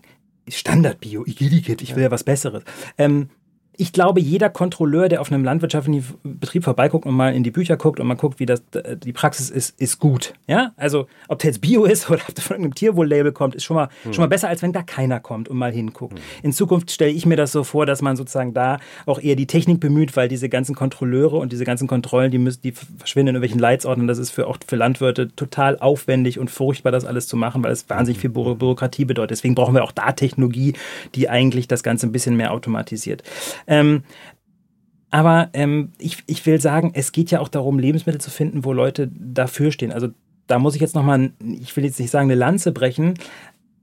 [0.47, 2.63] Standard-Bio, ich will ja was Besseres.
[2.97, 3.29] Ähm,
[3.75, 7.75] ich glaube, jeder Kontrolleur, der auf einem landwirtschaftlichen Betrieb vorbeiguckt und mal in die Bücher
[7.75, 8.61] guckt und mal guckt, wie das
[9.03, 10.33] die Praxis ist, ist gut.
[10.47, 13.63] Ja, also ob der jetzt Bio ist oder ob der von einem Tierwohl-Label kommt, ist
[13.63, 14.13] schon mal hm.
[14.13, 16.13] schon mal besser, als wenn da keiner kommt und mal hinguckt.
[16.17, 16.23] Hm.
[16.43, 19.47] In Zukunft stelle ich mir das so vor, dass man sozusagen da auch eher die
[19.47, 23.35] Technik bemüht, weil diese ganzen Kontrolleure und diese ganzen Kontrollen, die müssen, die verschwinden in
[23.35, 24.07] irgendwelchen Leitsordnern.
[24.07, 27.71] Das ist für auch für Landwirte total aufwendig und furchtbar, das alles zu machen, weil
[27.71, 29.31] es wahnsinnig viel Bü Bürokratie bedeutet.
[29.31, 30.73] Deswegen brauchen wir auch da Technologie,
[31.15, 33.23] die eigentlich das Ganze ein bisschen mehr automatisiert.
[33.67, 34.03] Ähm,
[35.11, 38.73] aber ähm, ich, ich will sagen, es geht ja auch darum, Lebensmittel zu finden, wo
[38.73, 39.91] Leute dafür stehen.
[39.91, 40.07] Also
[40.47, 43.13] da muss ich jetzt nochmal, ich will jetzt nicht sagen, eine Lanze brechen,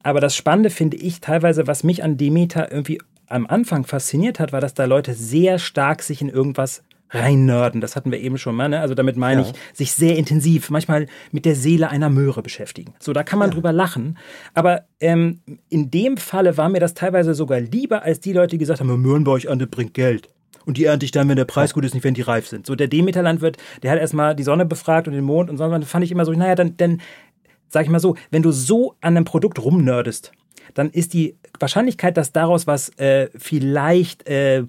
[0.03, 4.53] aber das Spannende finde ich teilweise, was mich an Demeter irgendwie am Anfang fasziniert hat,
[4.53, 7.81] war, dass da Leute sehr stark sich in irgendwas reinnörden.
[7.81, 8.69] Das hatten wir eben schon mal.
[8.69, 8.81] Ne?
[8.81, 9.49] Also damit meine ja.
[9.49, 12.95] ich, sich sehr intensiv, manchmal mit der Seele einer Möhre beschäftigen.
[12.99, 13.55] So, da kann man ja.
[13.55, 14.19] drüber lachen.
[14.55, 18.59] Aber ähm, in dem Falle war mir das teilweise sogar lieber als die Leute, die
[18.59, 20.29] gesagt haben, Möhren bei euch an, das bringt Geld.
[20.67, 22.67] Und die ernte ich dann, wenn der Preis gut ist, nicht wenn die reif sind.
[22.67, 25.69] So, der Demeter-Landwirt, der hat erstmal die Sonne befragt und den Mond und so.
[25.69, 27.01] Dann fand ich immer so, naja, dann, dann
[27.69, 30.33] sag ich mal so, wenn du so an einem Produkt rumnördest,
[30.75, 34.65] dann ist die Wahrscheinlichkeit, dass daraus was äh, vielleicht äh,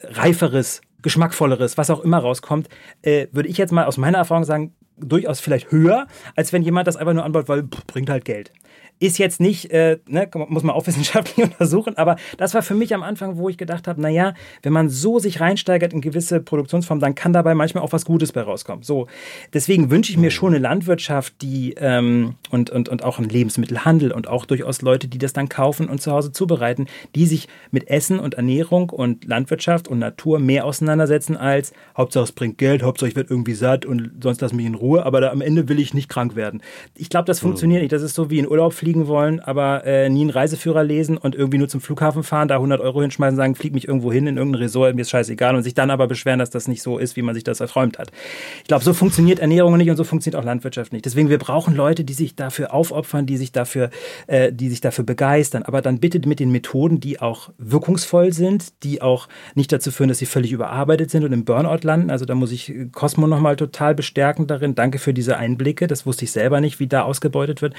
[0.00, 2.68] reiferes geschmackvolleres, was auch immer rauskommt,
[3.02, 6.88] äh, würde ich jetzt mal aus meiner Erfahrung sagen, durchaus vielleicht höher, als wenn jemand
[6.88, 8.50] das einfach nur anbaut, weil pff, bringt halt Geld.
[8.98, 12.94] Ist jetzt nicht, äh, ne, muss man auch wissenschaftlich untersuchen, aber das war für mich
[12.94, 17.00] am Anfang, wo ich gedacht habe, naja, wenn man so sich reinsteigert in gewisse Produktionsformen,
[17.00, 18.82] dann kann dabei manchmal auch was Gutes bei rauskommen.
[18.82, 19.06] So,
[19.52, 24.12] deswegen wünsche ich mir schon eine Landwirtschaft, die ähm, und, und, und auch einen Lebensmittelhandel
[24.12, 27.88] und auch durchaus Leute, die das dann kaufen und zu Hause zubereiten, die sich mit
[27.88, 33.10] Essen und Ernährung und Landwirtschaft und Natur mehr auseinandersetzen als Hauptsache es bringt Geld, Hauptsache
[33.10, 35.78] ich werde irgendwie satt und sonst lass mich in Ruhe, aber da, am Ende will
[35.78, 36.62] ich nicht krank werden.
[36.94, 37.92] Ich glaube, das funktioniert nicht.
[37.92, 41.16] Das ist so wie in Urlaub fliegen fliegen wollen, aber äh, nie einen Reiseführer lesen
[41.16, 44.28] und irgendwie nur zum Flughafen fahren, da 100 Euro hinschmeißen, sagen, flieg mich irgendwo hin
[44.28, 46.96] in irgendein Resort, mir ist scheißegal und sich dann aber beschweren, dass das nicht so
[46.96, 48.12] ist, wie man sich das erträumt hat.
[48.58, 51.04] Ich glaube, so funktioniert Ernährung nicht und so funktioniert auch Landwirtschaft nicht.
[51.04, 53.90] Deswegen, wir brauchen Leute, die sich dafür aufopfern, die sich dafür,
[54.28, 58.84] äh, die sich dafür begeistern, aber dann bitte mit den Methoden, die auch wirkungsvoll sind,
[58.84, 59.26] die auch
[59.56, 62.08] nicht dazu führen, dass sie völlig überarbeitet sind und im Burnout landen.
[62.08, 64.76] Also da muss ich Cosmo nochmal total bestärken darin.
[64.76, 65.88] Danke für diese Einblicke.
[65.88, 67.74] Das wusste ich selber nicht, wie da ausgebeutet wird.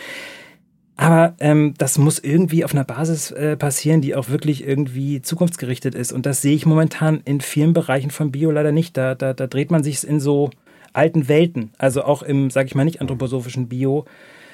[0.97, 5.93] Aber ähm, das muss irgendwie auf einer Basis äh, passieren, die auch wirklich irgendwie zukunftsgerichtet
[5.93, 6.11] ist.
[6.11, 8.97] Und das sehe ich momentan in vielen Bereichen von Bio leider nicht.
[8.97, 10.49] Da, da, da dreht man sich in so
[10.93, 11.69] alten Welten.
[11.77, 14.05] Also auch im, sag ich mal, nicht anthroposophischen Bio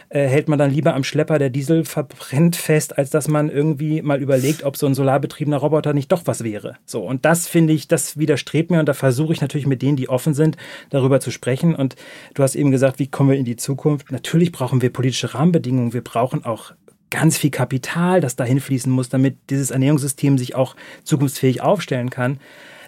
[0.10, 4.02] äh, hält man dann lieber am Schlepper, der Diesel verbrennt, fest, als dass man irgendwie
[4.02, 6.78] mal überlegt, ob so ein solarbetriebener Roboter nicht doch was wäre.
[6.86, 9.98] So, und das finde ich, das widerstrebt mir und da versuche ich natürlich mit denen,
[9.98, 10.58] die offen sind,
[10.90, 11.76] darüber zu sprechen.
[11.76, 11.96] Und
[12.34, 14.12] du hast eben gesagt, wie kommen wir in die Zukunft?
[14.12, 16.74] Natürlich brauchen wir politische Rahmenbedingungen, wir brauchen auch
[17.14, 22.40] ganz viel Kapital, das dahin fließen muss, damit dieses Ernährungssystem sich auch zukunftsfähig aufstellen kann.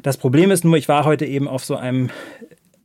[0.01, 2.09] Das Problem ist nur, ich war heute eben auf so einem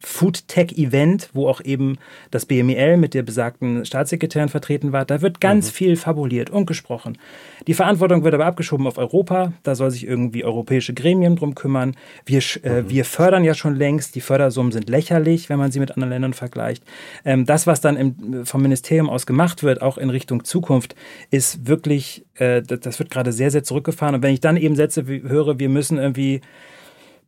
[0.03, 1.99] Food Tech Event, wo auch eben
[2.31, 5.05] das BMEL mit der besagten Staatssekretärin vertreten war.
[5.05, 5.73] Da wird ganz mhm.
[5.73, 7.19] viel fabuliert und gesprochen.
[7.67, 9.53] Die Verantwortung wird aber abgeschoben auf Europa.
[9.63, 11.97] Da soll sich irgendwie europäische Gremien drum kümmern.
[12.25, 12.91] Wir, äh, mhm.
[12.91, 14.15] wir fördern ja schon längst.
[14.15, 16.83] Die Fördersummen sind lächerlich, wenn man sie mit anderen Ländern vergleicht.
[17.27, 20.95] Ähm, das, was dann im, vom Ministerium aus gemacht wird, auch in Richtung Zukunft,
[21.31, 24.15] ist wirklich, äh, das, das wird gerade sehr, sehr zurückgefahren.
[24.15, 26.41] Und wenn ich dann eben Sätze höre, wir müssen irgendwie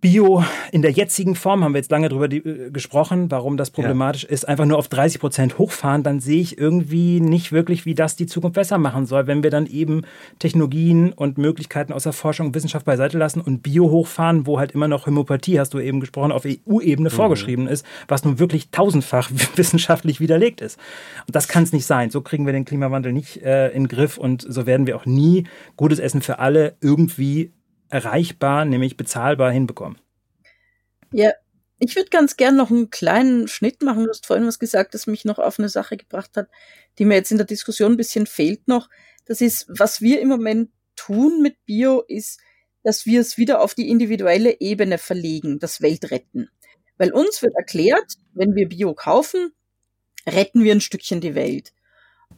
[0.03, 0.43] Bio
[0.73, 4.31] in der jetzigen Form, haben wir jetzt lange darüber äh, gesprochen, warum das problematisch ja.
[4.31, 8.17] ist, einfach nur auf 30 Prozent hochfahren, dann sehe ich irgendwie nicht wirklich, wie das
[8.17, 10.03] die Zukunft besser machen soll, wenn wir dann eben
[10.41, 14.73] Technologien und Möglichkeiten aus der Forschung und Wissenschaft beiseite lassen und Bio hochfahren, wo halt
[14.73, 17.15] immer noch Homöopathie, hast du eben gesprochen, auf EU-Ebene mhm.
[17.15, 20.81] vorgeschrieben ist, was nun wirklich tausendfach wissenschaftlich widerlegt ist.
[21.29, 22.11] Und das kann es nicht sein.
[22.11, 25.07] So kriegen wir den Klimawandel nicht äh, in den Griff und so werden wir auch
[25.07, 25.45] nie
[25.77, 27.53] gutes Essen für alle irgendwie
[27.93, 29.99] erreichbar, nämlich bezahlbar hinbekommen.
[31.13, 31.33] Ja,
[31.79, 34.05] ich würde ganz gern noch einen kleinen Schnitt machen.
[34.05, 36.49] Du hast vorhin was gesagt, das mich noch auf eine Sache gebracht hat,
[36.99, 38.89] die mir jetzt in der Diskussion ein bisschen fehlt noch.
[39.27, 42.41] Das ist, was wir im Moment tun mit Bio, ist,
[42.83, 46.49] dass wir es wieder auf die individuelle Ebene verlegen, das Weltretten.
[46.97, 49.53] Weil uns wird erklärt, wenn wir Bio kaufen,
[50.27, 51.73] retten wir ein Stückchen die Welt.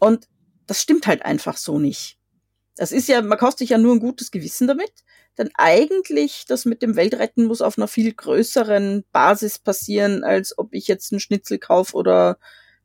[0.00, 0.26] Und
[0.66, 2.18] das stimmt halt einfach so nicht.
[2.76, 5.03] Das ist ja, man kostet sich ja nur ein gutes Gewissen damit,
[5.38, 10.74] denn eigentlich das mit dem Weltretten muss auf einer viel größeren Basis passieren, als ob
[10.74, 12.38] ich jetzt einen Schnitzel kaufe oder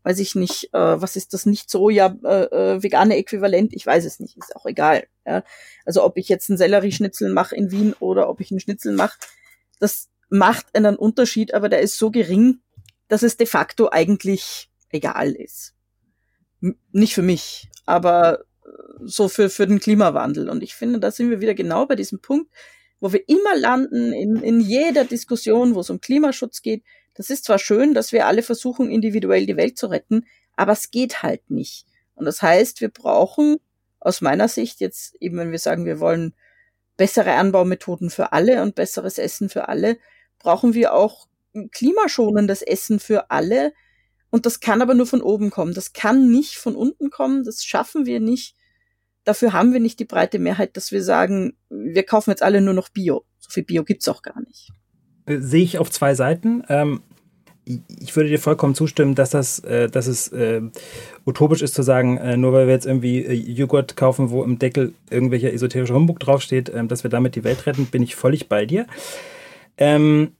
[0.04, 3.86] weiß ich nicht, äh, was ist das nicht so, ja, äh, äh, vegane Äquivalent, ich
[3.86, 5.08] weiß es nicht, ist auch egal.
[5.26, 5.44] Ja.
[5.86, 9.20] Also ob ich jetzt einen Sellerieschnitzel mache in Wien oder ob ich einen Schnitzel mache,
[9.80, 12.62] das macht einen Unterschied, aber der ist so gering,
[13.08, 15.74] dass es de facto eigentlich egal ist.
[16.62, 18.46] M nicht für mich, aber
[19.04, 20.50] so für, für den Klimawandel.
[20.50, 22.52] Und ich finde, da sind wir wieder genau bei diesem Punkt,
[23.00, 26.84] wo wir immer landen in, in jeder Diskussion, wo es um Klimaschutz geht.
[27.16, 30.26] Das ist zwar schön, dass wir alle versuchen, individuell die Welt zu retten,
[30.56, 31.86] aber es geht halt nicht.
[32.16, 33.58] Und das heißt, wir brauchen
[34.00, 36.34] aus meiner Sicht jetzt eben, wenn wir sagen, wir wollen
[36.98, 39.98] bessere Anbaumethoden für alle und besseres Essen für alle,
[40.38, 41.28] brauchen wir auch
[41.72, 43.74] klimaschonendes Essen für alle.
[44.30, 45.74] Und das kann aber nur von oben kommen.
[45.74, 47.44] Das kann nicht von unten kommen.
[47.44, 48.56] Das schaffen wir nicht.
[49.24, 52.74] Dafür haben wir nicht die breite Mehrheit, dass wir sagen, wir kaufen jetzt alle nur
[52.74, 53.26] noch Bio.
[53.40, 54.72] So viel Bio gibt's auch gar nicht.
[55.26, 56.64] Äh, sehe ich auf zwei Seiten.
[56.70, 57.02] Ähm,
[58.00, 60.62] ich würde dir vollkommen zustimmen, dass das, äh, dass es äh,
[61.26, 64.58] utopisch ist zu sagen, äh, nur weil wir jetzt irgendwie äh, Joghurt kaufen, wo im
[64.58, 68.50] Deckel irgendwelcher esoterischer Humbug draufsteht, äh, dass wir damit die Welt retten, bin ich völlig
[68.50, 68.88] bei dir.
[69.78, 70.34] Ähm,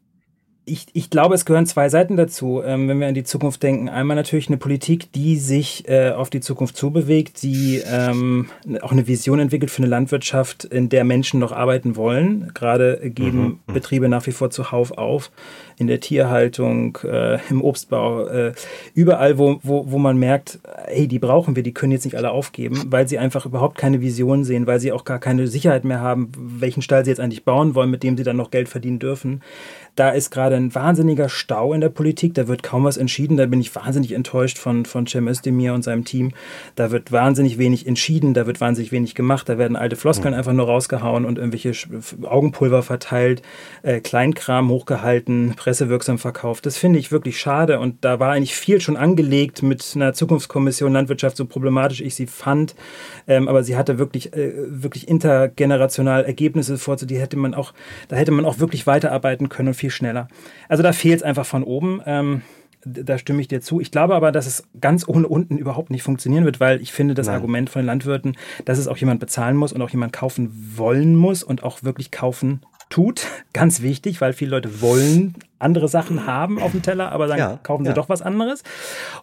[0.70, 3.90] ich, ich glaube, es gehören zwei Seiten dazu, ähm, wenn wir an die Zukunft denken.
[3.90, 8.50] Einmal natürlich eine Politik, die sich äh, auf die Zukunft zubewegt, die ähm,
[8.82, 12.52] auch eine Vision entwickelt für eine Landwirtschaft, in der Menschen noch arbeiten wollen.
[12.54, 13.60] Gerade geben mhm.
[13.68, 13.74] mhm.
[13.74, 15.32] Betriebe nach wie vor zuhauf auf,
[15.80, 18.54] in der Tierhaltung, äh, im Obstbau, äh,
[18.94, 22.32] überall, wo, wo, wo man merkt, hey, die brauchen wir, die können jetzt nicht alle
[22.32, 26.02] aufgeben, weil sie einfach überhaupt keine Vision sehen, weil sie auch gar keine Sicherheit mehr
[26.02, 29.00] haben, welchen Stall sie jetzt eigentlich bauen wollen, mit dem sie dann noch Geld verdienen
[29.00, 29.42] dürfen.
[30.00, 32.34] Da ist gerade ein wahnsinniger Stau in der Politik.
[32.34, 33.36] Da wird kaum was entschieden.
[33.36, 36.32] Da bin ich wahnsinnig enttäuscht von, von Cem Özdemir und seinem Team.
[36.76, 38.34] Da wird wahnsinnig wenig entschieden.
[38.34, 39.50] Da wird wahnsinnig wenig gemacht.
[39.50, 41.74] Da werden alte Floskeln einfach nur rausgehauen und irgendwelche
[42.24, 43.42] Augenpulver verteilt,
[43.84, 46.66] äh, Kleinkram hochgehalten, pressewirksam verkauft.
[46.66, 47.80] Das finde ich wirklich schade.
[47.80, 52.26] Und da war eigentlich viel schon angelegt mit einer Zukunftskommission Landwirtschaft, so problematisch ich sie
[52.26, 52.74] fand.
[53.28, 57.06] Ähm, aber sie hatte wirklich, äh, wirklich intergenerational Ergebnisse vorzu.
[57.06, 57.76] Die hätte man auch,
[58.08, 60.28] da hätte man auch wirklich weiterarbeiten können und viel schneller.
[60.70, 62.02] Also da fehlt es einfach von oben.
[62.08, 62.42] Ähm,
[62.84, 63.80] da stimme ich dir zu.
[63.80, 67.14] Ich glaube aber, dass es ganz ohne unten überhaupt nicht funktionieren wird, weil ich finde
[67.14, 67.36] das Nein.
[67.36, 71.16] Argument von den Landwirten, dass es auch jemand bezahlen muss und auch jemand kaufen wollen
[71.16, 73.26] muss und auch wirklich kaufen tut.
[73.54, 77.60] Ganz wichtig, weil viele Leute wollen andere Sachen haben auf dem Teller, aber dann ja,
[77.62, 77.96] kaufen sie ja.
[77.96, 78.64] doch was anderes.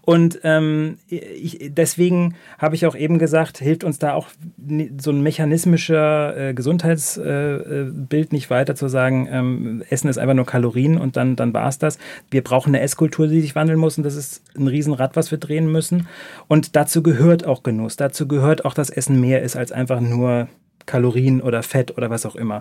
[0.03, 4.29] Und ähm, ich, deswegen habe ich auch eben gesagt, hilft uns da auch
[4.99, 10.47] so ein mechanismischer äh, Gesundheitsbild äh, nicht weiter zu sagen, ähm, Essen ist einfach nur
[10.47, 11.99] Kalorien und dann, dann war es das.
[12.31, 15.39] Wir brauchen eine Esskultur, die sich wandeln muss und das ist ein Riesenrad, was wir
[15.39, 16.09] drehen müssen.
[16.49, 17.97] Und dazu gehört auch Genuss.
[17.97, 20.49] Dazu gehört auch, dass Essen mehr ist als einfach nur
[20.87, 22.61] Kalorien oder Fett oder was auch immer.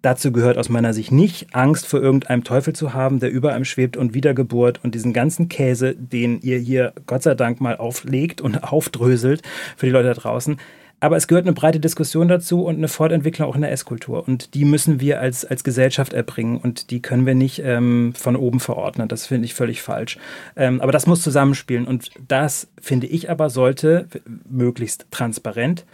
[0.00, 3.64] Dazu gehört aus meiner Sicht nicht, Angst vor irgendeinem Teufel zu haben, der über einem
[3.64, 8.40] schwebt und Wiedergeburt und diesen ganzen Käse, den ihr hier Gott sei Dank mal auflegt
[8.40, 9.42] und aufdröselt
[9.76, 10.56] für die Leute da draußen.
[11.00, 14.26] Aber es gehört eine breite Diskussion dazu und eine Fortentwicklung auch in der Esskultur.
[14.26, 18.34] Und die müssen wir als, als Gesellschaft erbringen und die können wir nicht ähm, von
[18.34, 19.06] oben verordnen.
[19.06, 20.18] Das finde ich völlig falsch.
[20.56, 21.86] Ähm, aber das muss zusammenspielen.
[21.86, 24.08] Und das, finde ich aber, sollte
[24.48, 25.84] möglichst transparent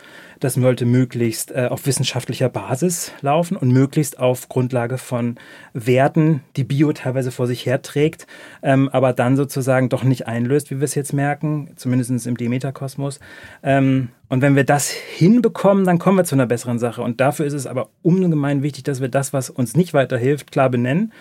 [0.45, 5.37] das sollte möglichst äh, auf wissenschaftlicher Basis laufen und möglichst auf Grundlage von
[5.73, 8.27] Werten, die Bio teilweise vor sich herträgt,
[8.63, 13.21] ähm, aber dann sozusagen doch nicht einlöst, wie wir es jetzt merken, zumindest im Demeter-Kosmos.
[13.63, 17.01] Ähm, und wenn wir das hinbekommen, dann kommen wir zu einer besseren Sache.
[17.01, 20.69] Und dafür ist es aber ungemein wichtig, dass wir das, was uns nicht weiterhilft, klar
[20.69, 21.15] benennen.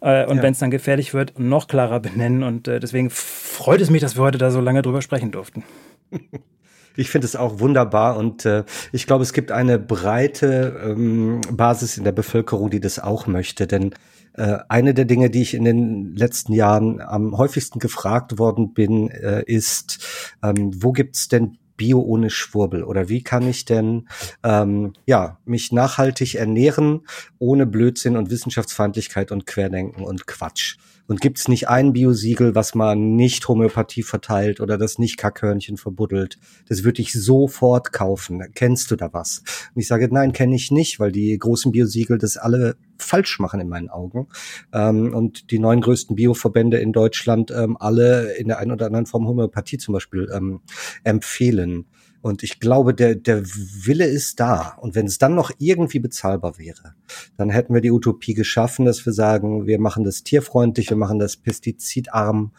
[0.00, 0.42] Äh, und ja.
[0.42, 2.42] wenn es dann gefährlich wird, noch klarer benennen.
[2.42, 5.62] Und äh, deswegen freut es mich, dass wir heute da so lange drüber sprechen durften.
[6.96, 11.98] Ich finde es auch wunderbar und äh, ich glaube, es gibt eine breite ähm, Basis
[11.98, 13.66] in der Bevölkerung, die das auch möchte.
[13.66, 13.94] Denn
[14.34, 19.10] äh, eine der Dinge, die ich in den letzten Jahren am häufigsten gefragt worden bin,
[19.10, 20.06] äh, ist,
[20.42, 22.84] ähm, wo gibt's denn Bio ohne Schwurbel?
[22.84, 24.08] Oder wie kann ich denn
[24.44, 27.02] ähm, ja mich nachhaltig ernähren
[27.38, 30.76] ohne Blödsinn und Wissenschaftsfeindlichkeit und Querdenken und Quatsch?
[31.06, 36.38] Und gibt's nicht ein Biosiegel, was man nicht Homöopathie verteilt oder das nicht Kackhörnchen verbuddelt?
[36.68, 38.42] Das würde ich sofort kaufen.
[38.54, 39.42] Kennst du da was?
[39.74, 43.60] Und ich sage, nein, kenne ich nicht, weil die großen Biosiegel das alle falsch machen
[43.60, 44.28] in meinen Augen.
[44.72, 49.06] Ähm, und die neun größten Bioverbände in Deutschland ähm, alle in der einen oder anderen
[49.06, 50.60] Form Homöopathie zum Beispiel ähm,
[51.02, 51.86] empfehlen.
[52.24, 54.78] Und ich glaube, der, der Wille ist da.
[54.80, 56.94] Und wenn es dann noch irgendwie bezahlbar wäre,
[57.36, 61.18] dann hätten wir die Utopie geschaffen, dass wir sagen, wir machen das tierfreundlich, wir machen
[61.18, 62.52] das pestizidarm,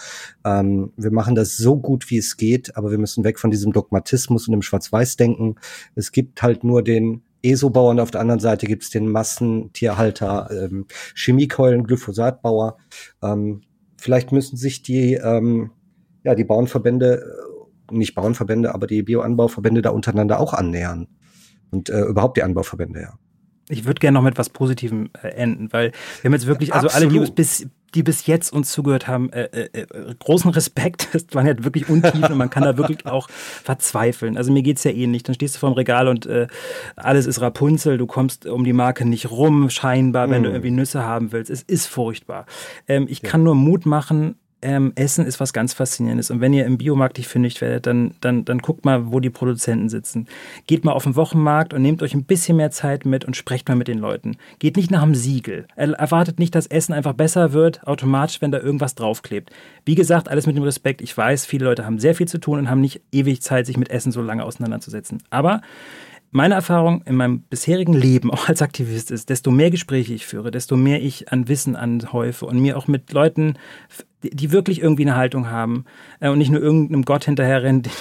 [0.46, 3.74] ähm, wir machen das so gut, wie es geht, aber wir müssen weg von diesem
[3.74, 5.56] Dogmatismus und dem Schwarz-Weiß-Denken.
[5.96, 10.48] Es gibt halt nur den ESO-Bauer und auf der anderen Seite gibt es den Massentierhalter,
[10.52, 10.86] ähm,
[11.16, 12.78] Chemiekeulen, Glyphosatbauer.
[13.24, 13.62] Ähm,
[13.98, 15.72] vielleicht müssen sich die, ähm,
[16.24, 17.24] ja, die Bauernverbände
[17.92, 21.08] nicht Bauernverbände, aber die Bioanbauverbände da untereinander auch annähern.
[21.72, 23.14] Und äh, überhaupt die Anbauverbände, ja.
[23.68, 25.92] Ich würde gerne noch mit was Positivem äh, enden, weil
[26.22, 27.14] wir haben jetzt wirklich, also Absolut.
[27.14, 31.10] alle, die bis, die bis jetzt uns zugehört haben, äh, äh, äh großen Respekt.
[31.16, 34.38] Das waren ja wirklich Untiefen und man kann da wirklich auch verzweifeln.
[34.38, 35.24] Also mir geht's ja ähnlich.
[35.24, 36.48] Dann stehst du vorm Regal und äh,
[36.96, 40.44] alles ist Rapunzel, du kommst um die Marke nicht rum, scheinbar, wenn mm.
[40.44, 41.50] du irgendwie Nüsse haben willst.
[41.50, 42.46] Es ist furchtbar.
[42.88, 43.30] Ähm, ich ja.
[43.30, 46.32] kann nur Mut machen, ähm, Essen ist was ganz Faszinierendes.
[46.32, 49.30] Und wenn ihr im Biomarkt nicht fündig werdet, dann, dann, dann guckt mal, wo die
[49.30, 50.28] Produzenten sitzen.
[50.68, 53.68] Geht mal auf den Wochenmarkt und nehmt euch ein bisschen mehr Zeit mit und sprecht
[53.68, 54.38] mal mit den Leuten.
[54.60, 55.68] Geht nicht nach dem Siegel.
[55.76, 59.52] Erwartet nicht, dass Essen einfach besser wird, automatisch, wenn da irgendwas draufklebt.
[59.86, 61.02] Wie gesagt, alles mit dem Respekt.
[61.02, 63.78] Ich weiß, viele Leute haben sehr viel zu tun und haben nicht ewig Zeit, sich
[63.78, 65.22] mit Essen so lange auseinanderzusetzen.
[65.30, 65.62] Aber
[66.36, 70.52] meine Erfahrung in meinem bisherigen Leben, auch als Aktivist, ist, desto mehr Gespräche ich führe,
[70.52, 73.58] desto mehr ich an Wissen anhäufe und mir auch mit Leuten,
[74.22, 75.86] die wirklich irgendwie eine Haltung haben
[76.20, 77.92] äh, und nicht nur irgendeinem Gott hinterherrennen, den,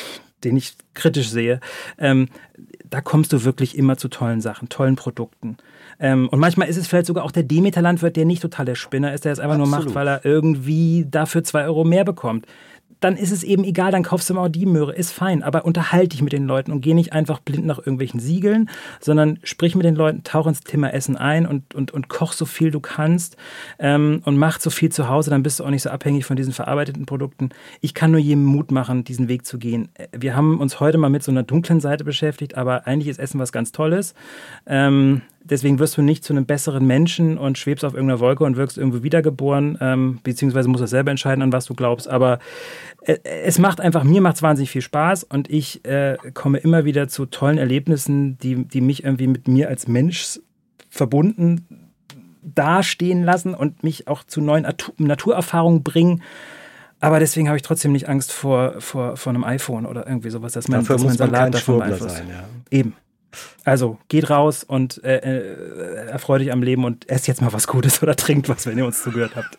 [0.43, 1.61] den ich kritisch sehe,
[1.97, 2.29] ähm,
[2.91, 5.57] da kommst du wirklich immer zu tollen Sachen, tollen Produkten.
[6.01, 9.15] Ähm, und manchmal ist es vielleicht sogar auch der Demeter-Landwirt, der nicht total der Spinner
[9.15, 9.71] ist, der es einfach Absolut.
[9.71, 12.47] nur macht, weil er irgendwie dafür zwei Euro mehr bekommt
[13.05, 15.43] dann ist es eben egal, dann kaufst du mal die Möhre, ist fein.
[15.43, 19.39] Aber unterhalte dich mit den Leuten und geh nicht einfach blind nach irgendwelchen Siegeln, sondern
[19.43, 22.71] sprich mit den Leuten, tauch ins Thema Essen ein und, und, und koch so viel
[22.71, 23.37] du kannst
[23.79, 26.37] ähm, und mach so viel zu Hause, dann bist du auch nicht so abhängig von
[26.37, 27.51] diesen verarbeiteten Produkten.
[27.83, 29.91] Ich kann nur jedem Mut machen, diesen Weg zu gehen.
[30.13, 33.39] Wir haben uns heute mal mit so einer dunklen Seite beschäftigt, aber eigentlich ist Essen
[33.39, 34.15] was ganz Tolles.
[34.67, 38.57] Ähm, deswegen wirst du nicht zu einem besseren Menschen und schwebst auf irgendeiner Wolke und
[38.57, 42.09] wirkst irgendwo wiedergeboren, ähm, beziehungsweise musst du selber entscheiden, an was du glaubst.
[42.09, 42.39] Aber
[43.03, 46.85] äh, es macht einfach, mir macht es wahnsinnig viel Spaß und ich äh, komme immer
[46.85, 50.41] wieder zu tollen Erlebnissen, die, die mich irgendwie mit mir als Mensch
[50.89, 51.85] verbunden
[52.45, 54.67] dastehen lassen und mich auch zu neuen
[54.99, 56.23] Naturerfahrungen bringen.
[57.01, 60.53] Aber deswegen habe ich trotzdem nicht Angst vor, vor, vor einem iPhone oder irgendwie sowas,
[60.53, 62.17] dass mein, Dafür dass mein Salat davon beeinflusst.
[62.17, 62.45] Sein, ja.
[62.71, 62.95] Eben.
[63.65, 67.67] Also geht raus und äh, äh, erfreut euch am Leben und esst jetzt mal was
[67.67, 69.59] Gutes oder trinkt was, wenn ihr uns zugehört habt.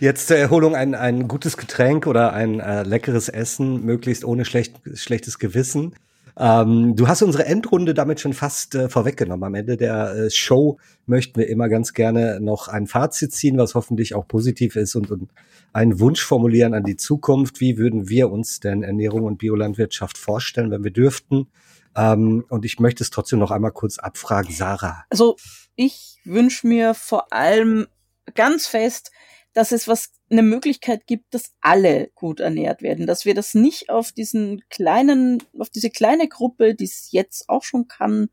[0.00, 4.74] Jetzt zur Erholung ein, ein gutes Getränk oder ein äh, leckeres Essen, möglichst ohne schlecht,
[4.94, 5.94] schlechtes Gewissen.
[6.36, 9.44] Ähm, du hast unsere Endrunde damit schon fast äh, vorweggenommen.
[9.44, 13.74] Am Ende der äh, Show möchten wir immer ganz gerne noch ein Fazit ziehen, was
[13.74, 15.30] hoffentlich auch positiv ist und, und
[15.72, 17.60] einen Wunsch formulieren an die Zukunft.
[17.60, 21.46] Wie würden wir uns denn Ernährung und Biolandwirtschaft vorstellen, wenn wir dürften?
[21.96, 25.04] Ähm, und ich möchte es trotzdem noch einmal kurz abfragen, Sarah.
[25.10, 25.36] Also
[25.76, 27.86] ich wünsche mir vor allem
[28.34, 29.10] ganz fest,
[29.52, 33.88] dass es was eine Möglichkeit gibt, dass alle gut ernährt werden, dass wir das nicht
[33.88, 38.28] auf diesen kleinen, auf diese kleine Gruppe, die es jetzt auch schon kann,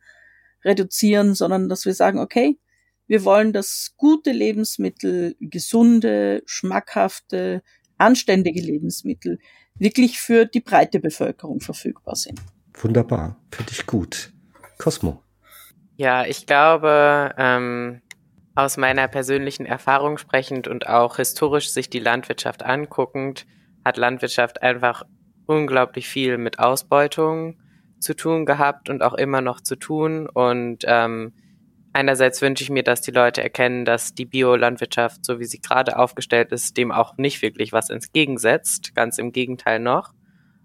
[0.63, 2.59] reduzieren, sondern dass wir sagen, okay,
[3.07, 7.61] wir wollen, dass gute Lebensmittel, gesunde, schmackhafte,
[7.97, 9.39] anständige Lebensmittel
[9.75, 12.39] wirklich für die breite Bevölkerung verfügbar sind.
[12.83, 14.31] Wunderbar, finde ich gut.
[14.77, 15.21] Cosmo.
[15.97, 18.01] Ja, ich glaube, ähm,
[18.55, 23.45] aus meiner persönlichen Erfahrung sprechend und auch historisch sich die Landwirtschaft anguckend,
[23.85, 25.03] hat Landwirtschaft einfach
[25.45, 27.57] unglaublich viel mit Ausbeutung
[27.99, 30.27] zu tun gehabt und auch immer noch zu tun.
[30.27, 31.33] Und ähm,
[31.93, 35.97] einerseits wünsche ich mir, dass die Leute erkennen, dass die Biolandwirtschaft, so wie sie gerade
[35.97, 40.13] aufgestellt ist, dem auch nicht wirklich was entgegensetzt, ganz im Gegenteil noch.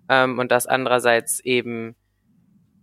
[0.09, 1.95] Ähm, und dass andererseits eben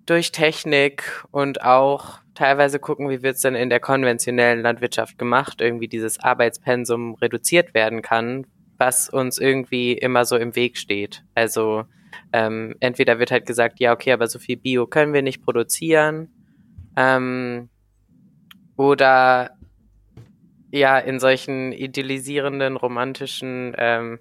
[0.06, 5.62] durch Technik und auch teilweise gucken, wie wird es denn in der konventionellen Landwirtschaft gemacht,
[5.62, 8.48] irgendwie dieses Arbeitspensum reduziert werden kann,
[8.78, 11.24] was uns irgendwie immer so im Weg steht.
[11.36, 11.86] Also
[12.32, 16.30] ähm, entweder wird halt gesagt, ja, okay, aber so viel Bio können wir nicht produzieren.
[16.96, 17.70] Ähm,
[18.76, 19.52] oder
[20.72, 24.20] ja, in solchen idealisierenden, romantischen ähm,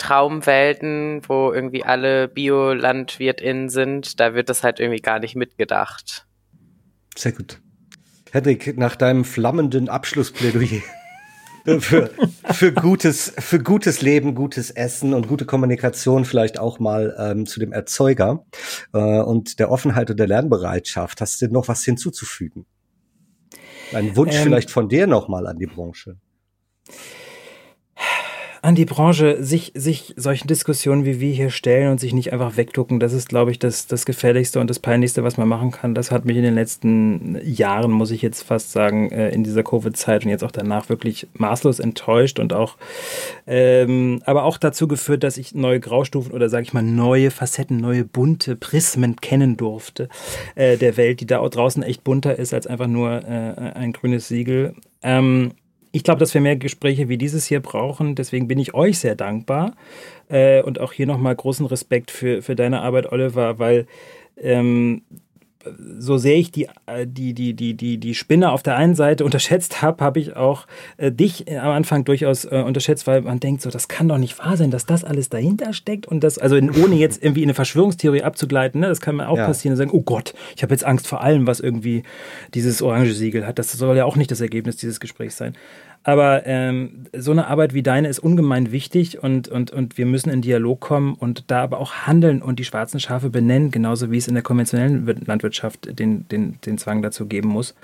[0.00, 6.26] Traumwelten, wo irgendwie alle Biolandwirtinnen sind, da wird das halt irgendwie gar nicht mitgedacht.
[7.16, 7.60] Sehr gut.
[8.32, 10.80] Hendrik, nach deinem flammenden Abschlussplädoyer
[11.80, 12.10] für,
[12.50, 17.60] für, gutes, für gutes Leben, gutes Essen und gute Kommunikation vielleicht auch mal ähm, zu
[17.60, 18.46] dem Erzeuger
[18.94, 21.20] äh, und der Offenheit und der Lernbereitschaft.
[21.20, 22.64] Hast du noch was hinzuzufügen?
[23.92, 26.16] Ein Wunsch ähm, vielleicht von dir nochmal an die Branche
[28.62, 32.56] an die Branche, sich, sich solchen Diskussionen wie wir hier stellen und sich nicht einfach
[32.56, 35.94] wegducken, das ist, glaube ich, das, das Gefährlichste und das Peinlichste, was man machen kann.
[35.94, 39.62] Das hat mich in den letzten Jahren, muss ich jetzt fast sagen, äh, in dieser
[39.62, 42.76] Covid-Zeit und jetzt auch danach wirklich maßlos enttäuscht und auch,
[43.46, 47.78] ähm, aber auch dazu geführt, dass ich neue Graustufen oder sage ich mal neue Facetten,
[47.78, 50.08] neue bunte Prismen kennen durfte
[50.54, 54.28] äh, der Welt, die da draußen echt bunter ist als einfach nur äh, ein grünes
[54.28, 54.74] Siegel.
[55.02, 55.52] Ähm,
[55.92, 58.14] ich glaube, dass wir mehr Gespräche wie dieses hier brauchen.
[58.14, 59.74] Deswegen bin ich euch sehr dankbar.
[60.28, 63.86] Äh, und auch hier nochmal großen Respekt für, für deine Arbeit, Oliver, weil
[64.36, 65.02] ähm,
[65.98, 69.24] so sehr ich die, äh, die, die, die, die, die Spinne auf der einen Seite
[69.30, 70.66] unterschätzt habe, habe ich auch
[70.96, 74.38] äh, dich am Anfang durchaus äh, unterschätzt, weil man denkt so, das kann doch nicht
[74.38, 77.48] wahr sein, dass das alles dahinter steckt und das, also in, ohne jetzt irgendwie in
[77.48, 79.46] eine Verschwörungstheorie abzugleiten, ne, das kann mir auch ja.
[79.46, 82.02] passieren und sagen, oh Gott, ich habe jetzt Angst vor allem, was irgendwie
[82.54, 83.58] dieses orange Siegel hat.
[83.58, 85.54] Das soll ja auch nicht das Ergebnis dieses Gesprächs sein.
[86.02, 90.30] Aber ähm, so eine Arbeit wie deine ist ungemein wichtig und, und, und wir müssen
[90.30, 94.16] in Dialog kommen und da aber auch handeln und die schwarzen Schafe benennen, genauso wie
[94.16, 97.74] es in der konventionellen Landwirtschaft den, den, den Zwang dazu geben muss.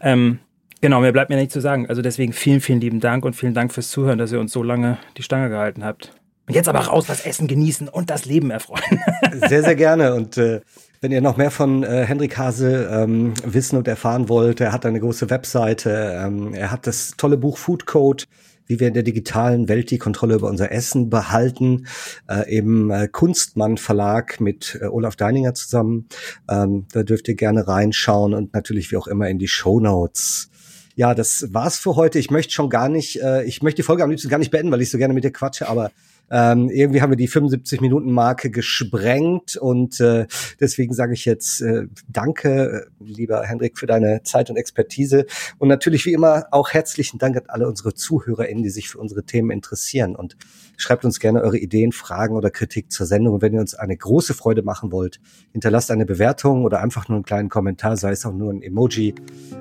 [0.00, 0.38] Ähm,
[0.80, 1.88] genau, mehr bleibt mir nicht zu sagen.
[1.88, 4.62] Also deswegen vielen, vielen lieben Dank und vielen Dank fürs Zuhören, dass ihr uns so
[4.62, 6.12] lange die Stange gehalten habt.
[6.46, 9.00] Und jetzt aber raus, was essen, genießen und das Leben erfreuen.
[9.48, 10.60] Sehr, sehr gerne und äh
[11.00, 14.84] wenn ihr noch mehr von äh, Hendrik Hase ähm, wissen und erfahren wollt, er hat
[14.84, 18.24] eine große Webseite, ähm, er hat das tolle Buch Food Code,
[18.66, 21.86] wie wir in der digitalen Welt die Kontrolle über unser Essen behalten,
[22.28, 26.08] äh, im äh, Kunstmann Verlag mit äh, Olaf Deininger zusammen.
[26.50, 30.50] Ähm, da dürft ihr gerne reinschauen und natürlich wie auch immer in die Show Notes.
[30.96, 32.18] Ja, das war's für heute.
[32.18, 34.72] Ich möchte schon gar nicht, äh, ich möchte die Folge am liebsten gar nicht beenden,
[34.72, 35.92] weil ich so gerne mit dir quatsche, aber
[36.30, 40.26] ähm, irgendwie haben wir die 75-Minuten-Marke gesprengt und äh,
[40.60, 45.26] deswegen sage ich jetzt äh, danke, lieber Hendrik, für deine Zeit und Expertise
[45.58, 49.24] und natürlich wie immer auch herzlichen Dank an alle unsere ZuhörerInnen, die sich für unsere
[49.24, 50.36] Themen interessieren und
[50.80, 53.34] Schreibt uns gerne eure Ideen, Fragen oder Kritik zur Sendung.
[53.34, 55.18] Und wenn ihr uns eine große Freude machen wollt,
[55.50, 59.16] hinterlasst eine Bewertung oder einfach nur einen kleinen Kommentar, sei es auch nur ein Emoji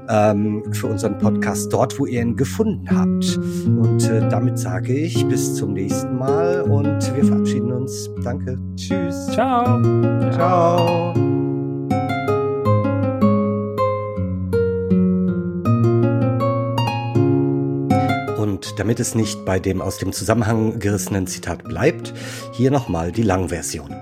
[0.07, 3.35] ähm, für unseren Podcast dort, wo ihr ihn gefunden habt.
[3.65, 8.09] Und äh, damit sage ich bis zum nächsten Mal und wir verabschieden uns.
[8.23, 8.57] Danke.
[8.75, 9.27] Tschüss.
[9.27, 9.81] Ciao.
[10.31, 11.13] Ciao.
[18.37, 22.13] Und damit es nicht bei dem aus dem Zusammenhang gerissenen Zitat bleibt,
[22.53, 23.95] hier nochmal die Langversion.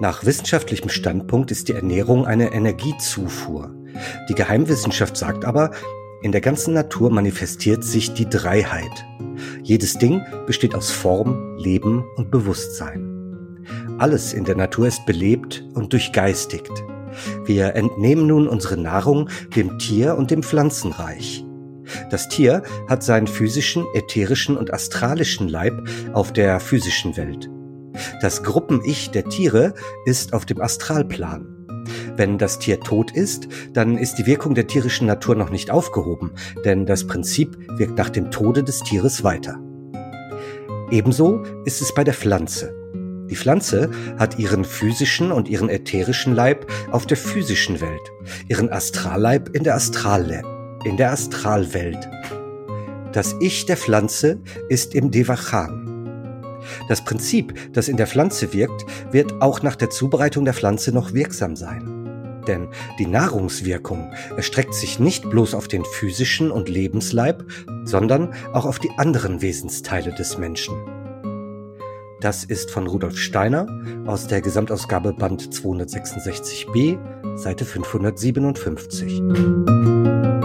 [0.00, 3.74] Nach wissenschaftlichem Standpunkt ist die Ernährung eine Energiezufuhr.
[4.28, 5.70] Die Geheimwissenschaft sagt aber,
[6.22, 9.04] in der ganzen Natur manifestiert sich die Dreiheit.
[9.62, 13.08] Jedes Ding besteht aus Form, Leben und Bewusstsein.
[13.98, 16.70] Alles in der Natur ist belebt und durchgeistigt.
[17.44, 21.44] Wir entnehmen nun unsere Nahrung dem Tier und dem Pflanzenreich.
[22.10, 27.50] Das Tier hat seinen physischen, ätherischen und astralischen Leib auf der physischen Welt.
[28.20, 29.74] Das Gruppen-Ich der Tiere
[30.06, 31.51] ist auf dem Astralplan.
[32.16, 36.32] Wenn das Tier tot ist, dann ist die Wirkung der tierischen Natur noch nicht aufgehoben,
[36.64, 39.58] denn das Prinzip wirkt nach dem Tode des Tieres weiter.
[40.90, 42.74] Ebenso ist es bei der Pflanze.
[43.30, 48.12] Die Pflanze hat ihren physischen und ihren ätherischen Leib auf der physischen Welt,
[48.48, 50.44] ihren Astralleib in der Astralwelt
[50.84, 52.08] in der Astralwelt.
[53.12, 55.81] Das Ich der Pflanze ist im Devachan.
[56.88, 61.14] Das Prinzip, das in der Pflanze wirkt, wird auch nach der Zubereitung der Pflanze noch
[61.14, 62.02] wirksam sein.
[62.46, 62.68] Denn
[62.98, 67.44] die Nahrungswirkung erstreckt sich nicht bloß auf den physischen und Lebensleib,
[67.84, 70.74] sondern auch auf die anderen Wesensteile des Menschen.
[72.20, 73.66] Das ist von Rudolf Steiner
[74.06, 76.98] aus der Gesamtausgabe Band 266b,
[77.36, 80.41] Seite 557.